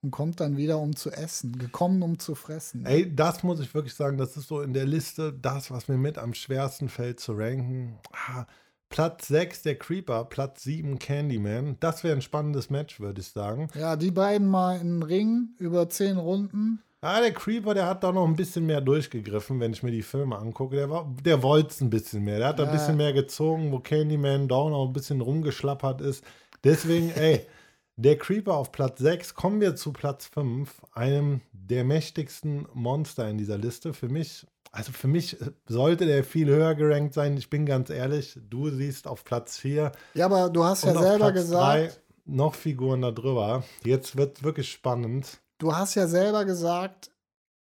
und 0.03 0.11
kommt 0.11 0.41
dann 0.41 0.57
wieder, 0.57 0.79
um 0.79 0.95
zu 0.95 1.11
essen. 1.11 1.59
Gekommen, 1.59 2.03
um 2.03 2.19
zu 2.19 2.35
fressen. 2.35 2.87
Ey, 2.87 3.15
das 3.15 3.43
muss 3.43 3.61
ich 3.61 3.75
wirklich 3.75 3.95
sagen, 3.95 4.17
das 4.17 4.37
ist 4.37 4.49
so 4.49 4.61
in 4.61 4.73
der 4.73 4.87
Liste 4.87 5.33
das, 5.33 5.71
was 5.71 5.89
mir 5.89 5.99
mit 5.99 6.19
am 6.19 6.35
schwersten 6.35 6.89
fällt 6.89 7.21
zu 7.21 7.33
ranken. 7.33 7.99
Ah, 8.13 8.47
Platz 8.89 9.29
6 9.29 9.63
der 9.63 9.79
Creeper, 9.79 10.25
Platz 10.25 10.63
7 10.63 10.99
Candyman. 10.99 11.77
Das 11.81 12.05
wäre 12.05 12.17
ein 12.17 12.23
spannendes 12.23 12.71
Match, 12.71 13.01
würde 13.01 13.21
ich 13.21 13.29
sagen. 13.29 13.69
Ja, 13.75 13.97
die 13.97 14.11
beiden 14.11 14.49
mal 14.49 14.81
in 14.81 15.03
Ring 15.03 15.51
über 15.59 15.89
10 15.89 16.17
Runden. 16.17 16.83
Ah, 17.01 17.21
der 17.21 17.33
Creeper, 17.33 17.75
der 17.75 17.87
hat 17.87 18.03
da 18.03 18.11
noch 18.11 18.27
ein 18.27 18.35
bisschen 18.35 18.67
mehr 18.67 18.81
durchgegriffen, 18.81 19.61
wenn 19.61 19.73
ich 19.73 19.85
mir 19.85 19.93
die 19.93 20.03
Filme 20.03 20.37
angucke. 20.37 20.75
Der, 20.75 21.07
der 21.25 21.43
wollte 21.45 21.71
es 21.71 21.81
ein 21.81 21.91
bisschen 21.91 22.25
mehr. 22.25 22.39
Der 22.39 22.49
hat 22.49 22.59
da 22.59 22.65
ein 22.65 22.73
bisschen 22.73 22.97
mehr 22.97 23.13
gezogen, 23.13 23.71
wo 23.71 23.79
Candyman 23.79 24.49
Down 24.49 24.73
auch 24.73 24.89
ein 24.89 24.93
bisschen 24.93 25.21
rumgeschlappert 25.21 26.01
ist. 26.01 26.25
Deswegen, 26.65 27.11
ey, 27.11 27.47
der 27.95 28.19
Creeper 28.19 28.55
auf 28.55 28.73
Platz 28.73 28.99
6. 28.99 29.35
Kommen 29.35 29.61
wir 29.61 29.77
zu 29.77 29.93
Platz 29.93 30.27
5, 30.27 30.83
einem 30.93 31.41
der 31.53 31.85
mächtigsten 31.85 32.67
Monster 32.75 33.29
in 33.29 33.39
dieser 33.39 33.59
Liste. 33.59 33.93
Für 33.93 34.09
mich, 34.09 34.45
also 34.71 34.93
für 34.93 35.09
mich 35.09 35.37
sollte 35.67 36.07
der 36.07 36.25
viel 36.25 36.49
höher 36.49 36.75
gerankt 36.75 37.15
sein. 37.15 37.37
Ich 37.37 37.51
bin 37.51 37.67
ganz 37.67 37.91
ehrlich, 37.91 38.39
du 38.49 38.71
siehst 38.71 39.07
auf 39.07 39.25
Platz 39.25 39.59
4. 39.59 39.93
Ja, 40.15 40.27
aber 40.27 40.51
du 40.51 40.65
hast 40.65 40.85
ja 40.85 40.99
selber 40.99 41.33
gesagt. 41.33 42.01
noch 42.25 42.55
Figuren 42.55 43.03
da 43.03 43.11
drüber. 43.11 43.65
Jetzt 43.85 44.17
wird 44.17 44.43
wirklich 44.43 44.71
spannend. 44.71 45.41
Du 45.59 45.75
hast 45.75 45.95
ja 45.95 46.07
selber 46.07 46.45
gesagt, 46.45 47.11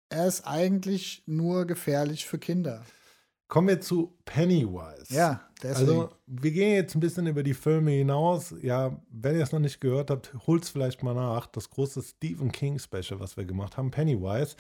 er 0.09 0.27
ist 0.27 0.45
eigentlich 0.45 1.23
nur 1.25 1.65
gefährlich 1.65 2.25
für 2.25 2.37
Kinder. 2.37 2.83
Kommen 3.47 3.67
wir 3.67 3.81
zu 3.81 4.15
Pennywise. 4.25 5.11
Ja, 5.11 5.41
deswegen. 5.63 5.89
Also, 5.89 6.09
wir 6.27 6.51
gehen 6.51 6.75
jetzt 6.75 6.95
ein 6.95 6.99
bisschen 6.99 7.25
über 7.25 7.41
die 7.41 7.55
Filme 7.55 7.91
hinaus. 7.91 8.53
Ja, 8.61 9.01
wenn 9.09 9.35
ihr 9.35 9.41
es 9.41 9.51
noch 9.51 9.59
nicht 9.59 9.81
gehört 9.81 10.11
habt, 10.11 10.35
holt 10.45 10.63
es 10.63 10.69
vielleicht 10.69 11.01
mal 11.01 11.15
nach. 11.15 11.47
Das 11.47 11.71
große 11.71 12.03
Stephen 12.03 12.51
King 12.51 12.77
Special, 12.77 13.19
was 13.19 13.37
wir 13.37 13.45
gemacht 13.45 13.77
haben, 13.77 13.89
Pennywise. 13.89 14.55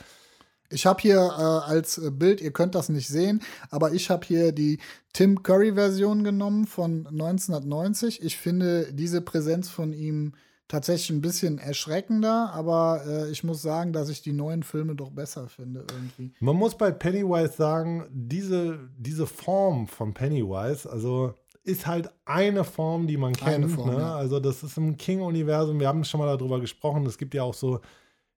Ich 0.69 0.85
habe 0.85 1.01
hier 1.01 1.17
äh, 1.17 1.69
als 1.71 1.99
Bild, 2.13 2.41
ihr 2.41 2.51
könnt 2.51 2.75
das 2.75 2.89
nicht 2.89 3.07
sehen, 3.07 3.41
aber 3.69 3.91
ich 3.93 4.09
habe 4.09 4.25
hier 4.25 4.51
die 4.51 4.79
Tim 5.13 5.41
Curry-Version 5.41 6.23
genommen 6.23 6.67
von 6.67 7.07
1990. 7.07 8.21
Ich 8.21 8.37
finde 8.37 8.93
diese 8.93 9.21
Präsenz 9.21 9.69
von 9.69 9.93
ihm 9.93 10.33
tatsächlich 10.67 11.09
ein 11.09 11.21
bisschen 11.21 11.57
erschreckender, 11.57 12.51
aber 12.53 13.01
äh, 13.07 13.31
ich 13.31 13.43
muss 13.43 13.61
sagen, 13.61 13.91
dass 13.91 14.07
ich 14.07 14.21
die 14.21 14.31
neuen 14.31 14.63
Filme 14.63 14.95
doch 14.95 15.09
besser 15.09 15.47
finde 15.47 15.83
irgendwie. 15.91 16.31
Man 16.39 16.55
muss 16.55 16.77
bei 16.77 16.91
Pennywise 16.91 17.53
sagen, 17.57 18.05
diese, 18.11 18.79
diese 18.97 19.25
Form 19.25 19.87
von 19.87 20.13
Pennywise, 20.13 20.89
also 20.89 21.33
ist 21.63 21.87
halt 21.87 22.09
eine 22.25 22.63
Form, 22.63 23.07
die 23.07 23.17
man 23.17 23.33
kennt. 23.33 23.71
Form, 23.71 23.89
ne? 23.89 23.97
ja. 23.97 24.15
Also 24.15 24.39
das 24.39 24.63
ist 24.63 24.77
im 24.77 24.95
King-Universum, 24.95 25.79
wir 25.79 25.87
haben 25.87 26.03
schon 26.03 26.19
mal 26.19 26.37
darüber 26.37 26.59
gesprochen, 26.59 27.05
es 27.05 27.17
gibt 27.17 27.33
ja 27.33 27.43
auch 27.43 27.55
so 27.55 27.81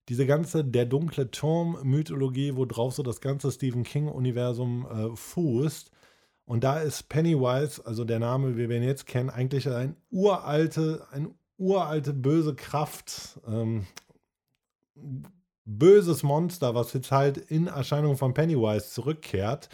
diese 0.09 0.27
ganze 0.27 0.65
Der 0.65 0.87
dunkle 0.87 1.31
Turm-Mythologie, 1.31 2.57
wo 2.57 2.65
drauf 2.65 2.95
so 2.95 3.03
das 3.03 3.21
ganze 3.21 3.51
Stephen 3.53 3.85
King-Universum 3.85 4.87
äh, 4.87 5.17
fußt. 5.17 5.91
Und 6.45 6.65
da 6.65 6.81
ist 6.81 7.09
Pennywise, 7.09 7.85
also 7.87 8.05
der 8.05 8.19
Name, 8.19 8.57
wie 8.57 8.69
wir 8.69 8.77
ihn 8.77 8.83
jetzt 8.83 9.07
kennen, 9.07 9.31
eigentlich 9.31 9.69
ein 9.69 9.97
uralte, 10.11 11.07
ein 11.13 11.35
uralte 11.57 12.13
böse 12.13 12.55
Kraft, 12.55 13.41
ähm, 13.47 13.87
böses 15.65 16.25
Monster, 16.25 16.75
was 16.75 16.93
jetzt 16.93 17.13
halt 17.13 17.39
in 17.39 17.69
Erscheinung 17.69 18.17
von 18.17 18.35
Pennywise 18.35 18.91
zurückkehrt. 18.91 19.69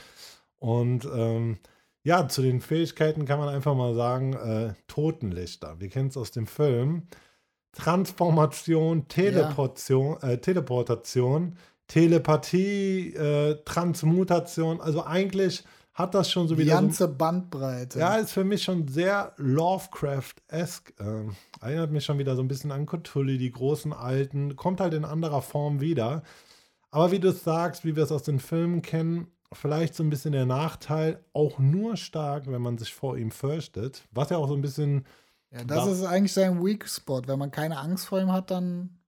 Und 0.59 1.09
ähm, 1.13 1.59
ja, 2.03 2.29
zu 2.29 2.43
den 2.43 2.61
Fähigkeiten 2.61 3.25
kann 3.25 3.39
man 3.39 3.49
einfach 3.49 3.75
mal 3.75 3.95
sagen, 3.95 4.35
äh, 4.35 4.75
Totenlichter. 4.87 5.81
Wir 5.81 5.89
kennen 5.89 6.09
es 6.09 6.17
aus 6.17 6.31
dem 6.31 6.47
Film. 6.47 7.09
Transformation, 7.73 9.07
Teleportation, 9.09 10.19
ja. 10.23 10.31
äh, 10.31 10.39
Teleportation, 10.39 11.57
Telepathie, 11.87 13.15
äh, 13.15 13.57
Transmutation. 13.65 14.81
Also 14.81 15.05
eigentlich 15.05 15.65
hat 15.95 16.15
das 16.15 16.31
schon 16.31 16.47
so 16.47 16.57
wieder. 16.57 16.65
Die 16.65 16.71
ganze 16.71 17.05
so, 17.05 17.15
Bandbreite. 17.15 17.99
Ja, 17.99 18.17
ist 18.17 18.33
für 18.33 18.45
mich 18.45 18.63
schon 18.63 18.87
sehr 18.87 19.33
Lovecraft-esque. 19.37 20.95
Äh, 21.01 21.65
erinnert 21.65 21.91
mich 21.91 22.05
schon 22.05 22.19
wieder 22.19 22.37
so 22.37 22.43
ein 22.43 22.49
bisschen 22.49 22.71
an 22.71 22.87
Cthulhu, 22.87 23.37
die 23.37 23.51
großen 23.51 23.93
Alten. 23.93 24.55
Kommt 24.55 24.81
halt 24.81 24.95
in 24.95 25.05
anderer 25.05 25.43
Form 25.43 25.81
wieder. 25.81 26.23
Aber 26.91 27.11
wie 27.11 27.19
du 27.19 27.29
es 27.29 27.43
sagst, 27.43 27.85
wie 27.85 27.97
wir 27.97 28.05
es 28.05 28.13
aus 28.13 28.23
den 28.23 28.39
Filmen 28.39 28.81
kennen, 28.81 29.27
vielleicht 29.53 29.95
so 29.95 30.03
ein 30.03 30.11
bisschen 30.11 30.33
der 30.33 30.47
Nachteil, 30.47 31.25
auch 31.33 31.59
nur 31.59 31.97
stark, 31.97 32.47
wenn 32.47 32.63
man 32.63 32.79
sich 32.79 32.95
vor 32.95 33.17
ihm 33.17 33.31
fürchtet. 33.31 34.07
Was 34.13 34.31
ja 34.31 34.37
auch 34.37 34.49
so 34.49 34.55
ein 34.55 34.63
bisschen. 34.63 35.05
Ja, 35.51 35.65
das 35.65 35.85
da 35.85 35.93
ist 35.93 36.05
eigentlich 36.05 36.33
sein 36.33 36.65
Weak 36.65 36.89
Spot. 36.89 37.23
Wenn 37.27 37.39
man 37.39 37.51
keine 37.51 37.79
Angst 37.79 38.07
vor 38.07 38.21
ihm 38.21 38.33
hat, 38.33 38.51
dann 38.51 38.99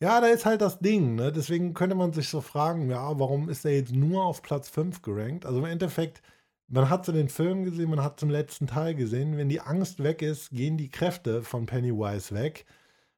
ja, 0.00 0.20
da 0.20 0.28
ist 0.28 0.46
halt 0.46 0.60
das 0.60 0.78
Ding. 0.78 1.16
Ne? 1.16 1.32
Deswegen 1.32 1.74
könnte 1.74 1.96
man 1.96 2.12
sich 2.12 2.28
so 2.28 2.40
fragen, 2.40 2.88
ja, 2.88 3.18
warum 3.18 3.48
ist 3.48 3.64
er 3.64 3.72
jetzt 3.72 3.92
nur 3.92 4.24
auf 4.24 4.42
Platz 4.42 4.68
5 4.68 5.02
gerankt? 5.02 5.44
Also 5.44 5.58
im 5.58 5.64
Endeffekt, 5.64 6.22
man 6.68 6.88
hat 6.88 7.04
so 7.04 7.12
den 7.12 7.28
Film 7.28 7.64
gesehen, 7.64 7.90
man 7.90 8.02
hat 8.02 8.20
zum 8.20 8.30
letzten 8.30 8.68
Teil 8.68 8.94
gesehen. 8.94 9.36
Wenn 9.36 9.48
die 9.48 9.60
Angst 9.60 10.02
weg 10.02 10.22
ist, 10.22 10.50
gehen 10.50 10.76
die 10.76 10.90
Kräfte 10.90 11.42
von 11.42 11.66
Pennywise 11.66 12.32
weg. 12.34 12.66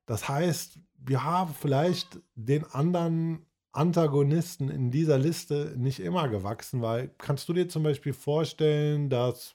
Das 0.07 0.29
heißt, 0.29 0.79
wir 0.99 1.25
haben 1.25 1.55
vielleicht 1.55 2.21
den 2.35 2.65
anderen 2.65 3.47
Antagonisten 3.73 4.71
in 4.71 4.91
dieser 4.91 5.19
Liste 5.19 5.75
nicht 5.77 6.01
immer 6.01 6.29
gewachsen, 6.29 6.83
weil 6.83 7.09
kannst 7.19 7.49
du 7.49 7.53
dir 7.53 7.69
zum 7.69 7.83
Beispiel 7.83 8.13
vorstellen, 8.15 9.11
dass 9.11 9.55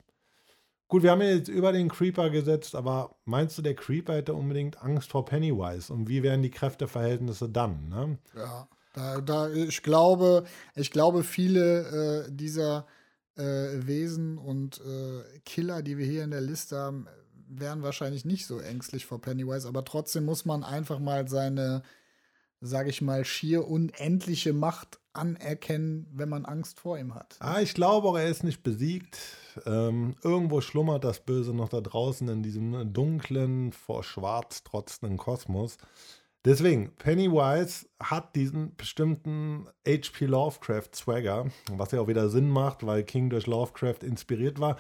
Gut, 0.87 1.01
wir 1.01 1.11
haben 1.11 1.21
jetzt 1.21 1.49
über 1.49 1.71
den 1.71 1.89
Creeper 1.89 2.29
gesetzt, 2.29 2.75
aber 2.75 3.15
meinst 3.25 3.57
du, 3.57 3.61
der 3.61 3.75
Creeper 3.75 4.15
hätte 4.15 4.35
unbedingt 4.35 4.81
Angst 4.83 5.09
vor 5.09 5.25
Pennywise? 5.25 5.91
Und 5.91 6.07
wie 6.09 6.21
wären 6.21 6.43
die 6.43 6.51
Kräfteverhältnisse 6.51 7.49
dann? 7.49 7.89
Ne? 7.89 8.17
Ja, 8.35 8.67
da, 8.93 9.21
da, 9.21 9.49
ich 9.49 9.81
glaube, 9.81 10.45
ich 10.75 10.91
glaube, 10.91 11.23
viele 11.23 12.25
äh, 12.27 12.31
dieser 12.31 12.85
äh, 13.35 13.41
Wesen 13.41 14.37
und 14.37 14.79
äh, 14.81 15.39
Killer, 15.43 15.81
die 15.81 15.97
wir 15.97 16.05
hier 16.05 16.23
in 16.23 16.31
der 16.31 16.41
Liste 16.41 16.77
haben, 16.77 17.07
wären 17.47 17.83
wahrscheinlich 17.83 18.23
nicht 18.23 18.45
so 18.45 18.59
ängstlich 18.59 19.05
vor 19.05 19.19
Pennywise, 19.19 19.67
aber 19.67 19.85
trotzdem 19.85 20.25
muss 20.25 20.45
man 20.45 20.63
einfach 20.63 20.99
mal 20.99 21.27
seine, 21.27 21.83
sage 22.61 22.89
ich 22.89 23.01
mal, 23.01 23.25
schier 23.25 23.67
unendliche 23.67 24.53
Macht 24.53 24.99
anerkennen, 25.13 26.07
wenn 26.13 26.29
man 26.29 26.45
Angst 26.45 26.79
vor 26.79 26.97
ihm 26.97 27.15
hat. 27.15 27.37
Ah, 27.39 27.61
ich 27.61 27.73
glaube 27.73 28.07
auch, 28.07 28.17
er 28.17 28.27
ist 28.27 28.43
nicht 28.43 28.63
besiegt. 28.63 29.17
Ähm, 29.65 30.15
irgendwo 30.23 30.61
schlummert 30.61 31.03
das 31.03 31.21
Böse 31.21 31.53
noch 31.53 31.69
da 31.69 31.81
draußen 31.81 32.27
in 32.27 32.43
diesem 32.43 32.93
dunklen, 32.93 33.71
vor 33.71 34.03
Schwarz 34.03 34.63
trotzenden 34.63 35.17
Kosmos. 35.17 35.77
Deswegen, 36.43 36.91
Pennywise 36.97 37.87
hat 37.99 38.35
diesen 38.35 38.75
bestimmten 38.75 39.67
H.P. 39.87 40.25
Lovecraft 40.25 40.89
Swagger, 40.93 41.47
was 41.71 41.91
ja 41.91 42.01
auch 42.01 42.07
wieder 42.07 42.29
Sinn 42.29 42.49
macht, 42.49 42.85
weil 42.85 43.03
King 43.03 43.31
durch 43.31 43.47
Lovecraft 43.47 44.03
inspiriert 44.03 44.59
war, 44.59 44.77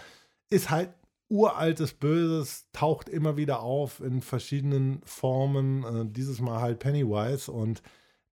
ist 0.51 0.69
halt 0.69 0.93
uraltes 1.29 1.93
Böses, 1.93 2.67
taucht 2.71 3.09
immer 3.09 3.37
wieder 3.37 3.61
auf 3.61 3.99
in 3.99 4.21
verschiedenen 4.21 5.01
Formen, 5.05 5.83
äh, 5.83 6.05
dieses 6.11 6.39
Mal 6.39 6.61
halt 6.61 6.79
Pennywise 6.79 7.51
und 7.51 7.81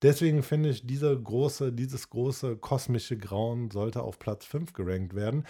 deswegen 0.01 0.43
finde 0.43 0.69
ich, 0.69 0.85
diese 0.85 1.19
große, 1.19 1.73
dieses 1.73 2.09
große 2.09 2.57
kosmische 2.57 3.17
Grauen 3.17 3.71
sollte 3.71 4.03
auf 4.03 4.19
Platz 4.19 4.45
5 4.45 4.73
gerankt 4.73 5.15
werden 5.15 5.45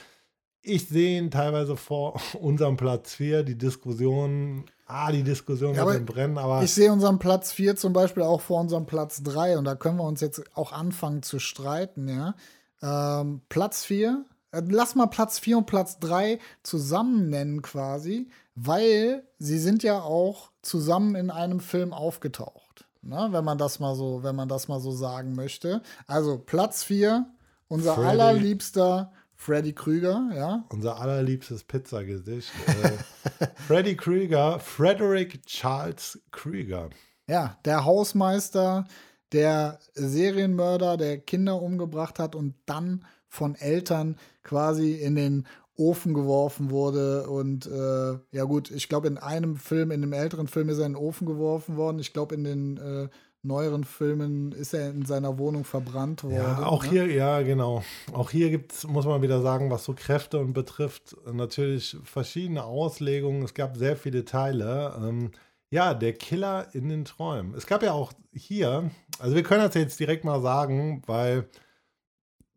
ich 0.64 0.88
sehe 0.88 1.20
ihn 1.20 1.30
teilweise 1.30 1.76
vor 1.76 2.20
unserem 2.40 2.78
Platz 2.78 3.14
4, 3.16 3.44
die 3.44 3.58
Diskussion, 3.58 4.66
ah, 4.88 5.12
die 5.12 5.24
Diskussion 5.24 5.76
ja, 5.76 5.86
mit 5.86 5.96
dem 5.96 6.06
Brennen, 6.06 6.38
aber. 6.38 6.64
Ich 6.64 6.74
sehe 6.74 6.92
unseren 6.92 7.20
Platz 7.20 7.52
4 7.52 7.76
zum 7.76 7.94
Beispiel 7.94 8.24
auch 8.24 8.42
vor 8.42 8.62
unserem 8.62 8.86
Platz 8.86 9.22
3 9.24 9.58
und 9.58 9.66
da 9.66 9.76
können 9.76 9.98
wir 9.98 10.06
uns 10.06 10.22
jetzt 10.22 10.42
auch 10.56 10.72
anfangen 10.72 11.22
zu 11.22 11.40
streiten, 11.40 12.08
ja. 12.08 12.36
Ähm, 12.82 13.42
Platz 13.50 13.86
4, 13.86 14.26
äh, 14.32 14.33
lass 14.54 14.96
mal 14.96 15.08
Platz 15.08 15.40
4 15.40 15.58
und 15.60 15.66
Platz 15.66 16.00
3 16.00 16.40
zusammen 16.64 17.30
nennen 17.30 17.62
quasi, 17.62 18.30
weil 18.56 19.24
sie 19.40 19.58
sind 19.60 19.84
ja 19.84 20.02
auch 20.02 20.52
zusammen 20.62 21.16
in 21.16 21.32
einem 21.32 21.60
Film 21.60 21.94
aufgetaucht. 21.94 22.86
Ne, 23.02 23.28
wenn 23.32 23.44
man 23.44 23.58
das 23.58 23.82
mal 23.82 23.96
so, 23.96 24.24
wenn 24.24 24.36
man 24.36 24.48
das 24.48 24.70
mal 24.70 24.80
so 24.80 24.92
sagen 24.92 25.36
möchte. 25.36 25.82
Also 26.08 26.38
Platz 26.38 26.84
4, 26.86 27.26
unser 27.68 27.96
Freddy. 27.96 28.08
allerliebster 28.08 29.12
Freddy 29.36 29.74
Krüger, 29.74 30.30
ja. 30.34 30.64
Unser 30.70 31.02
allerliebstes 31.02 31.66
Pizzagesicht. 31.66 32.50
äh, 32.82 33.48
Freddy 33.68 33.98
Krüger, 33.98 34.58
Frederick 34.62 35.46
Charles 35.46 36.22
Krüger. 36.32 36.92
Ja, 37.28 37.58
der 37.66 37.84
Hausmeister, 37.84 38.86
der 39.34 39.80
Serienmörder, 39.96 40.96
der 40.96 41.18
Kinder 41.18 41.62
umgebracht 41.62 42.20
hat 42.20 42.36
und 42.36 42.56
dann 42.66 43.06
von 43.34 43.56
Eltern 43.56 44.18
quasi 44.44 44.94
in 44.94 45.16
den 45.16 45.48
Ofen 45.76 46.14
geworfen 46.14 46.70
wurde. 46.70 47.28
Und 47.28 47.66
äh, 47.66 48.20
ja 48.32 48.44
gut, 48.44 48.70
ich 48.70 48.90
glaube, 48.90 49.08
in 49.08 49.18
einem 49.18 49.56
Film, 49.56 49.90
in 49.90 50.02
dem 50.02 50.14
älteren 50.14 50.48
Film 50.48 50.70
ist 50.70 50.78
er 50.78 50.86
in 50.86 50.94
den 50.94 51.02
Ofen 51.02 51.26
geworfen 51.26 51.76
worden. 51.76 51.98
Ich 51.98 52.14
glaube, 52.14 52.36
in 52.36 52.44
den 52.44 52.78
äh, 52.78 53.10
neueren 53.42 53.86
Filmen 53.86 54.52
ist 54.52 54.76
er 54.76 54.92
in 54.92 55.04
seiner 55.04 55.40
Wohnung 55.40 55.64
verbrannt 55.64 56.24
worden. 56.24 56.36
Ja, 56.36 56.68
auch 56.68 56.84
ne? 56.84 56.90
hier, 56.92 57.08
ja, 57.08 57.42
genau. 57.42 57.84
Auch 58.14 58.30
hier 58.30 58.52
gibt 58.52 58.72
es, 58.72 58.88
muss 58.88 59.08
man 59.08 59.24
wieder 59.24 59.42
sagen, 59.42 59.72
was 59.72 59.84
so 59.84 59.94
Kräfte 59.94 60.38
und 60.38 60.54
betrifft, 60.54 61.18
natürlich 61.32 61.98
verschiedene 62.04 62.64
Auslegungen. 62.64 63.42
Es 63.42 63.56
gab 63.56 63.78
sehr 63.78 63.98
viele 63.98 64.26
Teile. 64.26 64.94
Ähm, 65.04 65.32
ja, 65.72 65.96
der 65.96 66.14
Killer 66.14 66.68
in 66.74 66.88
den 66.88 67.04
Träumen. 67.04 67.56
Es 67.56 67.66
gab 67.66 67.82
ja 67.82 67.94
auch 67.94 68.14
hier, 68.32 68.92
also 69.18 69.36
wir 69.36 69.42
können 69.42 69.64
das 69.64 69.74
jetzt 69.74 70.00
direkt 70.00 70.24
mal 70.24 70.40
sagen, 70.40 71.02
weil 71.08 71.50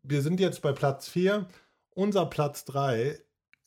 wir 0.08 0.22
sind 0.22 0.40
jetzt 0.40 0.62
bei 0.62 0.72
Platz 0.72 1.08
4. 1.08 1.46
Unser 1.90 2.26
Platz 2.26 2.64
3 2.64 3.18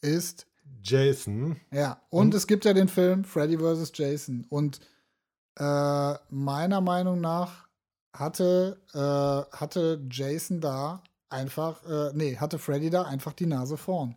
ist 0.01 0.47
Jason. 0.83 1.59
Ja, 1.71 2.01
und, 2.09 2.27
und 2.27 2.33
es 2.33 2.47
gibt 2.47 2.65
ja 2.65 2.73
den 2.73 2.87
Film 2.87 3.23
Freddy 3.23 3.57
vs. 3.57 3.91
Jason. 3.95 4.45
Und 4.49 4.79
äh, 5.57 6.13
meiner 6.29 6.81
Meinung 6.81 7.21
nach 7.21 7.67
hatte, 8.13 8.81
äh, 8.93 9.57
hatte 9.57 10.05
Jason 10.09 10.61
da 10.61 11.03
einfach, 11.29 11.83
äh, 11.85 12.11
nee, 12.13 12.37
hatte 12.37 12.59
Freddy 12.59 12.89
da 12.89 13.03
einfach 13.03 13.33
die 13.33 13.45
Nase 13.45 13.77
vorn. 13.77 14.15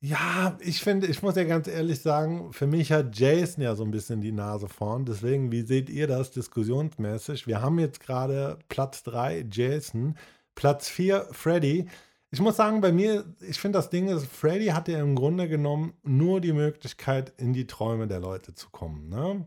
Ja, 0.00 0.58
ich 0.60 0.82
finde, 0.82 1.06
ich 1.06 1.22
muss 1.22 1.34
ja 1.34 1.44
ganz 1.44 1.66
ehrlich 1.66 2.02
sagen, 2.02 2.52
für 2.52 2.66
mich 2.66 2.92
hat 2.92 3.18
Jason 3.18 3.62
ja 3.62 3.74
so 3.74 3.84
ein 3.84 3.90
bisschen 3.90 4.20
die 4.20 4.32
Nase 4.32 4.68
vorn. 4.68 5.06
Deswegen, 5.06 5.50
wie 5.50 5.62
seht 5.62 5.88
ihr 5.88 6.06
das 6.06 6.30
diskussionsmäßig? 6.30 7.46
Wir 7.46 7.62
haben 7.62 7.78
jetzt 7.78 8.00
gerade 8.00 8.58
Platz 8.68 9.02
3 9.04 9.46
Jason, 9.50 10.18
Platz 10.54 10.88
4 10.88 11.28
Freddy. 11.32 11.88
Ich 12.30 12.40
muss 12.40 12.56
sagen, 12.56 12.80
bei 12.80 12.90
mir, 12.90 13.24
ich 13.40 13.60
finde 13.60 13.78
das 13.78 13.90
Ding 13.90 14.08
ist, 14.08 14.26
Freddy 14.26 14.66
hatte 14.66 14.92
ja 14.92 15.00
im 15.00 15.14
Grunde 15.14 15.48
genommen 15.48 15.94
nur 16.02 16.40
die 16.40 16.52
Möglichkeit, 16.52 17.32
in 17.36 17.52
die 17.52 17.66
Träume 17.66 18.08
der 18.08 18.20
Leute 18.20 18.54
zu 18.54 18.70
kommen. 18.70 19.08
Ne? 19.08 19.46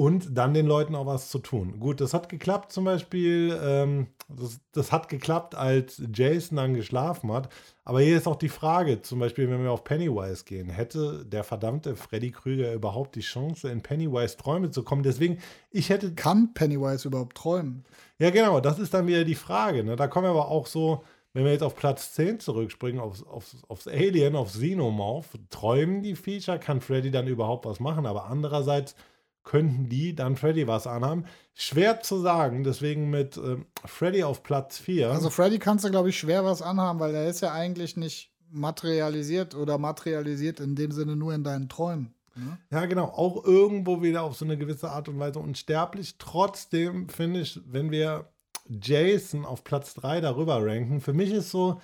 Und 0.00 0.38
dann 0.38 0.54
den 0.54 0.64
Leuten 0.64 0.94
auch 0.94 1.04
was 1.04 1.28
zu 1.28 1.40
tun. 1.40 1.78
Gut, 1.78 2.00
das 2.00 2.14
hat 2.14 2.30
geklappt 2.30 2.72
zum 2.72 2.86
Beispiel, 2.86 3.54
ähm, 3.62 4.06
das, 4.30 4.58
das, 4.72 4.92
hat 4.92 5.10
geklappt, 5.10 5.54
als 5.54 6.00
Jason 6.14 6.56
dann 6.56 6.72
geschlafen 6.72 7.30
hat. 7.30 7.50
Aber 7.84 8.00
hier 8.00 8.16
ist 8.16 8.26
auch 8.26 8.36
die 8.36 8.48
Frage, 8.48 9.02
zum 9.02 9.18
Beispiel, 9.18 9.50
wenn 9.50 9.62
wir 9.62 9.70
auf 9.70 9.84
Pennywise 9.84 10.44
gehen, 10.46 10.70
hätte 10.70 11.26
der 11.26 11.44
verdammte 11.44 11.96
Freddy 11.96 12.30
Krüger 12.30 12.72
überhaupt 12.72 13.14
die 13.14 13.20
Chance, 13.20 13.68
in 13.68 13.82
Pennywise 13.82 14.38
Träume 14.38 14.70
zu 14.70 14.84
kommen? 14.84 15.02
Deswegen, 15.02 15.36
ich 15.70 15.90
hätte. 15.90 16.14
Kann 16.14 16.54
Pennywise 16.54 17.06
überhaupt 17.06 17.36
träumen? 17.36 17.84
Ja, 18.18 18.30
genau, 18.30 18.60
das 18.60 18.78
ist 18.78 18.94
dann 18.94 19.06
wieder 19.06 19.24
die 19.24 19.34
Frage. 19.34 19.84
Ne? 19.84 19.96
Da 19.96 20.06
kommen 20.06 20.24
wir 20.24 20.30
aber 20.30 20.48
auch 20.48 20.66
so, 20.66 21.04
wenn 21.34 21.44
wir 21.44 21.52
jetzt 21.52 21.62
auf 21.62 21.76
Platz 21.76 22.14
10 22.14 22.40
zurückspringen, 22.40 23.02
aufs, 23.02 23.22
aufs, 23.22 23.58
aufs 23.68 23.86
Alien, 23.86 24.34
auf 24.34 24.48
Xenomorph, 24.48 25.36
träumen 25.50 26.02
die 26.02 26.14
Feature, 26.14 26.58
kann 26.58 26.80
Freddy 26.80 27.10
dann 27.10 27.26
überhaupt 27.26 27.66
was 27.66 27.80
machen? 27.80 28.06
Aber 28.06 28.24
andererseits 28.24 28.96
könnten 29.42 29.88
die 29.88 30.14
dann 30.14 30.36
Freddy 30.36 30.66
was 30.66 30.86
anhaben? 30.86 31.24
Schwer 31.54 32.00
zu 32.00 32.18
sagen, 32.18 32.64
deswegen 32.64 33.10
mit 33.10 33.36
äh, 33.36 33.56
Freddy 33.84 34.24
auf 34.24 34.42
Platz 34.42 34.78
4. 34.78 35.10
Also 35.10 35.30
Freddy 35.30 35.58
kannst 35.58 35.84
du, 35.84 35.90
glaube 35.90 36.10
ich, 36.10 36.18
schwer 36.18 36.44
was 36.44 36.62
anhaben, 36.62 37.00
weil 37.00 37.14
er 37.14 37.28
ist 37.28 37.40
ja 37.40 37.52
eigentlich 37.52 37.96
nicht 37.96 38.32
materialisiert 38.50 39.54
oder 39.54 39.78
materialisiert 39.78 40.60
in 40.60 40.74
dem 40.74 40.92
Sinne 40.92 41.16
nur 41.16 41.34
in 41.34 41.44
deinen 41.44 41.68
Träumen. 41.68 42.14
Ne? 42.34 42.58
Ja, 42.70 42.86
genau. 42.86 43.06
Auch 43.06 43.44
irgendwo 43.44 44.02
wieder 44.02 44.22
auf 44.22 44.36
so 44.36 44.44
eine 44.44 44.56
gewisse 44.56 44.90
Art 44.90 45.08
und 45.08 45.18
Weise 45.18 45.38
unsterblich. 45.38 46.16
Trotzdem 46.18 47.08
finde 47.08 47.40
ich, 47.40 47.60
wenn 47.66 47.90
wir 47.90 48.30
Jason 48.68 49.44
auf 49.44 49.64
Platz 49.64 49.94
3 49.94 50.20
darüber 50.20 50.64
ranken, 50.64 51.00
für 51.00 51.12
mich 51.12 51.32
ist 51.32 51.50
so, 51.50 51.80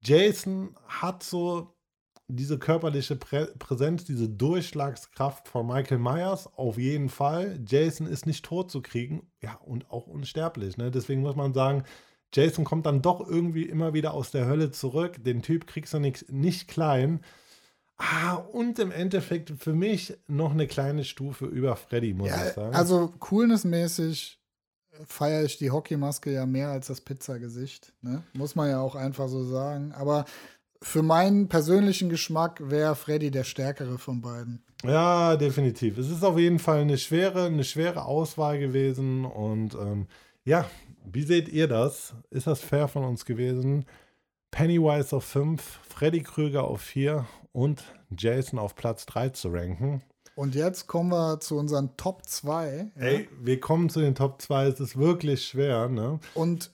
Jason 0.00 0.76
hat 0.86 1.22
so 1.22 1.74
diese 2.28 2.58
körperliche 2.58 3.16
Prä 3.16 3.46
Präsenz, 3.58 4.04
diese 4.04 4.28
Durchschlagskraft 4.28 5.48
von 5.48 5.66
Michael 5.66 5.98
Myers 5.98 6.46
auf 6.56 6.76
jeden 6.76 7.08
Fall. 7.08 7.58
Jason 7.66 8.06
ist 8.06 8.26
nicht 8.26 8.44
tot 8.44 8.70
zu 8.70 8.82
kriegen, 8.82 9.26
ja, 9.42 9.54
und 9.64 9.90
auch 9.90 10.06
unsterblich. 10.06 10.76
Ne? 10.76 10.90
Deswegen 10.90 11.22
muss 11.22 11.36
man 11.36 11.54
sagen, 11.54 11.84
Jason 12.34 12.64
kommt 12.64 12.84
dann 12.84 13.00
doch 13.00 13.26
irgendwie 13.26 13.64
immer 13.64 13.94
wieder 13.94 14.12
aus 14.12 14.30
der 14.30 14.46
Hölle 14.46 14.70
zurück. 14.70 15.24
Den 15.24 15.40
Typ 15.40 15.66
kriegst 15.66 15.94
du 15.94 15.98
nicht, 15.98 16.30
nicht 16.30 16.68
klein. 16.68 17.20
Ah, 17.96 18.34
und 18.34 18.78
im 18.78 18.92
Endeffekt 18.92 19.50
für 19.58 19.72
mich 19.72 20.16
noch 20.26 20.52
eine 20.52 20.66
kleine 20.66 21.04
Stufe 21.04 21.46
über 21.46 21.74
Freddy, 21.76 22.14
muss 22.14 22.28
ja, 22.28 22.46
ich 22.46 22.52
sagen. 22.52 22.74
Also 22.74 23.12
coolnessmäßig 23.18 24.38
feiere 25.06 25.44
ich 25.44 25.58
die 25.58 25.70
Hockeymaske 25.70 26.32
ja 26.32 26.46
mehr 26.46 26.68
als 26.68 26.88
das 26.88 27.00
Pizzagesicht. 27.00 27.92
Ne? 28.02 28.22
Muss 28.34 28.54
man 28.54 28.68
ja 28.68 28.80
auch 28.80 28.94
einfach 28.94 29.28
so 29.28 29.44
sagen. 29.44 29.92
Aber 29.92 30.26
für 30.82 31.02
meinen 31.02 31.48
persönlichen 31.48 32.08
Geschmack 32.08 32.60
wäre 32.70 32.94
Freddy 32.94 33.30
der 33.30 33.44
stärkere 33.44 33.98
von 33.98 34.20
beiden. 34.20 34.62
Ja, 34.84 35.36
definitiv. 35.36 35.98
Es 35.98 36.08
ist 36.08 36.24
auf 36.24 36.38
jeden 36.38 36.58
Fall 36.58 36.80
eine 36.80 36.98
schwere, 36.98 37.46
eine 37.46 37.64
schwere 37.64 38.04
Auswahl 38.04 38.58
gewesen. 38.58 39.24
Und 39.24 39.74
ähm, 39.74 40.06
ja, 40.44 40.66
wie 41.04 41.22
seht 41.22 41.48
ihr 41.48 41.66
das? 41.66 42.14
Ist 42.30 42.46
das 42.46 42.60
fair 42.60 42.86
von 42.86 43.04
uns 43.04 43.24
gewesen? 43.24 43.86
Pennywise 44.50 45.14
auf 45.14 45.24
5, 45.24 45.80
Freddy 45.88 46.22
Krüger 46.22 46.64
auf 46.64 46.80
4 46.80 47.26
und 47.52 47.82
Jason 48.16 48.58
auf 48.58 48.76
Platz 48.76 49.04
3 49.06 49.30
zu 49.30 49.48
ranken. 49.48 50.02
Und 50.36 50.54
jetzt 50.54 50.86
kommen 50.86 51.10
wir 51.10 51.40
zu 51.40 51.58
unseren 51.58 51.96
Top 51.96 52.24
2. 52.24 52.92
Ja? 52.94 53.02
Ey, 53.02 53.28
wir 53.40 53.58
kommen 53.58 53.90
zu 53.90 54.00
den 54.00 54.14
Top 54.14 54.40
2. 54.40 54.66
Es 54.66 54.78
ist 54.80 54.96
wirklich 54.96 55.44
schwer, 55.44 55.88
ne? 55.88 56.20
Und 56.34 56.70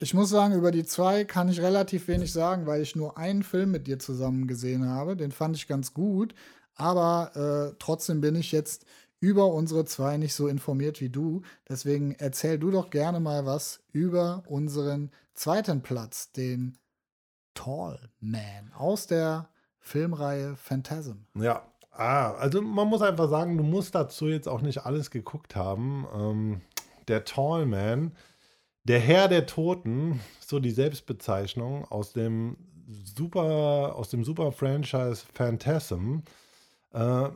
ich 0.00 0.14
muss 0.14 0.30
sagen, 0.30 0.54
über 0.54 0.70
die 0.70 0.84
zwei 0.84 1.24
kann 1.24 1.48
ich 1.48 1.60
relativ 1.60 2.06
wenig 2.08 2.32
sagen, 2.32 2.66
weil 2.66 2.82
ich 2.82 2.94
nur 2.94 3.18
einen 3.18 3.42
Film 3.42 3.72
mit 3.72 3.86
dir 3.86 3.98
zusammen 3.98 4.46
gesehen 4.46 4.88
habe. 4.88 5.16
Den 5.16 5.32
fand 5.32 5.56
ich 5.56 5.66
ganz 5.66 5.92
gut. 5.92 6.34
Aber 6.74 7.72
äh, 7.72 7.76
trotzdem 7.80 8.20
bin 8.20 8.36
ich 8.36 8.52
jetzt 8.52 8.86
über 9.20 9.52
unsere 9.52 9.84
zwei 9.84 10.16
nicht 10.16 10.34
so 10.34 10.46
informiert 10.46 11.00
wie 11.00 11.08
du. 11.08 11.42
Deswegen 11.68 12.12
erzähl 12.12 12.58
du 12.58 12.70
doch 12.70 12.90
gerne 12.90 13.18
mal 13.18 13.46
was 13.46 13.80
über 13.92 14.44
unseren 14.46 15.10
zweiten 15.34 15.82
Platz, 15.82 16.30
den 16.30 16.78
Tall 17.54 17.98
Man 18.20 18.72
aus 18.76 19.08
der 19.08 19.48
Filmreihe 19.80 20.54
Phantasm. 20.56 21.24
Ja, 21.34 21.66
ah, 21.90 22.34
also 22.34 22.62
man 22.62 22.86
muss 22.86 23.02
einfach 23.02 23.28
sagen, 23.28 23.56
du 23.56 23.64
musst 23.64 23.96
dazu 23.96 24.28
jetzt 24.28 24.48
auch 24.48 24.60
nicht 24.60 24.86
alles 24.86 25.10
geguckt 25.10 25.56
haben. 25.56 26.06
Ähm, 26.14 26.60
der 27.08 27.24
Tall 27.24 27.66
Man 27.66 28.12
der 28.88 29.00
Herr 29.00 29.28
der 29.28 29.46
Toten, 29.46 30.20
so 30.40 30.58
die 30.58 30.70
Selbstbezeichnung 30.70 31.84
aus 31.90 32.14
dem 32.14 32.56
super, 32.88 33.94
aus 33.94 34.08
dem 34.08 34.24
super 34.24 34.50
Franchise 34.50 35.24
Phantasm. 35.34 36.20
Äh, 36.94 37.28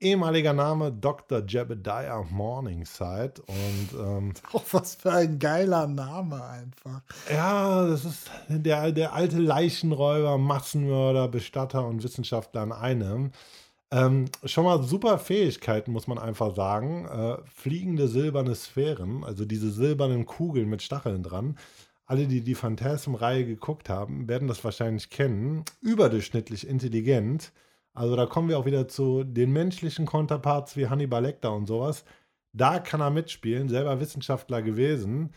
ehemaliger 0.00 0.52
Name 0.52 0.92
Dr. 0.92 1.42
Jebediah 1.46 2.26
Morningside 2.28 3.34
und 3.46 3.88
ähm, 3.98 4.32
auch 4.52 4.64
was 4.72 4.96
für 4.96 5.12
ein 5.12 5.38
geiler 5.38 5.86
Name 5.86 6.44
einfach. 6.44 7.02
Ja, 7.30 7.86
das 7.86 8.04
ist 8.04 8.30
der, 8.48 8.90
der 8.90 9.12
alte 9.12 9.38
Leichenräuber, 9.38 10.38
Massenmörder, 10.38 11.28
Bestatter 11.28 11.86
und 11.86 12.02
Wissenschaftler 12.02 12.64
in 12.64 12.72
einem. 12.72 13.30
Ähm, 13.92 14.26
schon 14.44 14.64
mal 14.64 14.82
super 14.82 15.18
Fähigkeiten, 15.18 15.92
muss 15.92 16.08
man 16.08 16.18
einfach 16.18 16.54
sagen. 16.56 17.06
Äh, 17.06 17.38
fliegende 17.46 18.08
silberne 18.08 18.54
Sphären, 18.54 19.22
also 19.24 19.44
diese 19.44 19.70
silbernen 19.70 20.26
Kugeln 20.26 20.68
mit 20.68 20.82
Stacheln 20.82 21.22
dran. 21.22 21.56
Alle, 22.04 22.26
die 22.26 22.40
die 22.42 22.54
Phantasm-Reihe 22.54 23.46
geguckt 23.46 23.88
haben, 23.88 24.28
werden 24.28 24.48
das 24.48 24.64
wahrscheinlich 24.64 25.10
kennen. 25.10 25.64
Überdurchschnittlich 25.80 26.66
intelligent. 26.66 27.52
Also 27.94 28.16
da 28.16 28.26
kommen 28.26 28.48
wir 28.48 28.58
auch 28.58 28.66
wieder 28.66 28.88
zu 28.88 29.24
den 29.24 29.52
menschlichen 29.52 30.06
Konterparts 30.06 30.76
wie 30.76 30.88
Hannibal 30.88 31.22
Lecter 31.22 31.52
und 31.52 31.66
sowas. 31.66 32.04
Da 32.52 32.78
kann 32.80 33.00
er 33.00 33.10
mitspielen, 33.10 33.68
selber 33.68 34.00
Wissenschaftler 34.00 34.62
gewesen. 34.62 35.32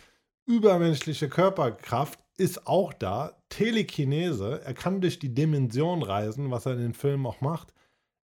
Übermenschliche 0.46 1.30
Körperkraft 1.30 2.20
ist 2.38 2.68
auch 2.68 2.94
da. 2.94 3.38
Telekinese, 3.50 4.62
er 4.64 4.74
kann 4.74 5.02
durch 5.02 5.20
die 5.20 5.34
Dimension 5.34 6.04
reisen, 6.04 6.52
was 6.52 6.66
er 6.66 6.74
in 6.74 6.80
den 6.80 6.94
Filmen 6.94 7.26
auch 7.26 7.42
macht 7.42 7.74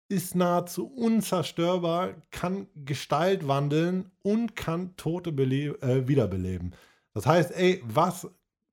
ist 0.09 0.34
nahezu 0.34 0.86
unzerstörbar, 0.86 2.14
kann 2.30 2.66
Gestalt 2.74 3.48
wandeln 3.48 4.11
und 4.22 4.55
kann 4.57 4.96
Tote 4.96 5.30
äh, 5.30 6.09
wiederbeleben. 6.09 6.74
Das 7.14 7.26
heißt, 7.26 7.52
ey, 7.52 7.82
was 7.84 8.28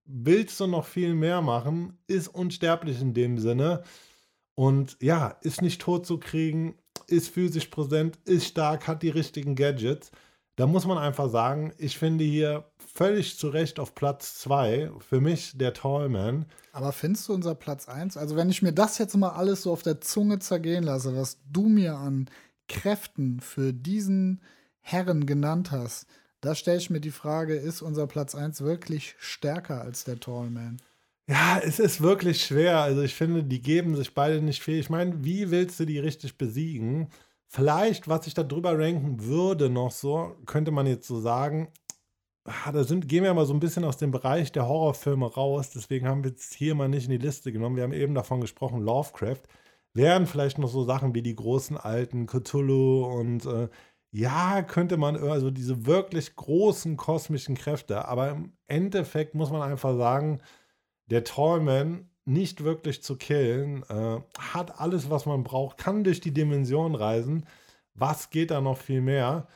willst 0.05 0.59
du 0.59 0.67
noch 0.67 0.85
viel 0.85 1.13
mehr 1.13 1.41
machen? 1.41 1.97
Ist 2.07 2.27
unsterblich 2.27 3.01
in 3.01 3.13
dem 3.13 3.37
Sinne. 3.37 3.83
Und 4.55 4.97
ja, 5.01 5.29
ist 5.41 5.61
nicht 5.61 5.81
tot 5.81 6.05
zu 6.05 6.17
kriegen, 6.19 6.75
ist 7.07 7.29
physisch 7.29 7.67
präsent, 7.67 8.19
ist 8.25 8.47
stark, 8.47 8.87
hat 8.87 9.03
die 9.03 9.09
richtigen 9.09 9.55
Gadgets. 9.55 10.11
Da 10.61 10.67
muss 10.67 10.85
man 10.85 10.99
einfach 10.99 11.27
sagen, 11.27 11.73
ich 11.79 11.97
finde 11.97 12.23
hier 12.23 12.65
völlig 12.93 13.39
zu 13.39 13.47
Recht 13.47 13.79
auf 13.79 13.95
Platz 13.95 14.35
2 14.41 14.91
für 14.99 15.19
mich 15.19 15.57
der 15.57 15.73
Tallman. 15.73 16.45
Aber 16.71 16.91
findest 16.91 17.27
du 17.27 17.33
unser 17.33 17.55
Platz 17.55 17.89
1? 17.89 18.15
Also, 18.15 18.35
wenn 18.35 18.51
ich 18.51 18.61
mir 18.61 18.71
das 18.71 18.99
jetzt 18.99 19.17
mal 19.17 19.29
alles 19.29 19.63
so 19.63 19.71
auf 19.71 19.81
der 19.81 20.01
Zunge 20.01 20.37
zergehen 20.37 20.83
lasse, 20.83 21.15
was 21.15 21.39
du 21.51 21.63
mir 21.63 21.95
an 21.95 22.29
Kräften 22.69 23.39
für 23.39 23.73
diesen 23.73 24.39
Herren 24.81 25.25
genannt 25.25 25.71
hast, 25.71 26.05
da 26.41 26.53
stelle 26.53 26.77
ich 26.77 26.91
mir 26.91 27.01
die 27.01 27.09
Frage, 27.09 27.55
ist 27.55 27.81
unser 27.81 28.05
Platz 28.05 28.35
1 28.35 28.61
wirklich 28.61 29.15
stärker 29.17 29.81
als 29.81 30.03
der 30.03 30.19
Tallman? 30.19 30.79
Ja, 31.25 31.57
es 31.57 31.79
ist 31.79 32.01
wirklich 32.01 32.45
schwer. 32.45 32.81
Also 32.81 33.01
ich 33.01 33.15
finde, 33.15 33.43
die 33.43 33.63
geben 33.63 33.95
sich 33.95 34.13
beide 34.13 34.43
nicht 34.43 34.61
viel. 34.61 34.77
Ich 34.77 34.91
meine, 34.91 35.25
wie 35.25 35.49
willst 35.49 35.79
du 35.79 35.85
die 35.85 35.97
richtig 35.97 36.37
besiegen? 36.37 37.07
Vielleicht, 37.53 38.07
was 38.07 38.27
ich 38.27 38.33
da 38.33 38.43
drüber 38.43 38.79
ranken 38.79 39.25
würde, 39.25 39.69
noch 39.69 39.91
so, 39.91 40.37
könnte 40.45 40.71
man 40.71 40.87
jetzt 40.87 41.05
so 41.05 41.19
sagen, 41.19 41.67
ah, 42.45 42.71
da 42.71 42.85
sind, 42.85 43.09
gehen 43.09 43.25
wir 43.25 43.33
mal 43.33 43.45
so 43.45 43.53
ein 43.53 43.59
bisschen 43.59 43.83
aus 43.83 43.97
dem 43.97 44.11
Bereich 44.11 44.53
der 44.53 44.69
Horrorfilme 44.69 45.25
raus. 45.33 45.71
Deswegen 45.71 46.07
haben 46.07 46.23
wir 46.23 46.31
es 46.33 46.53
hier 46.53 46.75
mal 46.75 46.87
nicht 46.87 47.05
in 47.05 47.11
die 47.11 47.17
Liste 47.17 47.51
genommen. 47.51 47.75
Wir 47.75 47.83
haben 47.83 47.91
eben 47.91 48.15
davon 48.15 48.39
gesprochen, 48.39 48.79
Lovecraft. 48.79 49.41
Wären 49.93 50.27
vielleicht 50.27 50.59
noch 50.59 50.69
so 50.69 50.85
Sachen 50.85 51.13
wie 51.13 51.21
die 51.21 51.35
großen 51.35 51.75
alten 51.75 52.25
Cthulhu 52.25 53.03
und 53.05 53.45
äh, 53.45 53.67
ja, 54.11 54.61
könnte 54.63 54.95
man, 54.95 55.17
also 55.17 55.51
diese 55.51 55.85
wirklich 55.85 56.37
großen 56.37 56.95
kosmischen 56.95 57.55
Kräfte. 57.55 58.05
Aber 58.07 58.29
im 58.31 58.53
Endeffekt 58.67 59.35
muss 59.35 59.51
man 59.51 59.61
einfach 59.61 59.97
sagen, 59.97 60.41
der 61.07 61.25
Tallman 61.25 62.10
nicht 62.25 62.63
wirklich 62.63 63.03
zu 63.03 63.15
killen, 63.15 63.83
äh, 63.89 64.19
hat 64.37 64.79
alles, 64.79 65.09
was 65.09 65.25
man 65.25 65.43
braucht, 65.43 65.77
kann 65.77 66.03
durch 66.03 66.21
die 66.21 66.33
Dimension 66.33 66.95
reisen. 66.95 67.45
Was 67.93 68.29
geht 68.29 68.51
da 68.51 68.61
noch 68.61 68.77
viel 68.77 69.01
mehr? 69.01 69.47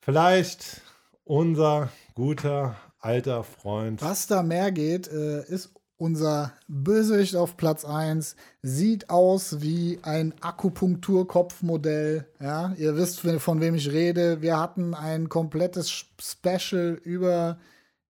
Vielleicht 0.00 0.82
unser 1.24 1.90
guter 2.14 2.76
alter 3.00 3.44
Freund. 3.44 4.02
Was 4.02 4.26
da 4.26 4.42
mehr 4.42 4.72
geht, 4.72 5.08
äh, 5.08 5.44
ist 5.46 5.72
unser 5.98 6.52
Bösewicht 6.68 7.36
auf 7.36 7.56
Platz 7.56 7.84
1. 7.84 8.36
Sieht 8.62 9.08
aus 9.08 9.62
wie 9.62 9.98
ein 10.02 10.34
Akupunkturkopfmodell. 10.40 12.26
Ja, 12.40 12.74
ihr 12.76 12.96
wisst, 12.96 13.20
von 13.20 13.60
wem 13.60 13.74
ich 13.74 13.90
rede. 13.90 14.42
Wir 14.42 14.58
hatten 14.58 14.94
ein 14.94 15.28
komplettes 15.28 16.06
Special 16.20 17.00
über 17.02 17.58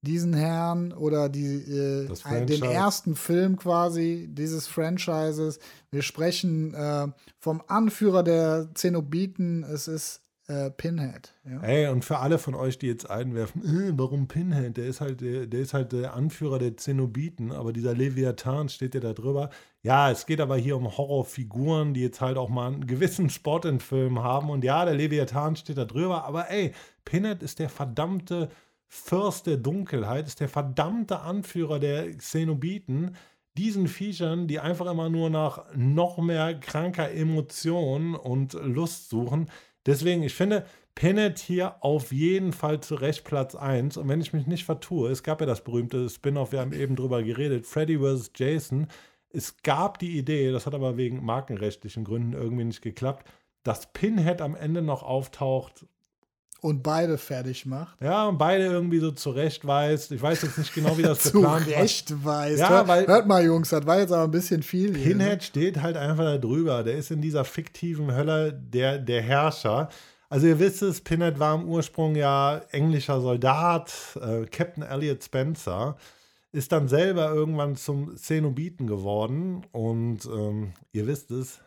diesen 0.06 0.34
Herrn 0.34 0.92
oder 0.92 1.28
die, 1.28 1.56
äh, 1.56 2.46
den 2.46 2.62
ersten 2.62 3.16
Film 3.16 3.56
quasi 3.56 4.28
dieses 4.30 4.66
Franchises. 4.66 5.58
Wir 5.90 6.02
sprechen 6.02 6.74
äh, 6.74 7.08
vom 7.38 7.62
Anführer 7.66 8.22
der 8.22 8.68
Zenobiten. 8.74 9.64
Es 9.64 9.88
ist 9.88 10.22
äh, 10.48 10.70
Pinhead. 10.70 11.32
Ja. 11.44 11.60
Ey, 11.60 11.88
und 11.88 12.04
für 12.04 12.18
alle 12.18 12.38
von 12.38 12.54
euch, 12.54 12.78
die 12.78 12.86
jetzt 12.86 13.10
einwerfen, 13.10 13.64
äh, 13.64 13.92
warum 13.96 14.28
Pinhead? 14.28 14.76
Der 14.76 14.86
ist 14.86 15.00
halt 15.00 15.20
der, 15.20 15.46
der 15.46 15.60
ist 15.60 15.74
halt 15.74 15.92
der 15.92 16.14
Anführer 16.14 16.58
der 16.58 16.76
Zenobiten, 16.76 17.50
aber 17.50 17.72
dieser 17.72 17.94
Leviathan 17.94 18.68
steht 18.68 18.94
ja 18.94 19.00
da 19.00 19.12
drüber. 19.12 19.50
Ja, 19.82 20.10
es 20.10 20.26
geht 20.26 20.40
aber 20.40 20.56
hier 20.56 20.76
um 20.76 20.96
Horrorfiguren, 20.96 21.94
die 21.94 22.00
jetzt 22.00 22.20
halt 22.20 22.36
auch 22.36 22.48
mal 22.48 22.72
einen 22.72 22.86
gewissen 22.86 23.28
Spot 23.30 23.58
in 23.60 23.80
Filmen 23.80 24.20
haben. 24.20 24.50
Und 24.50 24.62
ja, 24.62 24.84
der 24.84 24.94
Leviathan 24.94 25.56
steht 25.56 25.78
da 25.78 25.84
drüber, 25.84 26.24
aber 26.24 26.50
ey, 26.50 26.72
Pinhead 27.04 27.42
ist 27.42 27.58
der 27.58 27.68
verdammte 27.68 28.48
Fürst 28.88 29.46
der 29.46 29.56
Dunkelheit, 29.56 30.26
ist 30.26 30.40
der 30.40 30.48
verdammte 30.48 31.20
Anführer 31.20 31.78
der 31.78 32.16
Xenobiten, 32.16 33.16
diesen 33.56 33.88
Viechern, 33.88 34.48
die 34.48 34.60
einfach 34.60 34.86
immer 34.86 35.08
nur 35.08 35.30
nach 35.30 35.64
noch 35.74 36.18
mehr 36.18 36.54
kranker 36.58 37.10
Emotion 37.10 38.14
und 38.14 38.52
Lust 38.54 39.08
suchen. 39.08 39.50
Deswegen, 39.86 40.22
ich 40.22 40.34
finde, 40.34 40.66
Pinhead 40.94 41.38
hier 41.38 41.84
auf 41.84 42.10
jeden 42.12 42.52
Fall 42.52 42.80
zu 42.80 42.94
Recht 42.96 43.24
Platz 43.24 43.54
1. 43.54 43.96
Und 43.96 44.08
wenn 44.08 44.20
ich 44.20 44.32
mich 44.32 44.46
nicht 44.46 44.64
vertue, 44.64 45.10
es 45.10 45.22
gab 45.22 45.40
ja 45.40 45.46
das 45.46 45.62
berühmte 45.62 46.08
Spin-off, 46.08 46.52
wir 46.52 46.60
haben 46.60 46.72
eben 46.72 46.96
drüber 46.96 47.22
geredet, 47.22 47.66
Freddy 47.66 47.98
vs. 47.98 48.32
Jason. 48.34 48.88
Es 49.30 49.58
gab 49.62 49.98
die 49.98 50.16
Idee, 50.16 50.50
das 50.52 50.66
hat 50.66 50.74
aber 50.74 50.96
wegen 50.96 51.24
markenrechtlichen 51.24 52.04
Gründen 52.04 52.32
irgendwie 52.32 52.64
nicht 52.64 52.82
geklappt, 52.82 53.28
dass 53.62 53.92
Pinhead 53.92 54.40
am 54.40 54.54
Ende 54.54 54.80
noch 54.80 55.02
auftaucht 55.02 55.86
und 56.60 56.82
beide 56.82 57.18
fertig 57.18 57.66
macht. 57.66 58.00
Ja, 58.00 58.26
und 58.26 58.38
beide 58.38 58.64
irgendwie 58.64 58.98
so 58.98 59.10
zurechtweist. 59.10 60.12
Ich 60.12 60.22
weiß 60.22 60.42
jetzt 60.42 60.58
nicht 60.58 60.74
genau, 60.74 60.96
wie 60.98 61.02
das 61.02 61.24
geplant 61.32 61.66
war. 61.66 61.74
Zurechtweist. 61.74 62.58
Ja, 62.58 62.88
weil 62.88 63.06
Hört 63.06 63.26
mal, 63.26 63.44
Jungs, 63.44 63.70
das 63.70 63.86
war 63.86 63.98
jetzt 63.98 64.12
aber 64.12 64.24
ein 64.24 64.30
bisschen 64.30 64.62
viel. 64.62 64.92
Pinhead 64.92 65.04
hier, 65.04 65.16
ne? 65.16 65.40
steht 65.40 65.82
halt 65.82 65.96
einfach 65.96 66.24
da 66.24 66.38
drüber. 66.38 66.82
Der 66.82 66.96
ist 66.96 67.10
in 67.10 67.20
dieser 67.20 67.44
fiktiven 67.44 68.14
Hölle 68.14 68.52
der, 68.52 68.98
der 68.98 69.22
Herrscher. 69.22 69.88
Also 70.28 70.48
ihr 70.48 70.58
wisst 70.58 70.82
es, 70.82 71.00
Pinhead 71.00 71.38
war 71.38 71.54
im 71.54 71.68
Ursprung 71.68 72.16
ja 72.16 72.60
englischer 72.72 73.20
Soldat, 73.20 73.92
äh, 74.20 74.44
Captain 74.46 74.82
Elliot 74.82 75.22
Spencer, 75.22 75.96
ist 76.50 76.72
dann 76.72 76.88
selber 76.88 77.32
irgendwann 77.32 77.76
zum 77.76 78.16
Zenobiten 78.16 78.86
geworden 78.86 79.64
und 79.72 80.24
ähm, 80.24 80.72
ihr 80.92 81.06
wisst 81.06 81.30
es. 81.30 81.60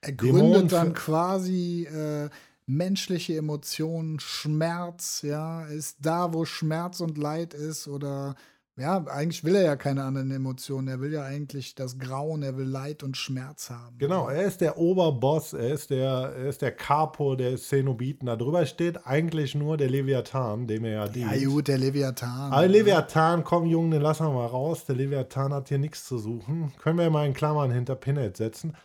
Er 0.00 0.12
gründet 0.12 0.72
dann 0.72 0.94
quasi 0.94 1.84
äh, 1.84 2.28
menschliche 2.66 3.36
Emotionen, 3.36 4.20
Schmerz, 4.20 5.22
ja, 5.22 5.64
ist 5.66 5.98
da, 6.00 6.34
wo 6.34 6.44
Schmerz 6.44 7.00
und 7.00 7.16
Leid 7.16 7.54
ist 7.54 7.88
oder 7.88 8.34
ja, 8.78 9.02
eigentlich 9.06 9.42
will 9.42 9.54
er 9.54 9.62
ja 9.62 9.76
keine 9.76 10.04
anderen 10.04 10.30
Emotionen. 10.30 10.88
Er 10.88 11.00
will 11.00 11.10
ja 11.10 11.24
eigentlich 11.24 11.74
das 11.74 11.98
Grauen, 11.98 12.42
er 12.42 12.58
will 12.58 12.66
Leid 12.66 13.02
und 13.02 13.16
Schmerz 13.16 13.70
haben. 13.70 13.96
Genau, 13.96 14.28
er 14.28 14.42
ist 14.42 14.60
der 14.60 14.76
Oberboss, 14.76 15.54
er 15.54 15.72
ist 15.72 15.88
der, 15.88 16.34
er 16.36 16.48
ist 16.48 16.60
der 16.60 16.72
Capo 16.72 17.36
der 17.36 17.56
Zenobiten. 17.56 18.26
Da 18.26 18.36
drüber 18.36 18.66
steht 18.66 19.06
eigentlich 19.06 19.54
nur 19.54 19.78
der 19.78 19.88
Leviathan, 19.88 20.66
dem 20.66 20.84
er 20.84 20.92
ja 20.92 21.08
dient. 21.08 21.32
Ja, 21.34 21.48
gut, 21.48 21.68
der 21.68 21.78
Leviathan. 21.78 22.52
Aber 22.52 22.68
Leviathan, 22.68 23.44
komm, 23.44 23.64
Junge, 23.64 23.96
den 23.96 24.02
lassen 24.02 24.26
wir 24.26 24.32
mal 24.32 24.46
raus. 24.46 24.84
Der 24.84 24.96
Leviathan 24.96 25.54
hat 25.54 25.70
hier 25.70 25.78
nichts 25.78 26.04
zu 26.04 26.18
suchen. 26.18 26.74
Können 26.78 26.98
wir 26.98 27.08
mal 27.08 27.26
in 27.26 27.32
Klammern 27.32 27.70
hinter 27.70 27.94
Pinhead 27.94 28.36
setzen. 28.36 28.76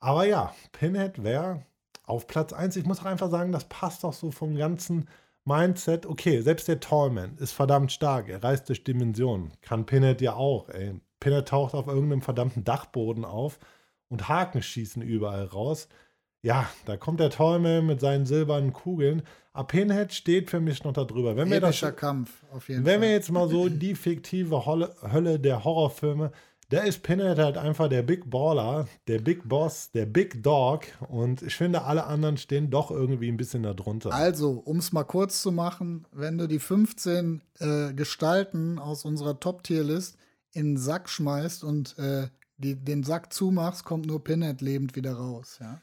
Aber 0.00 0.24
ja, 0.24 0.54
Pinhead 0.72 1.22
wäre 1.22 1.66
auf 2.04 2.26
Platz 2.26 2.52
1. 2.52 2.76
Ich 2.76 2.84
muss 2.84 3.00
auch 3.00 3.06
einfach 3.06 3.30
sagen, 3.30 3.52
das 3.52 3.64
passt 3.64 4.04
auch 4.04 4.12
so 4.12 4.30
vom 4.30 4.56
ganzen 4.56 5.08
Mindset, 5.44 6.06
okay, 6.06 6.40
selbst 6.40 6.68
der 6.68 6.80
Tallman 6.80 7.36
ist 7.36 7.52
verdammt 7.52 7.92
stark, 7.92 8.28
er 8.28 8.42
reist 8.42 8.68
durch 8.68 8.82
Dimensionen. 8.82 9.52
Kann 9.60 9.84
Pinhead 9.84 10.22
ja 10.22 10.34
auch, 10.34 10.70
ey. 10.70 10.94
Pinhead 11.20 11.48
taucht 11.48 11.74
auf 11.74 11.86
irgendeinem 11.86 12.22
verdammten 12.22 12.64
Dachboden 12.64 13.24
auf 13.24 13.58
und 14.08 14.28
Haken 14.28 14.62
schießen 14.62 15.02
überall 15.02 15.44
raus. 15.44 15.88
Ja, 16.42 16.68
da 16.84 16.96
kommt 16.96 17.20
der 17.20 17.30
Tallman 17.30 17.86
mit 17.86 18.00
seinen 18.00 18.26
silbernen 18.26 18.72
Kugeln. 18.72 19.22
Aber 19.54 19.66
Pinhead 19.66 20.12
steht 20.12 20.50
für 20.50 20.60
mich 20.60 20.82
noch 20.84 20.92
darüber. 20.92 21.36
Wenn 21.36 21.50
wir 21.50 21.60
das, 21.60 21.80
Kampf, 21.96 22.30
auf 22.52 22.68
jeden 22.68 22.84
wenn 22.84 23.00
Fall. 23.00 23.02
wir 23.02 23.10
jetzt 23.12 23.30
mal 23.30 23.48
so 23.48 23.68
die 23.70 23.94
fiktive 23.94 24.66
Hölle 24.66 25.40
der 25.40 25.64
Horrorfilme 25.64 26.32
da 26.70 26.80
ist 26.80 27.02
Pinhead 27.02 27.38
halt 27.38 27.56
einfach 27.56 27.88
der 27.88 28.02
Big 28.02 28.30
Baller, 28.30 28.88
der 29.06 29.20
Big 29.20 29.48
Boss, 29.48 29.90
der 29.92 30.06
Big 30.06 30.42
Dog. 30.42 30.86
Und 31.08 31.42
ich 31.42 31.54
finde, 31.54 31.82
alle 31.82 32.04
anderen 32.04 32.36
stehen 32.36 32.70
doch 32.70 32.90
irgendwie 32.90 33.28
ein 33.28 33.36
bisschen 33.36 33.62
darunter. 33.62 34.12
Also, 34.12 34.62
um 34.64 34.78
es 34.78 34.92
mal 34.92 35.04
kurz 35.04 35.42
zu 35.42 35.52
machen, 35.52 36.06
wenn 36.12 36.38
du 36.38 36.46
die 36.46 36.58
15 36.58 37.42
äh, 37.58 37.92
Gestalten 37.92 38.78
aus 38.78 39.04
unserer 39.04 39.38
Top-Tier-List 39.38 40.16
in 40.52 40.72
den 40.72 40.76
Sack 40.76 41.08
schmeißt 41.08 41.64
und 41.64 41.98
äh, 41.98 42.28
die, 42.58 42.76
den 42.76 43.02
Sack 43.02 43.32
zumachst, 43.32 43.84
kommt 43.84 44.06
nur 44.06 44.22
Pinhead 44.22 44.60
lebend 44.60 44.96
wieder 44.96 45.14
raus. 45.14 45.58
Ja? 45.60 45.80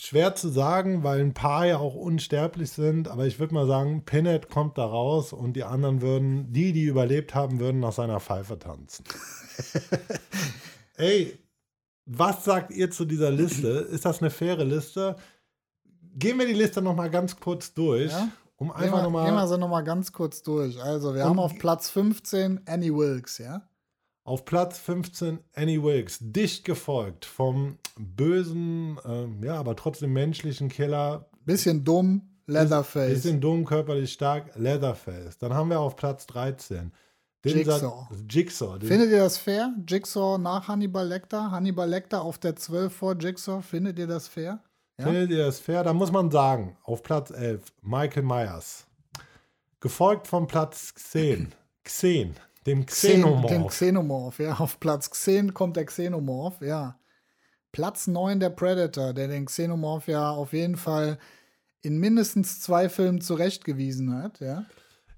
Schwer 0.00 0.36
zu 0.36 0.48
sagen, 0.48 1.02
weil 1.02 1.20
ein 1.20 1.34
paar 1.34 1.66
ja 1.66 1.78
auch 1.78 1.96
unsterblich 1.96 2.70
sind, 2.70 3.08
aber 3.08 3.26
ich 3.26 3.40
würde 3.40 3.52
mal 3.52 3.66
sagen, 3.66 4.04
Pinhead 4.04 4.48
kommt 4.48 4.78
da 4.78 4.86
raus 4.86 5.32
und 5.32 5.54
die 5.54 5.64
anderen 5.64 6.02
würden, 6.02 6.52
die, 6.52 6.72
die 6.72 6.84
überlebt 6.84 7.34
haben, 7.34 7.58
würden 7.58 7.80
nach 7.80 7.92
seiner 7.92 8.20
Pfeife 8.20 8.60
tanzen. 8.60 9.04
Ey, 10.96 11.36
was 12.06 12.44
sagt 12.44 12.70
ihr 12.70 12.92
zu 12.92 13.06
dieser 13.06 13.32
Liste? 13.32 13.66
Ist 13.66 14.04
das 14.04 14.20
eine 14.20 14.30
faire 14.30 14.64
Liste? 14.64 15.16
Gehen 16.14 16.38
wir 16.38 16.46
die 16.46 16.54
Liste 16.54 16.80
noch 16.80 16.94
mal 16.94 17.10
ganz 17.10 17.40
kurz 17.40 17.74
durch. 17.74 18.12
Ja? 18.12 18.28
Um 18.54 18.70
einfach 18.70 19.02
noch 19.02 19.10
mal, 19.10 19.24
gehen 19.24 19.34
wir 19.34 19.48
sie 19.48 19.58
noch 19.58 19.68
mal 19.68 19.82
ganz 19.82 20.12
kurz 20.12 20.42
durch. 20.44 20.80
Also, 20.80 21.12
wir 21.12 21.24
haben 21.24 21.40
auf 21.40 21.58
Platz 21.58 21.90
15 21.90 22.62
Annie 22.66 22.94
Wilkes, 22.94 23.38
ja? 23.38 23.67
Auf 24.28 24.44
Platz 24.44 24.76
15 24.80 25.38
Annie 25.54 25.82
Wilkes, 25.82 26.18
dicht 26.20 26.66
gefolgt 26.66 27.24
vom 27.24 27.78
bösen, 27.96 28.98
äh, 29.02 29.46
ja, 29.46 29.54
aber 29.54 29.74
trotzdem 29.74 30.12
menschlichen 30.12 30.68
Killer. 30.68 31.30
Bisschen 31.46 31.82
dumm, 31.82 32.28
Leatherface. 32.46 33.14
Bisschen 33.14 33.40
dumm, 33.40 33.64
körperlich 33.64 34.12
stark, 34.12 34.50
Leatherface. 34.54 35.38
Dann 35.38 35.54
haben 35.54 35.70
wir 35.70 35.80
auf 35.80 35.96
Platz 35.96 36.26
13 36.26 36.92
den 37.42 37.56
Jigsaw. 37.56 38.06
Jigsaw 38.28 38.78
Findet 38.80 39.12
ihr 39.12 39.20
das 39.20 39.38
fair? 39.38 39.72
Jigsaw 39.88 40.36
nach 40.36 40.68
Hannibal 40.68 41.08
Lecter? 41.08 41.50
Hannibal 41.50 41.88
Lecter 41.88 42.20
auf 42.20 42.36
der 42.36 42.54
12 42.54 42.94
vor 42.94 43.16
Jigsaw. 43.18 43.62
Findet 43.62 43.98
ihr 43.98 44.06
das 44.06 44.28
fair? 44.28 44.62
Ja? 44.98 45.06
Findet 45.06 45.30
ihr 45.30 45.46
das 45.46 45.58
fair? 45.58 45.82
Da 45.84 45.94
muss 45.94 46.12
man 46.12 46.30
sagen, 46.30 46.76
auf 46.82 47.02
Platz 47.02 47.30
11 47.30 47.62
Michael 47.80 48.24
Myers. 48.24 48.84
Gefolgt 49.80 50.26
von 50.26 50.46
Platz 50.46 50.94
10 50.96 51.54
Xen, 51.82 52.34
dem 52.68 52.86
Xenomorph. 52.86 53.50
Dem 53.50 53.66
Xenomorph, 53.66 54.38
ja. 54.38 54.54
Auf 54.58 54.78
Platz 54.80 55.10
10 55.10 55.54
kommt 55.54 55.76
der 55.76 55.86
Xenomorph, 55.86 56.60
ja. 56.60 56.98
Platz 57.72 58.06
9 58.06 58.40
der 58.40 58.50
Predator, 58.50 59.12
der 59.12 59.28
den 59.28 59.46
Xenomorph 59.46 60.08
ja 60.08 60.30
auf 60.30 60.52
jeden 60.52 60.76
Fall 60.76 61.18
in 61.82 61.98
mindestens 61.98 62.60
zwei 62.60 62.88
Filmen 62.88 63.20
zurechtgewiesen 63.20 64.14
hat, 64.22 64.40
ja. 64.40 64.64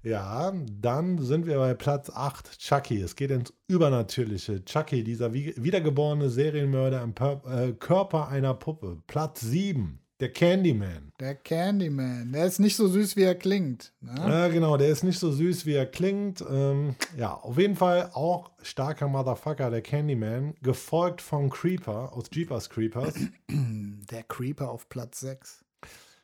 Ja, 0.03 0.51
dann 0.51 1.19
sind 1.19 1.45
wir 1.45 1.57
bei 1.57 1.75
Platz 1.75 2.09
8, 2.09 2.57
Chucky. 2.57 3.01
Es 3.01 3.15
geht 3.15 3.29
ins 3.29 3.53
Übernatürliche. 3.67 4.65
Chucky, 4.65 5.03
dieser 5.03 5.31
wiedergeborene 5.33 6.29
Serienmörder 6.29 7.03
im 7.03 7.13
Pur 7.13 7.43
äh, 7.45 7.73
Körper 7.73 8.27
einer 8.29 8.55
Puppe. 8.55 8.97
Platz 9.05 9.41
7, 9.41 9.99
der 10.21 10.31
Candyman. 10.31 11.11
Der 11.19 11.35
Candyman. 11.35 12.31
Der 12.31 12.45
ist 12.45 12.59
nicht 12.59 12.75
so 12.75 12.87
süß, 12.87 13.15
wie 13.15 13.23
er 13.23 13.35
klingt. 13.35 13.91
Ne? 14.01 14.13
Ja, 14.15 14.47
genau, 14.49 14.77
der 14.77 14.89
ist 14.89 15.03
nicht 15.03 15.19
so 15.19 15.31
süß, 15.31 15.65
wie 15.65 15.73
er 15.73 15.87
klingt. 15.87 16.43
Ähm, 16.47 16.95
ja, 17.17 17.33
auf 17.33 17.57
jeden 17.57 17.75
Fall 17.75 18.11
auch 18.13 18.51
starker 18.61 19.07
Motherfucker, 19.07 19.71
der 19.71 19.81
Candyman. 19.81 20.53
Gefolgt 20.61 21.21
von 21.21 21.49
Creeper 21.49 22.13
aus 22.13 22.25
Jeepers 22.31 22.69
Creepers. 22.69 23.15
Der 24.11 24.23
Creeper 24.23 24.69
auf 24.69 24.89
Platz 24.89 25.21
6. 25.21 25.63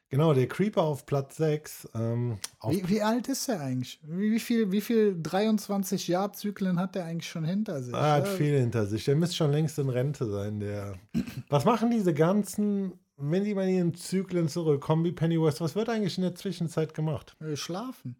Genau, 0.09 0.33
der 0.33 0.47
Creeper 0.47 0.83
auf 0.83 1.05
Platz 1.05 1.35
6. 1.35 1.89
Ähm, 1.93 2.37
wie, 2.69 2.87
wie, 2.87 3.01
alt 3.01 3.27
ist 3.27 3.49
er 3.49 3.59
eigentlich? 3.59 3.99
Wie, 4.03 4.31
wie, 4.31 4.39
viel, 4.39 4.71
wie 4.71 4.79
viel 4.79 5.17
23 5.21 6.07
Jahrzyklen 6.07 6.79
hat 6.79 6.95
er 6.95 7.05
eigentlich 7.05 7.29
schon 7.29 7.43
hinter 7.43 7.83
sich? 7.83 7.93
Er 7.93 8.13
hat 8.13 8.27
viel 8.27 8.57
hinter 8.57 8.85
sich. 8.85 9.03
Der 9.03 9.15
müsste 9.17 9.35
schon 9.35 9.51
längst 9.51 9.77
in 9.79 9.89
Rente 9.89 10.25
sein. 10.29 10.61
Der. 10.61 10.95
Was 11.49 11.65
machen 11.65 11.91
diese 11.91 12.13
ganzen, 12.13 12.93
wenn 13.17 13.43
die 13.43 13.55
mal 13.55 13.67
in 13.67 13.75
ihren 13.75 13.93
Zyklen 13.95 14.47
zurückkommen 14.47 15.03
wie 15.03 15.11
Pennywise? 15.11 15.59
Was 15.59 15.75
wird 15.75 15.89
eigentlich 15.89 16.17
in 16.17 16.23
der 16.23 16.35
Zwischenzeit 16.35 16.93
gemacht? 16.93 17.35
Äh, 17.41 17.55
schlafen. 17.55 18.15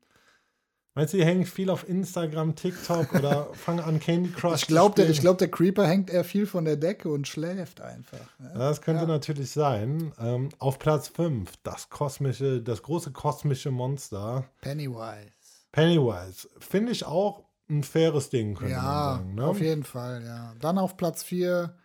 Meinst 0.98 1.14
du, 1.14 1.18
die 1.18 1.26
hängen 1.26 1.45
viel 1.45 1.70
auf 1.70 1.88
Instagram, 1.88 2.56
TikTok 2.56 3.14
oder 3.14 3.50
fangen 3.54 3.82
an 3.82 4.00
Candy 4.00 4.32
Crush 4.32 4.64
Ich 4.64 4.68
glaube, 4.68 4.95
der, 4.95 5.06
glaub, 5.14 5.38
der 5.38 5.52
Creeper 5.52 5.86
hängt 5.86 6.10
eher 6.10 6.24
viel 6.24 6.48
von 6.48 6.66
der 6.66 6.76
Decke 6.76 7.10
und 7.10 7.28
schläft 7.28 7.82
einfach. 7.82 8.39
Ne? 8.39 8.52
Das 8.56 8.82
könnte 8.82 9.04
ja. 9.04 9.08
natürlich 9.08 9.52
sein. 9.52 10.12
Ähm, 10.20 10.50
auf 10.58 10.80
Platz 10.80 11.10
5, 11.10 11.54
das 11.62 11.91
kosmische, 11.91 12.64
das 12.64 12.82
große 12.82 13.12
kosmische 13.12 13.70
Monster. 13.70 14.50
Pennywise. 14.62 15.30
Pennywise. 15.72 16.50
Finde 16.58 16.93
ich 16.93 17.06
auch 17.06 17.43
ein 17.70 17.84
faires 17.84 18.32
Ding, 18.32 18.56
könnte 18.56 18.74
ja, 18.74 18.82
man 18.82 19.18
sagen. 19.18 19.36
Ne? 19.36 19.45
auf 19.45 19.62
jeden 19.62 19.84
Fall, 19.84 20.24
ja. 20.26 20.56
Dann 20.60 20.80
auf 20.80 20.98
Platz 20.98 21.22
4 21.22 21.76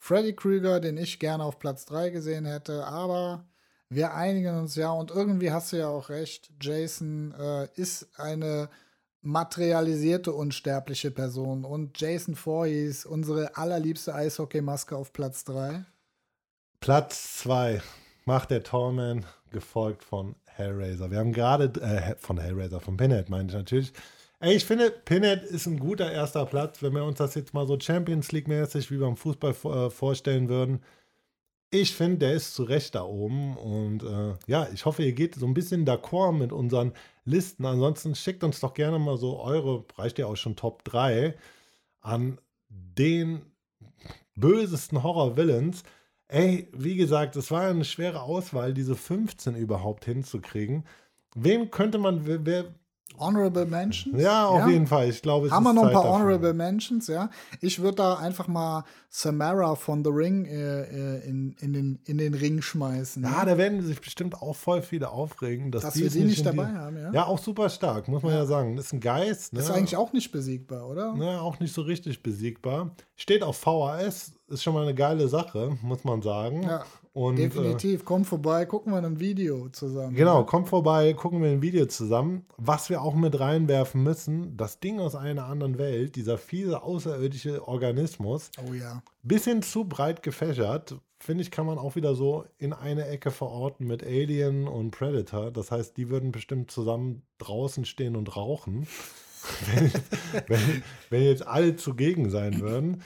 Freddy 0.00 0.34
Krüger, 0.34 0.80
den 0.80 0.96
ich 0.96 1.18
gerne 1.18 1.44
auf 1.44 1.58
Platz 1.58 1.84
3 1.84 2.08
gesehen 2.08 2.46
hätte, 2.46 2.86
aber 2.86 3.44
wir 3.90 4.14
einigen 4.14 4.58
uns 4.58 4.74
ja 4.74 4.90
und 4.90 5.10
irgendwie 5.10 5.52
hast 5.52 5.72
du 5.72 5.76
ja 5.76 5.88
auch 5.88 6.08
recht. 6.08 6.50
Jason 6.60 7.34
äh, 7.38 7.68
ist 7.74 8.08
eine 8.18 8.70
materialisierte 9.20 10.32
unsterbliche 10.32 11.10
Person 11.10 11.66
und 11.66 12.00
Jason 12.00 12.34
Voorhees, 12.34 13.04
unsere 13.04 13.56
allerliebste 13.58 14.14
Eishockeymaske 14.14 14.96
auf 14.96 15.12
Platz 15.12 15.44
3. 15.44 15.84
Platz 16.80 17.38
2 17.40 17.82
macht 18.24 18.50
der 18.50 18.62
Torman, 18.62 19.26
gefolgt 19.50 20.02
von 20.02 20.34
Hellraiser. 20.46 21.10
Wir 21.10 21.18
haben 21.18 21.34
gerade, 21.34 21.78
äh, 21.82 22.14
von 22.16 22.38
Hellraiser, 22.38 22.80
von 22.80 22.96
Pinhead 22.96 23.28
meine 23.28 23.48
ich 23.48 23.54
natürlich. 23.54 23.92
Ey, 24.42 24.56
ich 24.56 24.64
finde, 24.64 24.90
Pinhead 24.90 25.44
ist 25.44 25.66
ein 25.66 25.78
guter 25.78 26.10
erster 26.10 26.46
Platz, 26.46 26.82
wenn 26.82 26.94
wir 26.94 27.04
uns 27.04 27.18
das 27.18 27.34
jetzt 27.34 27.52
mal 27.52 27.66
so 27.66 27.78
Champions 27.78 28.32
League-mäßig 28.32 28.90
wie 28.90 28.96
beim 28.96 29.16
Fußball 29.16 29.50
äh, 29.50 29.90
vorstellen 29.90 30.48
würden. 30.48 30.82
Ich 31.70 31.94
finde, 31.94 32.18
der 32.18 32.34
ist 32.34 32.54
zu 32.54 32.64
Recht 32.64 32.94
da 32.94 33.02
oben. 33.04 33.56
Und 33.58 34.02
äh, 34.02 34.34
ja, 34.46 34.68
ich 34.72 34.86
hoffe, 34.86 35.02
ihr 35.04 35.12
geht 35.12 35.34
so 35.34 35.46
ein 35.46 35.52
bisschen 35.54 35.86
d'accord 35.86 36.32
mit 36.32 36.52
unseren 36.52 36.94
Listen. 37.26 37.66
Ansonsten 37.66 38.14
schickt 38.14 38.42
uns 38.42 38.60
doch 38.60 38.74
gerne 38.74 38.98
mal 38.98 39.18
so 39.18 39.40
eure, 39.40 39.84
reicht 39.96 40.18
ja 40.18 40.26
auch 40.26 40.36
schon 40.36 40.56
Top 40.56 40.84
3, 40.84 41.36
an 42.00 42.38
den 42.70 43.42
bösesten 44.36 45.02
Horror-Villains. 45.02 45.82
Ey, 46.28 46.68
wie 46.72 46.96
gesagt, 46.96 47.36
es 47.36 47.50
war 47.50 47.68
eine 47.68 47.84
schwere 47.84 48.22
Auswahl, 48.22 48.72
diese 48.74 48.96
15 48.96 49.54
überhaupt 49.54 50.06
hinzukriegen. 50.06 50.84
Wem 51.34 51.70
könnte 51.70 51.98
man, 51.98 52.26
wer, 52.26 52.74
Honorable 53.18 53.66
Mentions. 53.66 54.20
Ja, 54.20 54.46
auf 54.46 54.60
ja. 54.60 54.68
jeden 54.68 54.86
Fall. 54.86 55.08
Ich 55.08 55.22
glaube, 55.22 55.50
Haben 55.50 55.64
wir 55.64 55.72
noch 55.72 55.84
ein 55.84 55.92
paar 55.92 56.04
dafür. 56.04 56.18
Honorable 56.18 56.54
Mentions, 56.54 57.06
ja. 57.06 57.30
Ich 57.60 57.80
würde 57.80 57.96
da 57.96 58.14
einfach 58.14 58.48
mal 58.48 58.84
Samara 59.08 59.74
von 59.74 60.04
The 60.04 60.10
Ring 60.10 60.46
äh, 60.46 60.82
äh, 60.82 61.28
in, 61.28 61.54
in, 61.60 61.72
den, 61.72 61.98
in 62.06 62.18
den 62.18 62.34
Ring 62.34 62.62
schmeißen. 62.62 63.22
Ja, 63.22 63.30
ja, 63.30 63.44
da 63.44 63.58
werden 63.58 63.82
sich 63.82 64.00
bestimmt 64.00 64.40
auch 64.40 64.54
voll 64.54 64.82
viele 64.82 65.10
aufregen, 65.10 65.70
dass, 65.70 65.82
dass 65.82 65.94
die 65.94 66.04
wir 66.04 66.10
die 66.10 66.24
nicht 66.24 66.46
dabei 66.46 66.66
die, 66.66 66.76
haben, 66.76 66.96
ja. 66.96 67.12
Ja, 67.12 67.26
auch 67.26 67.38
super 67.38 67.68
stark, 67.68 68.08
muss 68.08 68.22
man 68.22 68.32
ja, 68.32 68.38
ja 68.38 68.46
sagen. 68.46 68.76
Das 68.76 68.86
ist 68.86 68.92
ein 68.92 69.00
Geist. 69.00 69.52
Ne? 69.52 69.60
Ist 69.60 69.70
eigentlich 69.70 69.96
auch 69.96 70.12
nicht 70.12 70.32
besiegbar, 70.32 70.88
oder? 70.88 71.14
Ja, 71.18 71.40
auch 71.40 71.60
nicht 71.60 71.74
so 71.74 71.82
richtig 71.82 72.22
besiegbar. 72.22 72.94
Steht 73.16 73.42
auf 73.42 73.56
VHS, 73.58 74.32
ist 74.48 74.62
schon 74.62 74.74
mal 74.74 74.82
eine 74.82 74.94
geile 74.94 75.28
Sache, 75.28 75.76
muss 75.82 76.04
man 76.04 76.22
sagen. 76.22 76.62
Ja. 76.62 76.84
Und, 77.12 77.36
Definitiv, 77.36 78.02
äh, 78.02 78.04
kommt 78.04 78.28
vorbei, 78.28 78.66
gucken 78.66 78.92
wir 78.92 78.98
ein 78.98 79.18
Video 79.18 79.68
zusammen. 79.70 80.14
Genau, 80.14 80.44
kommt 80.44 80.68
vorbei, 80.68 81.12
gucken 81.12 81.42
wir 81.42 81.50
ein 81.50 81.60
Video 81.60 81.86
zusammen. 81.86 82.46
Was 82.56 82.88
wir 82.88 83.02
auch 83.02 83.14
mit 83.14 83.40
reinwerfen 83.40 84.02
müssen, 84.04 84.56
das 84.56 84.78
Ding 84.78 85.00
aus 85.00 85.16
einer 85.16 85.46
anderen 85.46 85.76
Welt, 85.78 86.14
dieser 86.14 86.38
fiese 86.38 86.82
außerirdische 86.82 87.66
Organismus. 87.66 88.52
Oh 88.64 88.72
ja. 88.74 89.02
Bisschen 89.24 89.62
zu 89.62 89.84
breit 89.84 90.22
gefächert. 90.22 91.00
finde 91.18 91.42
ich, 91.42 91.50
kann 91.50 91.66
man 91.66 91.78
auch 91.78 91.96
wieder 91.96 92.14
so 92.14 92.44
in 92.58 92.72
eine 92.72 93.08
Ecke 93.08 93.32
verorten 93.32 93.88
mit 93.88 94.04
Alien 94.04 94.68
und 94.68 94.92
Predator. 94.92 95.50
Das 95.50 95.72
heißt, 95.72 95.96
die 95.96 96.10
würden 96.10 96.30
bestimmt 96.30 96.70
zusammen 96.70 97.22
draußen 97.38 97.86
stehen 97.86 98.14
und 98.14 98.36
rauchen, 98.36 98.86
wenn, 99.74 99.90
wenn, 100.46 100.82
wenn 101.10 101.22
jetzt 101.24 101.44
alle 101.44 101.74
zugegen 101.74 102.30
sein 102.30 102.60
würden. 102.60 103.02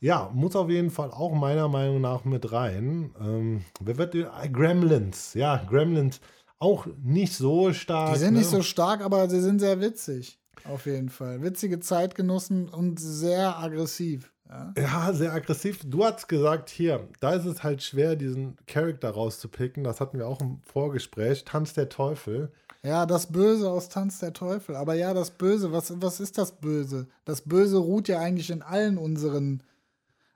Ja, 0.00 0.30
muss 0.32 0.54
auf 0.54 0.70
jeden 0.70 0.90
Fall 0.90 1.10
auch 1.10 1.34
meiner 1.34 1.68
Meinung 1.68 2.00
nach 2.00 2.24
mit 2.24 2.52
rein. 2.52 3.14
Ähm, 3.20 3.64
wer 3.80 3.98
wird 3.98 4.14
äh, 4.14 4.48
Gremlins? 4.52 5.34
Ja, 5.34 5.64
Gremlins 5.68 6.20
auch 6.58 6.86
nicht 7.02 7.34
so 7.34 7.72
stark. 7.72 8.14
Die 8.14 8.18
sind 8.18 8.34
ne? 8.34 8.40
nicht 8.40 8.50
so 8.50 8.62
stark, 8.62 9.00
aber 9.00 9.28
sie 9.28 9.40
sind 9.40 9.58
sehr 9.58 9.80
witzig. 9.80 10.38
Auf 10.64 10.86
jeden 10.86 11.08
Fall. 11.08 11.42
Witzige 11.42 11.80
Zeitgenossen 11.80 12.68
und 12.68 13.00
sehr 13.00 13.58
aggressiv. 13.58 14.32
Ja. 14.48 14.72
ja, 14.78 15.12
sehr 15.12 15.32
aggressiv. 15.32 15.80
Du 15.84 16.04
hast 16.04 16.26
gesagt, 16.26 16.70
hier, 16.70 17.06
da 17.20 17.34
ist 17.34 17.44
es 17.44 17.62
halt 17.62 17.82
schwer, 17.82 18.16
diesen 18.16 18.56
Charakter 18.66 19.10
rauszupicken. 19.10 19.84
Das 19.84 20.00
hatten 20.00 20.18
wir 20.18 20.26
auch 20.26 20.40
im 20.40 20.60
Vorgespräch. 20.62 21.44
Tanz 21.44 21.74
der 21.74 21.88
Teufel. 21.88 22.50
Ja, 22.82 23.04
das 23.04 23.26
Böse 23.26 23.70
aus 23.70 23.88
Tanz 23.88 24.20
der 24.20 24.32
Teufel. 24.32 24.76
Aber 24.76 24.94
ja, 24.94 25.12
das 25.12 25.32
Böse, 25.32 25.72
was, 25.72 26.00
was 26.00 26.20
ist 26.20 26.38
das 26.38 26.52
Böse? 26.52 27.08
Das 27.24 27.42
Böse 27.42 27.76
ruht 27.76 28.08
ja 28.08 28.20
eigentlich 28.20 28.50
in 28.50 28.62
allen 28.62 28.96
unseren 28.96 29.62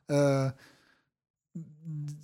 äh, 0.08 0.50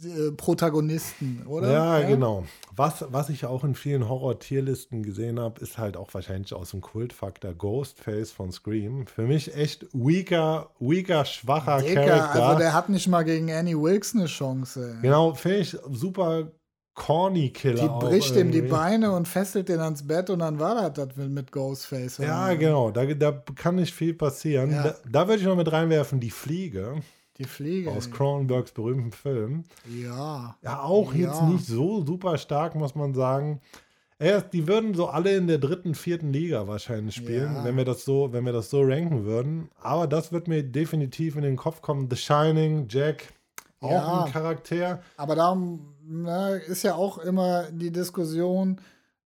äh, 0.05 0.33
Protagonisten, 0.37 1.45
oder? 1.47 1.71
Ja, 1.71 1.99
ja, 2.01 2.09
genau. 2.09 2.45
Was, 2.75 3.05
was 3.11 3.29
ich 3.29 3.45
auch 3.45 3.65
in 3.65 3.75
vielen 3.75 4.09
Horror-Tierlisten 4.09 5.03
gesehen 5.03 5.41
habe, 5.41 5.61
ist 5.61 5.79
halt 5.79 5.97
auch 5.97 6.15
wahrscheinlich 6.15 6.55
aus 6.55 6.71
dem 6.71 6.81
Kultfaktor 6.81 7.53
Ghostface 7.55 8.31
von 8.31 8.53
Scream. 8.53 9.07
Für 9.07 9.23
mich 9.23 9.55
echt 9.55 9.87
weaker, 9.93 10.71
weaker, 10.79 11.25
schwacher 11.25 11.83
Dicker, 11.83 12.05
Charakter. 12.05 12.47
Also 12.47 12.59
der 12.61 12.73
hat 12.73 12.89
nicht 12.89 13.09
mal 13.09 13.25
gegen 13.25 13.53
Annie 13.53 13.77
Wilkes 13.77 14.15
eine 14.15 14.27
Chance. 14.27 14.99
Genau, 15.03 15.35
finde 15.35 15.59
ich 15.59 15.77
super 15.91 16.53
corny 16.95 17.51
Killer. 17.51 17.83
Die 17.83 18.07
bricht 18.07 18.37
ihm 18.37 18.51
die 18.51 18.63
Beine 18.63 19.13
und 19.13 19.27
fesselt 19.27 19.69
den 19.69 19.81
ans 19.81 20.07
Bett 20.07 20.31
und 20.31 20.41
dann 20.41 20.59
war 20.59 20.91
das 20.91 21.09
das 21.09 21.17
mit 21.17 21.53
Ghostface. 21.53 22.19
Ja, 22.19 22.55
genau. 22.55 22.91
Da, 22.91 23.07
da 23.07 23.33
kann 23.55 23.77
nicht 23.77 23.95
viel 23.95 24.15
passieren. 24.15 24.71
Ja. 24.71 24.83
Da, 24.83 24.95
da 25.11 25.29
würde 25.29 25.41
ich 25.41 25.47
noch 25.47 25.57
mit 25.57 25.71
reinwerfen, 25.71 26.21
die 26.21 26.31
Fliege. 26.31 27.03
Die 27.39 27.45
Fliege. 27.45 27.91
Aus 27.91 28.11
Cronenbergs 28.11 28.73
berühmten 28.73 29.13
Film. 29.13 29.65
Ja. 29.89 30.57
Ja, 30.63 30.83
auch 30.83 31.15
ja. 31.15 31.29
jetzt 31.29 31.43
nicht 31.43 31.67
so 31.67 32.05
super 32.05 32.37
stark, 32.37 32.75
muss 32.75 32.95
man 32.95 33.15
sagen. 33.15 33.61
Erst, 34.19 34.53
die 34.53 34.67
würden 34.67 34.95
so 34.95 35.07
alle 35.07 35.37
in 35.37 35.47
der 35.47 35.59
dritten, 35.59 35.95
vierten 35.95 36.33
Liga 36.33 36.67
wahrscheinlich 36.67 37.15
spielen, 37.15 37.55
ja. 37.55 37.65
wenn 37.65 37.77
wir 37.77 37.85
das 37.85 38.05
so, 38.05 38.33
wenn 38.33 38.45
wir 38.45 38.53
das 38.53 38.69
so 38.69 38.83
ranken 38.83 39.25
würden. 39.25 39.71
Aber 39.81 40.09
das 40.09 40.33
wird 40.33 40.49
mir 40.49 40.65
definitiv 40.65 41.37
in 41.37 41.43
den 41.43 41.55
Kopf 41.55 41.81
kommen. 41.81 42.09
The 42.11 42.17
Shining, 42.17 42.89
Jack, 42.89 43.33
auch 43.81 43.91
ja. 43.93 44.25
ein 44.25 44.33
Charakter. 44.33 45.01
Aber 45.17 45.37
da 45.37 46.55
ist 46.55 46.83
ja 46.83 46.97
auch 46.97 47.19
immer 47.19 47.71
die 47.71 47.93
Diskussion, 47.93 48.81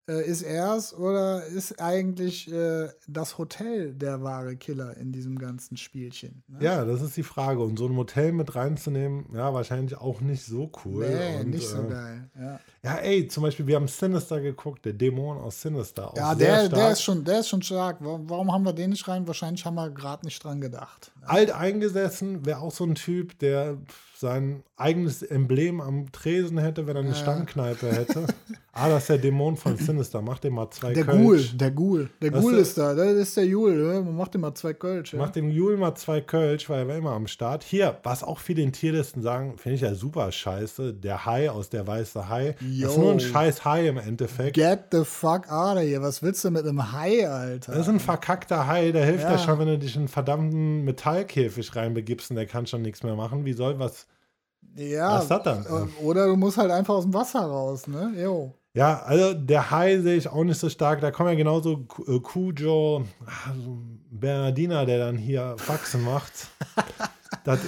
äh, 0.09 0.27
ist 0.27 0.43
er 0.43 0.77
es 0.77 0.93
oder 0.95 1.45
ist 1.47 1.81
eigentlich 1.81 2.53
äh, 2.53 2.89
das 3.07 3.39
Hotel 3.39 3.95
der 3.95 4.23
wahre 4.23 4.57
Killer 4.57 4.97
in 4.97 5.13
diesem 5.13 5.39
ganzen 5.39 5.77
Spielchen? 5.77 6.43
Ne? 6.49 6.59
Ja, 6.61 6.85
das 6.85 7.03
ist 7.03 7.17
die 7.17 7.23
Frage. 7.23 7.63
Und 7.63 7.79
so 7.79 7.87
ein 7.87 7.97
Hotel 7.97 8.33
mit 8.33 8.55
reinzunehmen, 8.55 9.27
ja, 9.35 9.55
wahrscheinlich 9.55 9.97
auch 9.97 10.21
nicht 10.21 10.45
so 10.45 10.71
cool. 10.85 11.09
Nee, 11.09 11.41
Und, 11.41 11.51
nicht 11.51 11.69
so 11.69 11.83
äh, 11.83 11.89
geil. 11.89 12.31
Ja. 12.39 12.61
Ja, 12.85 12.97
ey, 12.97 13.29
zum 13.29 13.45
Beispiel, 13.45 13.67
wir 13.69 13.77
haben 13.77 13.87
Sinister 13.87 14.41
geguckt, 14.41 14.85
der 14.85 14.93
Dämon 14.93 15.39
aus 15.39 15.63
Sinister. 15.63 16.13
ja, 16.17 16.35
der, 16.35 16.69
der, 16.69 16.91
ist 16.91 17.03
schon, 17.03 17.25
der 17.25 17.41
ist 17.41 17.49
schon 17.49 17.63
stark. 17.63 17.99
Warum 18.01 18.53
haben 18.53 18.65
wir 18.65 18.73
den 18.73 18.91
nicht 18.91 19.07
rein? 19.07 19.27
Wahrscheinlich 19.29 19.65
haben 19.65 19.77
wir 19.77 19.89
gerade 19.91 20.25
nicht 20.27 20.43
dran 20.43 20.61
gedacht. 20.61 21.13
Alt 21.25 21.53
eingesessen, 21.53 22.45
wäre 22.45 22.59
auch 22.59 22.73
so 22.73 22.85
ein 22.85 22.97
Typ, 22.97 23.39
der 23.39 23.79
sein 24.23 24.63
eigenes 24.77 25.23
Emblem 25.23 25.81
am 25.81 26.11
Tresen 26.13 26.57
hätte, 26.57 26.87
wenn 26.87 26.97
er 26.97 27.03
eine 27.03 27.11
ja. 27.11 27.17
Stammkneipe 27.17 27.93
hätte. 27.93 28.27
ah, 28.73 28.89
das 28.89 29.03
ist 29.03 29.09
der 29.11 29.19
Dämon 29.19 29.57
von 29.57 29.77
Sinister. 29.77 30.23
Mach 30.23 30.39
dem 30.39 30.55
mal 30.55 30.71
zwei 30.71 30.95
der 30.95 31.05
Kölsch. 31.05 31.51
Ghoul, 31.51 31.59
der 31.59 31.71
Ghoul. 31.73 32.11
Der 32.23 32.31
das 32.31 32.41
Ghoul 32.41 32.55
ist 32.55 32.79
da. 32.79 32.95
Das 32.95 33.13
ist 33.13 33.37
der 33.37 33.47
Jul. 33.47 33.75
Ne? 33.75 34.01
Mach 34.13 34.29
dem 34.29 34.43
mal 34.43 34.55
zwei 34.55 34.75
Kölsch. 34.75 35.13
Ja. 35.13 35.19
Mach 35.19 35.31
dem 35.31 35.51
Jul 35.51 35.77
mal 35.77 35.97
zwei 35.97 36.21
Kölsch, 36.21 36.71
weil 36.71 36.81
er 36.81 36.89
war 36.89 36.97
immer 36.97 37.13
am 37.13 37.27
Start. 37.27 37.65
Hier, 37.65 37.99
was 38.05 38.23
auch 38.23 38.39
viele 38.39 38.63
in 38.63 38.73
Tierlisten 38.73 39.23
sagen, 39.23 39.59
finde 39.59 39.75
ich 39.75 39.83
ja 39.83 39.93
super 39.95 40.31
scheiße. 40.31 40.95
Der 40.95 41.27
Hai 41.27 41.51
aus 41.51 41.69
der 41.69 41.87
weiße 41.87 42.29
Hai. 42.29 42.55
Yo. 42.73 42.87
Das 42.87 42.97
ist 42.97 42.99
nur 42.99 43.13
ein 43.13 43.21
scheiß 43.21 43.65
Hai 43.65 43.89
im 43.89 43.99
Endeffekt. 43.99 44.55
Get 44.55 44.85
the 44.93 45.05
fuck 45.05 45.51
out 45.51 45.77
of 45.77 45.83
here. 45.83 46.03
Was 46.03 46.23
willst 46.23 46.45
du 46.45 46.51
mit 46.51 46.67
einem 46.67 46.93
Hai, 46.93 47.29
Alter? 47.29 47.73
Das 47.73 47.83
ist 47.83 47.89
ein 47.89 48.01
verkackter 48.01 48.67
Hai. 48.67 48.93
Der 48.93 49.05
hilft 49.05 49.25
ja, 49.25 49.33
ja 49.33 49.39
schon, 49.39 49.59
wenn 49.59 49.69
du 49.69 49.79
dich 49.79 49.95
in 49.95 50.03
einen 50.03 50.09
verdammten 50.09 50.85
Metallkäfig 50.85 51.75
reinbegibst 51.77 52.31
und 52.31 52.37
der 52.37 52.47
kann 52.47 52.67
schon 52.67 52.83
nichts 52.83 53.03
mehr 53.03 53.15
machen. 53.15 53.45
Wie 53.45 53.53
soll 53.53 53.79
was 53.79 54.07
ja. 54.75 55.15
Was 55.15 55.23
ist 55.25 55.31
das 55.31 55.43
dann? 55.43 55.67
Äh, 55.67 56.03
oder 56.03 56.27
du 56.27 56.37
musst 56.37 56.57
halt 56.57 56.71
einfach 56.71 56.95
aus 56.95 57.05
dem 57.05 57.15
Wasser 57.15 57.41
raus, 57.41 57.87
ne? 57.87 58.13
Jo. 58.17 58.55
Ja, 58.75 59.03
also 59.03 59.35
der 59.35 59.71
Hai 59.71 59.99
sehe 59.99 60.17
ich 60.17 60.29
auch 60.29 60.45
nicht 60.45 60.59
so 60.59 60.71
stark. 60.71 61.03
Da 61.03 61.11
kommen 61.11 61.29
ja 61.29 61.35
genauso 61.35 61.87
äh, 62.07 62.21
Cujo, 62.21 63.05
also 63.47 63.79
Bernardina, 64.11 64.87
der 64.87 64.99
dann 64.99 65.19
hier 65.19 65.57
Faxen 65.59 66.03
macht. 66.05 66.33
das 67.45 67.61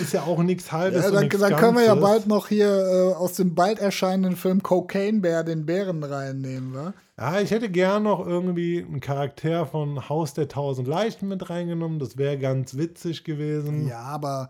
ist 0.00 0.12
ja 0.12 0.22
auch 0.22 0.42
nichts 0.42 0.70
halbes. 0.72 1.04
Ja, 1.04 1.10
dann, 1.10 1.28
dann 1.28 1.56
können 1.56 1.76
wir 1.76 1.84
ja 1.84 1.94
bald 1.94 2.26
noch 2.26 2.48
hier 2.48 2.68
äh, 2.68 3.14
aus 3.14 3.34
dem 3.34 3.54
bald 3.54 3.78
erscheinenden 3.78 4.36
Film 4.36 4.62
Cocaine 4.62 5.20
Bär 5.20 5.44
den 5.44 5.66
Bären 5.66 6.02
reinnehmen, 6.02 6.74
wa? 6.74 6.94
Ja, 7.18 7.40
ich 7.40 7.50
hätte 7.50 7.68
gern 7.68 8.04
noch 8.04 8.26
irgendwie 8.26 8.82
einen 8.82 9.00
Charakter 9.00 9.66
von 9.66 10.08
Haus 10.08 10.32
der 10.32 10.48
Tausend 10.48 10.88
Leichen 10.88 11.28
mit 11.28 11.50
reingenommen. 11.50 11.98
Das 11.98 12.16
wäre 12.16 12.38
ganz 12.38 12.76
witzig 12.76 13.24
gewesen. 13.24 13.86
Ja, 13.86 14.00
aber 14.00 14.48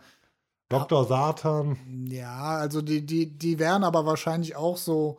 Dr. 0.69 1.05
Satan. 1.05 2.07
Ja, 2.09 2.57
also 2.57 2.81
die, 2.81 3.05
die, 3.05 3.27
die 3.37 3.59
wären 3.59 3.83
aber 3.83 4.07
wahrscheinlich 4.07 4.55
auch 4.55 4.77
so 4.77 5.19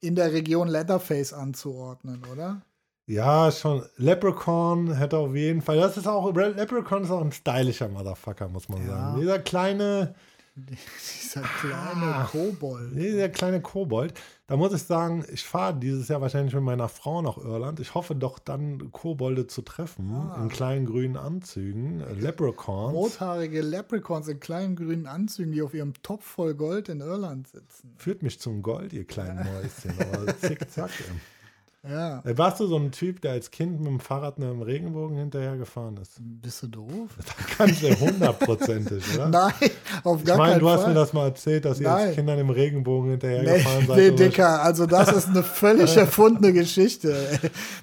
in 0.00 0.14
der 0.14 0.32
Region 0.32 0.68
Leatherface 0.68 1.34
anzuordnen, 1.34 2.22
oder? 2.32 2.62
Ja, 3.10 3.50
schon. 3.50 3.82
Leprechaun 3.96 4.94
hätte 4.94 5.18
auf 5.18 5.34
jeden 5.34 5.62
Fall. 5.62 5.78
Das 5.78 5.96
ist 5.96 6.06
auch. 6.06 6.32
Leprechaun 6.32 7.02
ist 7.02 7.10
auch 7.10 7.20
ein 7.20 7.32
stylischer 7.32 7.88
Motherfucker, 7.88 8.48
muss 8.48 8.68
man 8.68 8.86
ja. 8.86 8.88
sagen. 8.88 9.20
Dieser 9.20 9.38
kleine 9.40 10.14
dieser 10.56 11.42
kleine 11.42 12.14
ah, 12.14 12.28
Kobold. 12.30 12.94
Dieser 12.94 13.28
kleine 13.28 13.60
Kobold. 13.60 14.14
Da 14.46 14.56
muss 14.56 14.72
ich 14.72 14.82
sagen, 14.82 15.24
ich 15.32 15.44
fahre 15.44 15.74
dieses 15.74 16.06
Jahr 16.08 16.20
wahrscheinlich 16.20 16.54
mit 16.54 16.62
meiner 16.62 16.88
Frau 16.88 17.20
nach 17.20 17.36
Irland. 17.36 17.80
Ich 17.80 17.94
hoffe 17.94 18.14
doch 18.14 18.38
dann 18.38 18.92
Kobolde 18.92 19.46
zu 19.48 19.62
treffen 19.62 20.10
ah. 20.12 20.38
in 20.40 20.48
kleinen 20.48 20.86
grünen 20.86 21.16
Anzügen. 21.16 22.04
Leprechauns. 22.16 22.94
Rothaarige 22.94 23.60
Leprechauns 23.60 24.28
in 24.28 24.38
kleinen 24.38 24.76
grünen 24.76 25.06
Anzügen, 25.06 25.50
die 25.52 25.62
auf 25.62 25.74
ihrem 25.74 25.94
Topf 26.02 26.24
voll 26.24 26.54
Gold 26.54 26.88
in 26.88 27.00
Irland 27.00 27.48
sitzen. 27.48 27.94
Führt 27.96 28.22
mich 28.22 28.38
zum 28.38 28.62
Gold, 28.62 28.92
ihr 28.92 29.04
kleinen 29.04 29.38
Mäuschen. 29.38 29.94
Aber 30.12 30.38
zickzack. 30.38 30.90
Ja. 31.88 32.22
Äh, 32.26 32.36
warst 32.36 32.60
du 32.60 32.66
so 32.66 32.76
ein 32.76 32.92
Typ, 32.92 33.22
der 33.22 33.32
als 33.32 33.50
Kind 33.50 33.80
mit 33.80 33.88
dem 33.88 34.00
Fahrrad 34.00 34.36
einem 34.36 34.60
Regenbogen 34.60 35.16
hinterher 35.16 35.56
gefahren 35.56 35.96
ist? 35.96 36.16
Bist 36.20 36.62
du 36.62 36.66
doof? 36.66 37.10
Das 37.16 37.56
kannst 37.56 37.82
du 37.82 38.00
hundertprozentig, 38.00 39.02
oder? 39.14 39.28
Nein, 39.30 39.52
auf 40.04 40.22
gar 40.24 40.34
ich 40.34 40.38
mein, 40.38 40.50
keinen 40.50 40.60
du 40.60 40.66
Fall. 40.66 40.78
hast 40.78 40.86
mir 40.86 40.94
das 40.94 41.12
mal 41.12 41.24
erzählt, 41.26 41.64
dass 41.64 41.80
Nein. 41.80 41.84
ihr 41.84 42.06
als 42.06 42.14
Kinder 42.16 42.38
im 42.38 42.50
Regenbogen 42.50 43.10
hinterher 43.12 43.42
nee, 43.42 43.58
gefahren 43.58 43.86
seid. 43.86 43.96
Nee, 43.96 44.10
Dicker, 44.10 44.62
also 44.62 44.86
das 44.86 45.12
ist 45.12 45.28
eine 45.28 45.42
völlig 45.42 45.96
erfundene 45.96 46.52
Geschichte. 46.52 47.16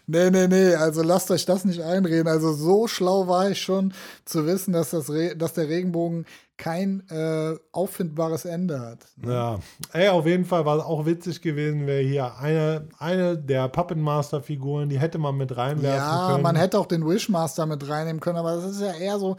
Nee, 0.05 0.29
nee, 0.29 0.47
nee, 0.47 0.75
also 0.75 1.01
lasst 1.01 1.31
euch 1.31 1.45
das 1.45 1.65
nicht 1.65 1.81
einreden. 1.81 2.27
Also 2.27 2.53
so 2.53 2.87
schlau 2.87 3.27
war 3.27 3.49
ich 3.49 3.61
schon 3.61 3.93
zu 4.25 4.45
wissen, 4.45 4.73
dass, 4.73 4.91
das 4.91 5.11
dass 5.37 5.53
der 5.53 5.69
Regenbogen 5.69 6.25
kein 6.57 7.07
äh, 7.09 7.55
auffindbares 7.71 8.45
Ende 8.45 8.79
hat. 8.79 9.05
Ja, 9.23 9.59
ey, 9.93 10.09
auf 10.09 10.25
jeden 10.25 10.45
Fall 10.45 10.65
war 10.65 10.77
es 10.77 10.83
auch 10.83 11.05
witzig 11.05 11.41
gewesen, 11.41 11.87
wäre 11.87 12.01
hier 12.01 12.37
eine, 12.37 12.89
eine 12.97 13.37
der 13.37 13.67
Puppet 13.67 13.97
Master 13.97 14.41
Figuren, 14.41 14.89
die 14.89 14.99
hätte 14.99 15.19
man 15.19 15.37
mit 15.37 15.55
reinwerfen 15.55 15.99
ja, 15.99 16.27
können. 16.27 16.37
Ja, 16.37 16.43
man 16.43 16.55
hätte 16.55 16.79
auch 16.79 16.87
den 16.87 17.07
Wishmaster 17.07 17.65
mit 17.65 17.87
reinnehmen 17.87 18.19
können, 18.19 18.37
aber 18.37 18.55
das 18.55 18.65
ist 18.65 18.81
ja 18.81 18.93
eher 18.93 19.19
so, 19.19 19.37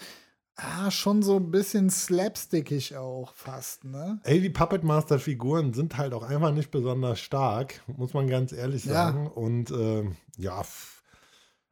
ah, 0.59 0.91
schon 0.91 1.23
so 1.23 1.37
ein 1.37 1.51
bisschen 1.51 1.91
slapstickig 1.91 2.97
auch 2.97 3.33
fast, 3.35 3.85
ne? 3.85 4.21
Ey, 4.25 4.41
die 4.41 4.51
Puppet 4.51 4.85
Master 4.85 5.19
Figuren 5.19 5.73
sind 5.73 5.97
halt 5.97 6.13
auch 6.13 6.23
einfach 6.23 6.53
nicht 6.53 6.71
besonders 6.71 7.21
stark, 7.21 7.83
muss 7.87 8.15
man 8.15 8.29
ganz 8.29 8.53
ehrlich 8.53 8.85
sagen. 8.85 9.25
Ja. 9.25 9.31
Und 9.33 9.71
äh, 9.71 10.05
ja, 10.37 10.63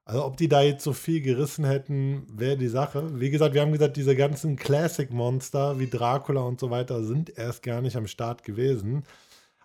also 0.07 0.25
ob 0.25 0.37
die 0.37 0.49
da 0.49 0.63
jetzt 0.63 0.85
so 0.85 0.93
viel 0.93 1.21
gerissen 1.21 1.65
hätten, 1.65 2.27
wäre 2.33 2.57
die 2.57 2.69
Sache. 2.69 3.21
Wie 3.21 3.31
gesagt, 3.31 3.55
wir 3.55 3.63
haben 3.63 3.73
gesagt, 3.73 3.97
diese 3.97 4.15
ganzen 4.15 4.55
Classic-Monster 4.55 5.81
wie 5.81 5.91
Dracula 5.91 6.43
und 6.43 6.61
so 6.61 6.71
weiter 6.71 7.03
sind 7.03 7.37
erst 7.37 7.65
gar 7.65 7.83
nicht 7.83 7.97
am 7.97 8.07
Start 8.07 8.45
gewesen. 8.45 9.03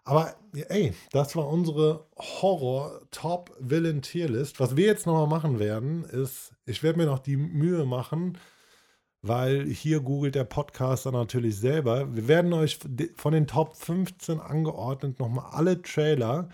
Aber 0.04 0.34
ey, 0.70 0.96
das 1.12 1.36
war 1.36 1.48
unsere 1.48 2.08
Horror-Top-Villain-Tierlist. 2.18 4.60
Was 4.60 4.76
wir 4.76 4.88
jetzt 4.88 5.06
nochmal 5.06 5.28
machen 5.28 5.60
werden, 5.60 6.06
ist, 6.06 6.54
ich 6.66 6.82
werde 6.82 6.98
mir 6.98 7.06
noch 7.06 7.20
die 7.20 7.38
Mühe 7.38 7.86
machen, 7.86 8.40
weil 9.22 9.68
hier 9.68 10.00
googelt 10.00 10.34
der 10.34 10.46
Podcaster 10.46 11.12
natürlich 11.12 11.58
selber. 11.58 12.16
Wir 12.16 12.28
werden 12.28 12.52
euch 12.54 12.80
von 13.16 13.34
den 13.34 13.46
Top 13.46 13.76
15 13.76 14.40
angeordnet 14.40 15.20
nochmal 15.20 15.52
alle 15.52 15.84
Trailer 15.84 16.50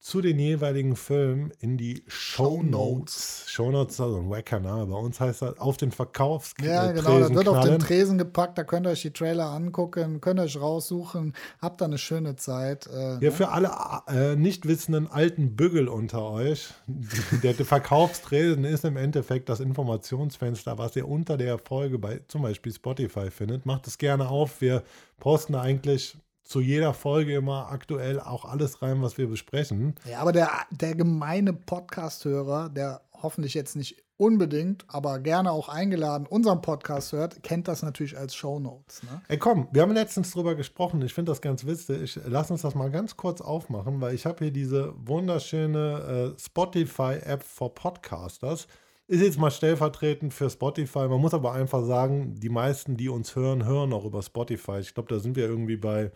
zu 0.00 0.22
den 0.22 0.38
jeweiligen 0.38 0.96
Filmen 0.96 1.52
in 1.60 1.76
die 1.76 2.02
Show 2.06 2.62
Notes. 2.62 3.44
Show 3.46 3.70
Notes 3.70 4.00
also 4.00 4.16
ein 4.16 4.30
wacker 4.30 4.58
Name. 4.58 4.86
Bei 4.86 4.96
uns 4.96 5.20
heißt 5.20 5.42
das 5.42 5.58
auf 5.58 5.76
den 5.76 5.92
Verkaufstresen. 5.92 6.74
Ja, 6.74 6.90
genau, 6.90 7.20
da 7.20 7.34
wird 7.34 7.48
auf 7.48 7.64
den 7.66 7.78
Tresen 7.78 8.16
gepackt. 8.16 8.56
Da 8.56 8.64
könnt 8.64 8.86
ihr 8.86 8.90
euch 8.90 9.02
die 9.02 9.12
Trailer 9.12 9.50
angucken, 9.50 10.22
könnt 10.22 10.40
ihr 10.40 10.44
euch 10.44 10.58
raussuchen. 10.58 11.34
Habt 11.60 11.82
da 11.82 11.84
eine 11.84 11.98
schöne 11.98 12.34
Zeit. 12.36 12.86
Äh, 12.86 13.12
ja, 13.12 13.18
ne? 13.18 13.30
für 13.30 13.50
alle 13.50 13.70
äh, 14.08 14.36
nicht 14.36 14.66
wissenden 14.66 15.06
alten 15.06 15.54
Bügel 15.54 15.86
unter 15.86 16.22
euch. 16.22 16.70
der, 16.86 17.52
der 17.52 17.66
Verkaufstresen 17.66 18.64
ist 18.64 18.86
im 18.86 18.96
Endeffekt 18.96 19.50
das 19.50 19.60
Informationsfenster, 19.60 20.78
was 20.78 20.96
ihr 20.96 21.06
unter 21.06 21.36
der 21.36 21.58
Folge 21.58 21.98
bei 21.98 22.20
zum 22.26 22.40
Beispiel 22.40 22.72
Spotify 22.72 23.30
findet. 23.30 23.66
Macht 23.66 23.86
es 23.86 23.98
gerne 23.98 24.30
auf. 24.30 24.62
Wir 24.62 24.82
posten 25.18 25.54
eigentlich 25.54 26.16
zu 26.50 26.60
jeder 26.60 26.94
Folge 26.94 27.36
immer 27.36 27.70
aktuell 27.70 28.18
auch 28.18 28.44
alles 28.44 28.82
rein, 28.82 29.00
was 29.02 29.16
wir 29.16 29.28
besprechen. 29.28 29.94
Ja, 30.04 30.18
aber 30.18 30.32
der, 30.32 30.50
der 30.72 30.96
gemeine 30.96 31.52
Podcast-Hörer, 31.52 32.70
der 32.70 33.02
hoffentlich 33.22 33.54
jetzt 33.54 33.76
nicht 33.76 34.02
unbedingt, 34.16 34.84
aber 34.88 35.20
gerne 35.20 35.52
auch 35.52 35.68
eingeladen 35.68 36.26
unseren 36.26 36.60
Podcast 36.60 37.12
hört, 37.12 37.44
kennt 37.44 37.68
das 37.68 37.84
natürlich 37.84 38.18
als 38.18 38.34
Shownotes. 38.34 39.04
Ne? 39.04 39.22
Ey, 39.28 39.38
komm, 39.38 39.68
wir 39.70 39.82
haben 39.82 39.92
letztens 39.92 40.32
drüber 40.32 40.56
gesprochen. 40.56 41.00
Ich 41.02 41.14
finde 41.14 41.30
das 41.30 41.40
ganz 41.40 41.64
witzig. 41.66 42.02
Ich, 42.02 42.20
lass 42.26 42.50
uns 42.50 42.62
das 42.62 42.74
mal 42.74 42.90
ganz 42.90 43.16
kurz 43.16 43.40
aufmachen, 43.40 44.00
weil 44.00 44.16
ich 44.16 44.26
habe 44.26 44.44
hier 44.44 44.52
diese 44.52 44.92
wunderschöne 44.96 46.34
äh, 46.36 46.40
Spotify-App 46.40 47.44
for 47.44 47.72
Podcasters. 47.76 48.66
Ist 49.06 49.22
jetzt 49.22 49.38
mal 49.38 49.52
stellvertretend 49.52 50.34
für 50.34 50.50
Spotify. 50.50 51.06
Man 51.06 51.20
muss 51.20 51.34
aber 51.34 51.52
einfach 51.52 51.84
sagen, 51.84 52.34
die 52.34 52.48
meisten, 52.48 52.96
die 52.96 53.08
uns 53.08 53.36
hören, 53.36 53.64
hören 53.64 53.92
auch 53.92 54.04
über 54.04 54.22
Spotify. 54.22 54.80
Ich 54.80 54.94
glaube, 54.94 55.14
da 55.14 55.20
sind 55.20 55.36
wir 55.36 55.44
irgendwie 55.44 55.76
bei 55.76 56.10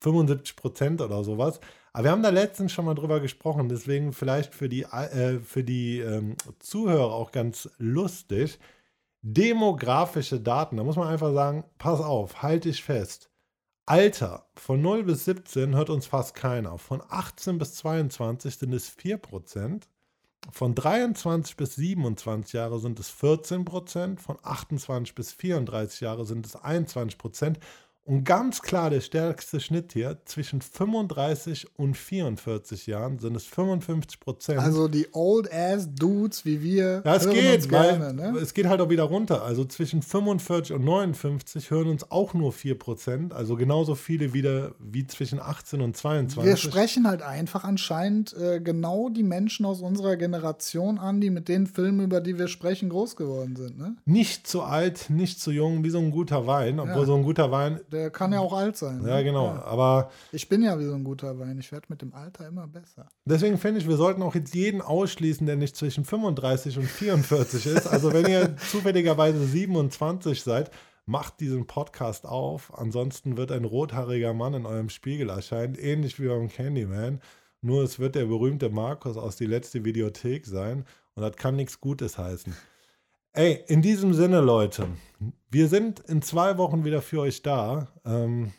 75 0.00 0.56
Prozent 0.56 1.00
oder 1.00 1.24
sowas. 1.24 1.60
Aber 1.92 2.04
wir 2.04 2.10
haben 2.12 2.22
da 2.22 2.30
letztens 2.30 2.72
schon 2.72 2.84
mal 2.84 2.94
drüber 2.94 3.20
gesprochen, 3.20 3.68
deswegen 3.68 4.12
vielleicht 4.12 4.54
für 4.54 4.68
die, 4.68 4.82
äh, 4.82 5.40
für 5.40 5.64
die 5.64 5.98
ähm, 6.00 6.36
Zuhörer 6.58 7.12
auch 7.12 7.32
ganz 7.32 7.68
lustig. 7.78 8.58
Demografische 9.22 10.40
Daten, 10.40 10.76
da 10.76 10.84
muss 10.84 10.96
man 10.96 11.08
einfach 11.08 11.32
sagen, 11.32 11.64
pass 11.78 12.00
auf, 12.00 12.42
halte 12.42 12.68
ich 12.68 12.82
fest. 12.84 13.30
Alter, 13.84 14.46
von 14.54 14.82
0 14.82 15.04
bis 15.04 15.24
17 15.24 15.74
hört 15.74 15.90
uns 15.90 16.06
fast 16.06 16.34
keiner. 16.34 16.76
Von 16.78 17.02
18 17.08 17.58
bis 17.58 17.74
22 17.76 18.56
sind 18.56 18.74
es 18.74 18.94
4%. 18.96 19.84
Von 20.52 20.74
23 20.74 21.56
bis 21.56 21.74
27 21.76 22.52
Jahre 22.52 22.78
sind 22.80 23.00
es 23.00 23.10
14%. 23.10 24.18
Von 24.18 24.38
28 24.42 25.14
bis 25.14 25.32
34 25.32 26.02
Jahre 26.02 26.26
sind 26.26 26.46
es 26.46 26.54
21%. 26.54 27.56
Und 28.08 28.24
ganz 28.24 28.62
klar, 28.62 28.88
der 28.88 29.02
stärkste 29.02 29.60
Schnitt 29.60 29.92
hier, 29.92 30.16
zwischen 30.24 30.62
35 30.62 31.66
und 31.76 31.94
44 31.94 32.86
Jahren 32.86 33.18
sind 33.18 33.36
es 33.36 33.44
55 33.44 34.18
Prozent. 34.18 34.60
Also 34.60 34.88
die 34.88 35.08
Old-Ass-Dudes 35.12 36.46
wie 36.46 36.62
wir. 36.62 37.02
Ja, 37.04 37.16
es 37.16 37.28
geht, 37.28 37.68
gerne, 37.68 38.14
ne? 38.14 38.38
es 38.38 38.54
geht 38.54 38.66
halt 38.66 38.80
auch 38.80 38.88
wieder 38.88 39.02
runter. 39.02 39.42
Also 39.42 39.66
zwischen 39.66 40.00
45 40.00 40.74
und 40.74 40.86
59 40.86 41.70
hören 41.70 41.88
uns 41.88 42.10
auch 42.10 42.32
nur 42.32 42.54
4 42.54 42.78
Prozent. 42.78 43.34
Also 43.34 43.56
genauso 43.56 43.94
viele 43.94 44.32
wieder 44.32 44.72
wie 44.78 45.06
zwischen 45.06 45.38
18 45.38 45.82
und 45.82 45.94
22. 45.94 46.48
Wir 46.48 46.56
sprechen 46.56 47.06
halt 47.06 47.20
einfach 47.20 47.64
anscheinend 47.64 48.34
äh, 48.34 48.62
genau 48.62 49.10
die 49.10 49.22
Menschen 49.22 49.66
aus 49.66 49.82
unserer 49.82 50.16
Generation 50.16 50.98
an, 50.98 51.20
die 51.20 51.28
mit 51.28 51.48
den 51.48 51.66
Filmen, 51.66 52.00
über 52.00 52.22
die 52.22 52.38
wir 52.38 52.48
sprechen, 52.48 52.88
groß 52.88 53.16
geworden 53.16 53.54
sind. 53.56 53.76
Ne? 53.76 53.96
Nicht 54.06 54.46
zu 54.46 54.62
alt, 54.62 55.10
nicht 55.10 55.42
zu 55.42 55.50
jung, 55.50 55.84
wie 55.84 55.90
so 55.90 55.98
ein 55.98 56.10
guter 56.10 56.46
Wein. 56.46 56.80
Obwohl 56.80 57.00
ja. 57.00 57.04
so 57.04 57.14
ein 57.14 57.22
guter 57.22 57.50
Wein 57.50 57.80
Der 57.92 57.97
der 57.98 58.10
kann 58.10 58.32
ja 58.32 58.40
auch 58.40 58.52
alt 58.52 58.76
sein. 58.76 59.02
Ja, 59.06 59.16
ne? 59.16 59.24
genau. 59.24 59.46
Ja. 59.46 59.64
Aber 59.64 60.10
ich 60.32 60.48
bin 60.48 60.62
ja 60.62 60.78
wie 60.78 60.84
so 60.84 60.94
ein 60.94 61.04
guter 61.04 61.38
Wein. 61.38 61.58
Ich 61.58 61.72
werde 61.72 61.86
mit 61.88 62.02
dem 62.02 62.14
Alter 62.14 62.46
immer 62.46 62.66
besser. 62.66 63.08
Deswegen 63.24 63.58
finde 63.58 63.80
ich, 63.80 63.88
wir 63.88 63.96
sollten 63.96 64.22
auch 64.22 64.34
jetzt 64.34 64.54
jeden 64.54 64.80
ausschließen, 64.80 65.46
der 65.46 65.56
nicht 65.56 65.76
zwischen 65.76 66.04
35 66.04 66.78
und 66.78 66.86
44 66.86 67.66
ist. 67.66 67.86
Also 67.86 68.12
wenn 68.12 68.26
ihr 68.26 68.56
zufälligerweise 68.70 69.44
27 69.44 70.42
seid, 70.42 70.70
macht 71.06 71.40
diesen 71.40 71.66
Podcast 71.66 72.26
auf. 72.26 72.72
Ansonsten 72.78 73.36
wird 73.36 73.50
ein 73.50 73.64
rothaariger 73.64 74.34
Mann 74.34 74.54
in 74.54 74.66
eurem 74.66 74.90
Spiegel 74.90 75.30
erscheinen, 75.30 75.74
ähnlich 75.74 76.20
wie 76.20 76.28
beim 76.28 76.48
Candyman. 76.48 77.20
Nur 77.60 77.82
es 77.82 77.98
wird 77.98 78.14
der 78.14 78.26
berühmte 78.26 78.68
Markus 78.68 79.16
aus 79.16 79.36
die 79.36 79.46
letzte 79.46 79.84
Videothek 79.84 80.46
sein 80.46 80.84
und 81.14 81.22
das 81.22 81.36
kann 81.36 81.56
nichts 81.56 81.80
Gutes 81.80 82.18
heißen. 82.18 82.54
Ey, 83.32 83.62
in 83.68 83.82
diesem 83.82 84.14
Sinne, 84.14 84.40
Leute, 84.40 84.88
wir 85.50 85.68
sind 85.68 86.00
in 86.00 86.22
zwei 86.22 86.58
Wochen 86.58 86.84
wieder 86.84 87.02
für 87.02 87.20
euch 87.20 87.42
da. 87.42 87.88
Ähm, 88.04 88.52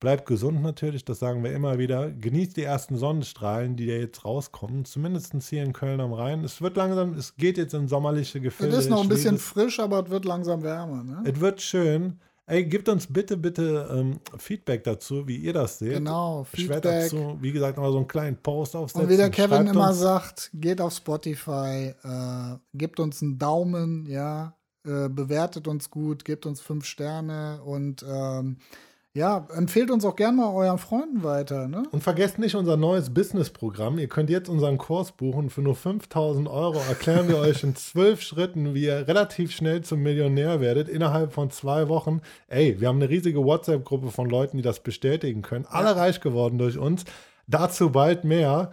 bleibt 0.00 0.26
gesund 0.26 0.62
natürlich, 0.62 1.04
das 1.04 1.18
sagen 1.18 1.44
wir 1.44 1.52
immer 1.52 1.78
wieder. 1.78 2.10
Genießt 2.10 2.56
die 2.56 2.62
ersten 2.64 2.96
Sonnenstrahlen, 2.96 3.76
die 3.76 3.86
ja 3.86 3.96
jetzt 3.96 4.24
rauskommen, 4.24 4.84
zumindest 4.84 5.34
hier 5.48 5.62
in 5.62 5.72
Köln 5.72 6.00
am 6.00 6.12
Rhein. 6.12 6.42
Es 6.42 6.60
wird 6.60 6.76
langsam, 6.76 7.14
es 7.14 7.36
geht 7.36 7.58
jetzt 7.58 7.74
in 7.74 7.86
sommerliche 7.86 8.40
Gefilde. 8.40 8.76
Es 8.76 8.84
ist 8.84 8.90
noch 8.90 9.02
ein 9.02 9.08
bisschen 9.08 9.38
frisch, 9.38 9.78
aber 9.78 10.04
es 10.04 10.10
wird 10.10 10.24
langsam 10.24 10.62
wärmer. 10.62 11.04
Ne? 11.04 11.22
Es 11.24 11.38
wird 11.40 11.60
schön. 11.60 12.18
Ey, 12.50 12.64
gebt 12.64 12.88
uns 12.88 13.06
bitte, 13.06 13.36
bitte 13.36 13.88
ähm, 13.92 14.18
Feedback 14.36 14.82
dazu, 14.82 15.28
wie 15.28 15.36
ihr 15.36 15.52
das 15.52 15.78
seht. 15.78 15.94
Genau, 15.94 16.42
Feedback. 16.42 16.82
Dazu, 16.82 17.38
wie 17.40 17.52
gesagt, 17.52 17.78
mal 17.78 17.92
so 17.92 17.98
einen 17.98 18.08
kleinen 18.08 18.36
Post 18.36 18.74
aufsetzen. 18.74 19.04
Und 19.04 19.08
wie 19.08 19.16
der 19.16 19.30
Kevin 19.30 19.58
Schreibt 19.58 19.70
immer 19.70 19.94
sagt, 19.94 20.50
geht 20.54 20.80
auf 20.80 20.92
Spotify, 20.92 21.94
äh, 22.02 22.56
gebt 22.74 22.98
uns 22.98 23.22
einen 23.22 23.38
Daumen, 23.38 24.04
ja, 24.06 24.56
äh, 24.84 25.08
bewertet 25.08 25.68
uns 25.68 25.90
gut, 25.90 26.24
gebt 26.24 26.44
uns 26.44 26.60
fünf 26.60 26.86
Sterne 26.86 27.62
und 27.62 28.04
ähm, 28.08 28.56
ja, 29.12 29.44
empfehlt 29.56 29.90
uns 29.90 30.04
auch 30.04 30.14
gerne 30.14 30.36
mal 30.36 30.54
euren 30.54 30.78
Freunden 30.78 31.24
weiter. 31.24 31.66
Ne? 31.66 31.82
Und 31.90 32.02
vergesst 32.02 32.38
nicht 32.38 32.54
unser 32.54 32.76
neues 32.76 33.12
Business-Programm. 33.12 33.98
Ihr 33.98 34.06
könnt 34.06 34.30
jetzt 34.30 34.48
unseren 34.48 34.78
Kurs 34.78 35.10
buchen. 35.12 35.50
Für 35.50 35.62
nur 35.62 35.74
5000 35.74 36.46
Euro 36.46 36.78
erklären 36.88 37.28
wir 37.28 37.38
euch 37.38 37.64
in 37.64 37.74
zwölf 37.74 38.22
Schritten, 38.22 38.72
wie 38.72 38.84
ihr 38.84 39.08
relativ 39.08 39.50
schnell 39.50 39.82
zum 39.82 40.00
Millionär 40.00 40.60
werdet, 40.60 40.88
innerhalb 40.88 41.32
von 41.32 41.50
zwei 41.50 41.88
Wochen. 41.88 42.20
Ey, 42.46 42.80
wir 42.80 42.86
haben 42.86 42.98
eine 43.02 43.08
riesige 43.08 43.44
WhatsApp-Gruppe 43.44 44.12
von 44.12 44.30
Leuten, 44.30 44.58
die 44.58 44.62
das 44.62 44.80
bestätigen 44.80 45.42
können. 45.42 45.66
Alle 45.68 45.90
ja. 45.90 45.96
reich 45.96 46.20
geworden 46.20 46.58
durch 46.58 46.78
uns. 46.78 47.04
Dazu 47.48 47.90
bald 47.90 48.22
mehr. 48.22 48.70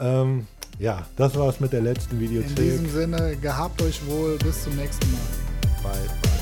Ähm, 0.00 0.48
ja, 0.80 1.06
das 1.14 1.36
war's 1.36 1.60
mit 1.60 1.72
der 1.72 1.82
letzten 1.82 2.18
Videothek. 2.18 2.58
In 2.58 2.64
diesem 2.64 2.88
Sinne, 2.88 3.36
gehabt 3.36 3.80
euch 3.82 4.04
wohl. 4.08 4.38
Bis 4.38 4.64
zum 4.64 4.74
nächsten 4.74 5.06
Mal. 5.12 5.92
Bye, 5.92 5.92
bye. 6.22 6.37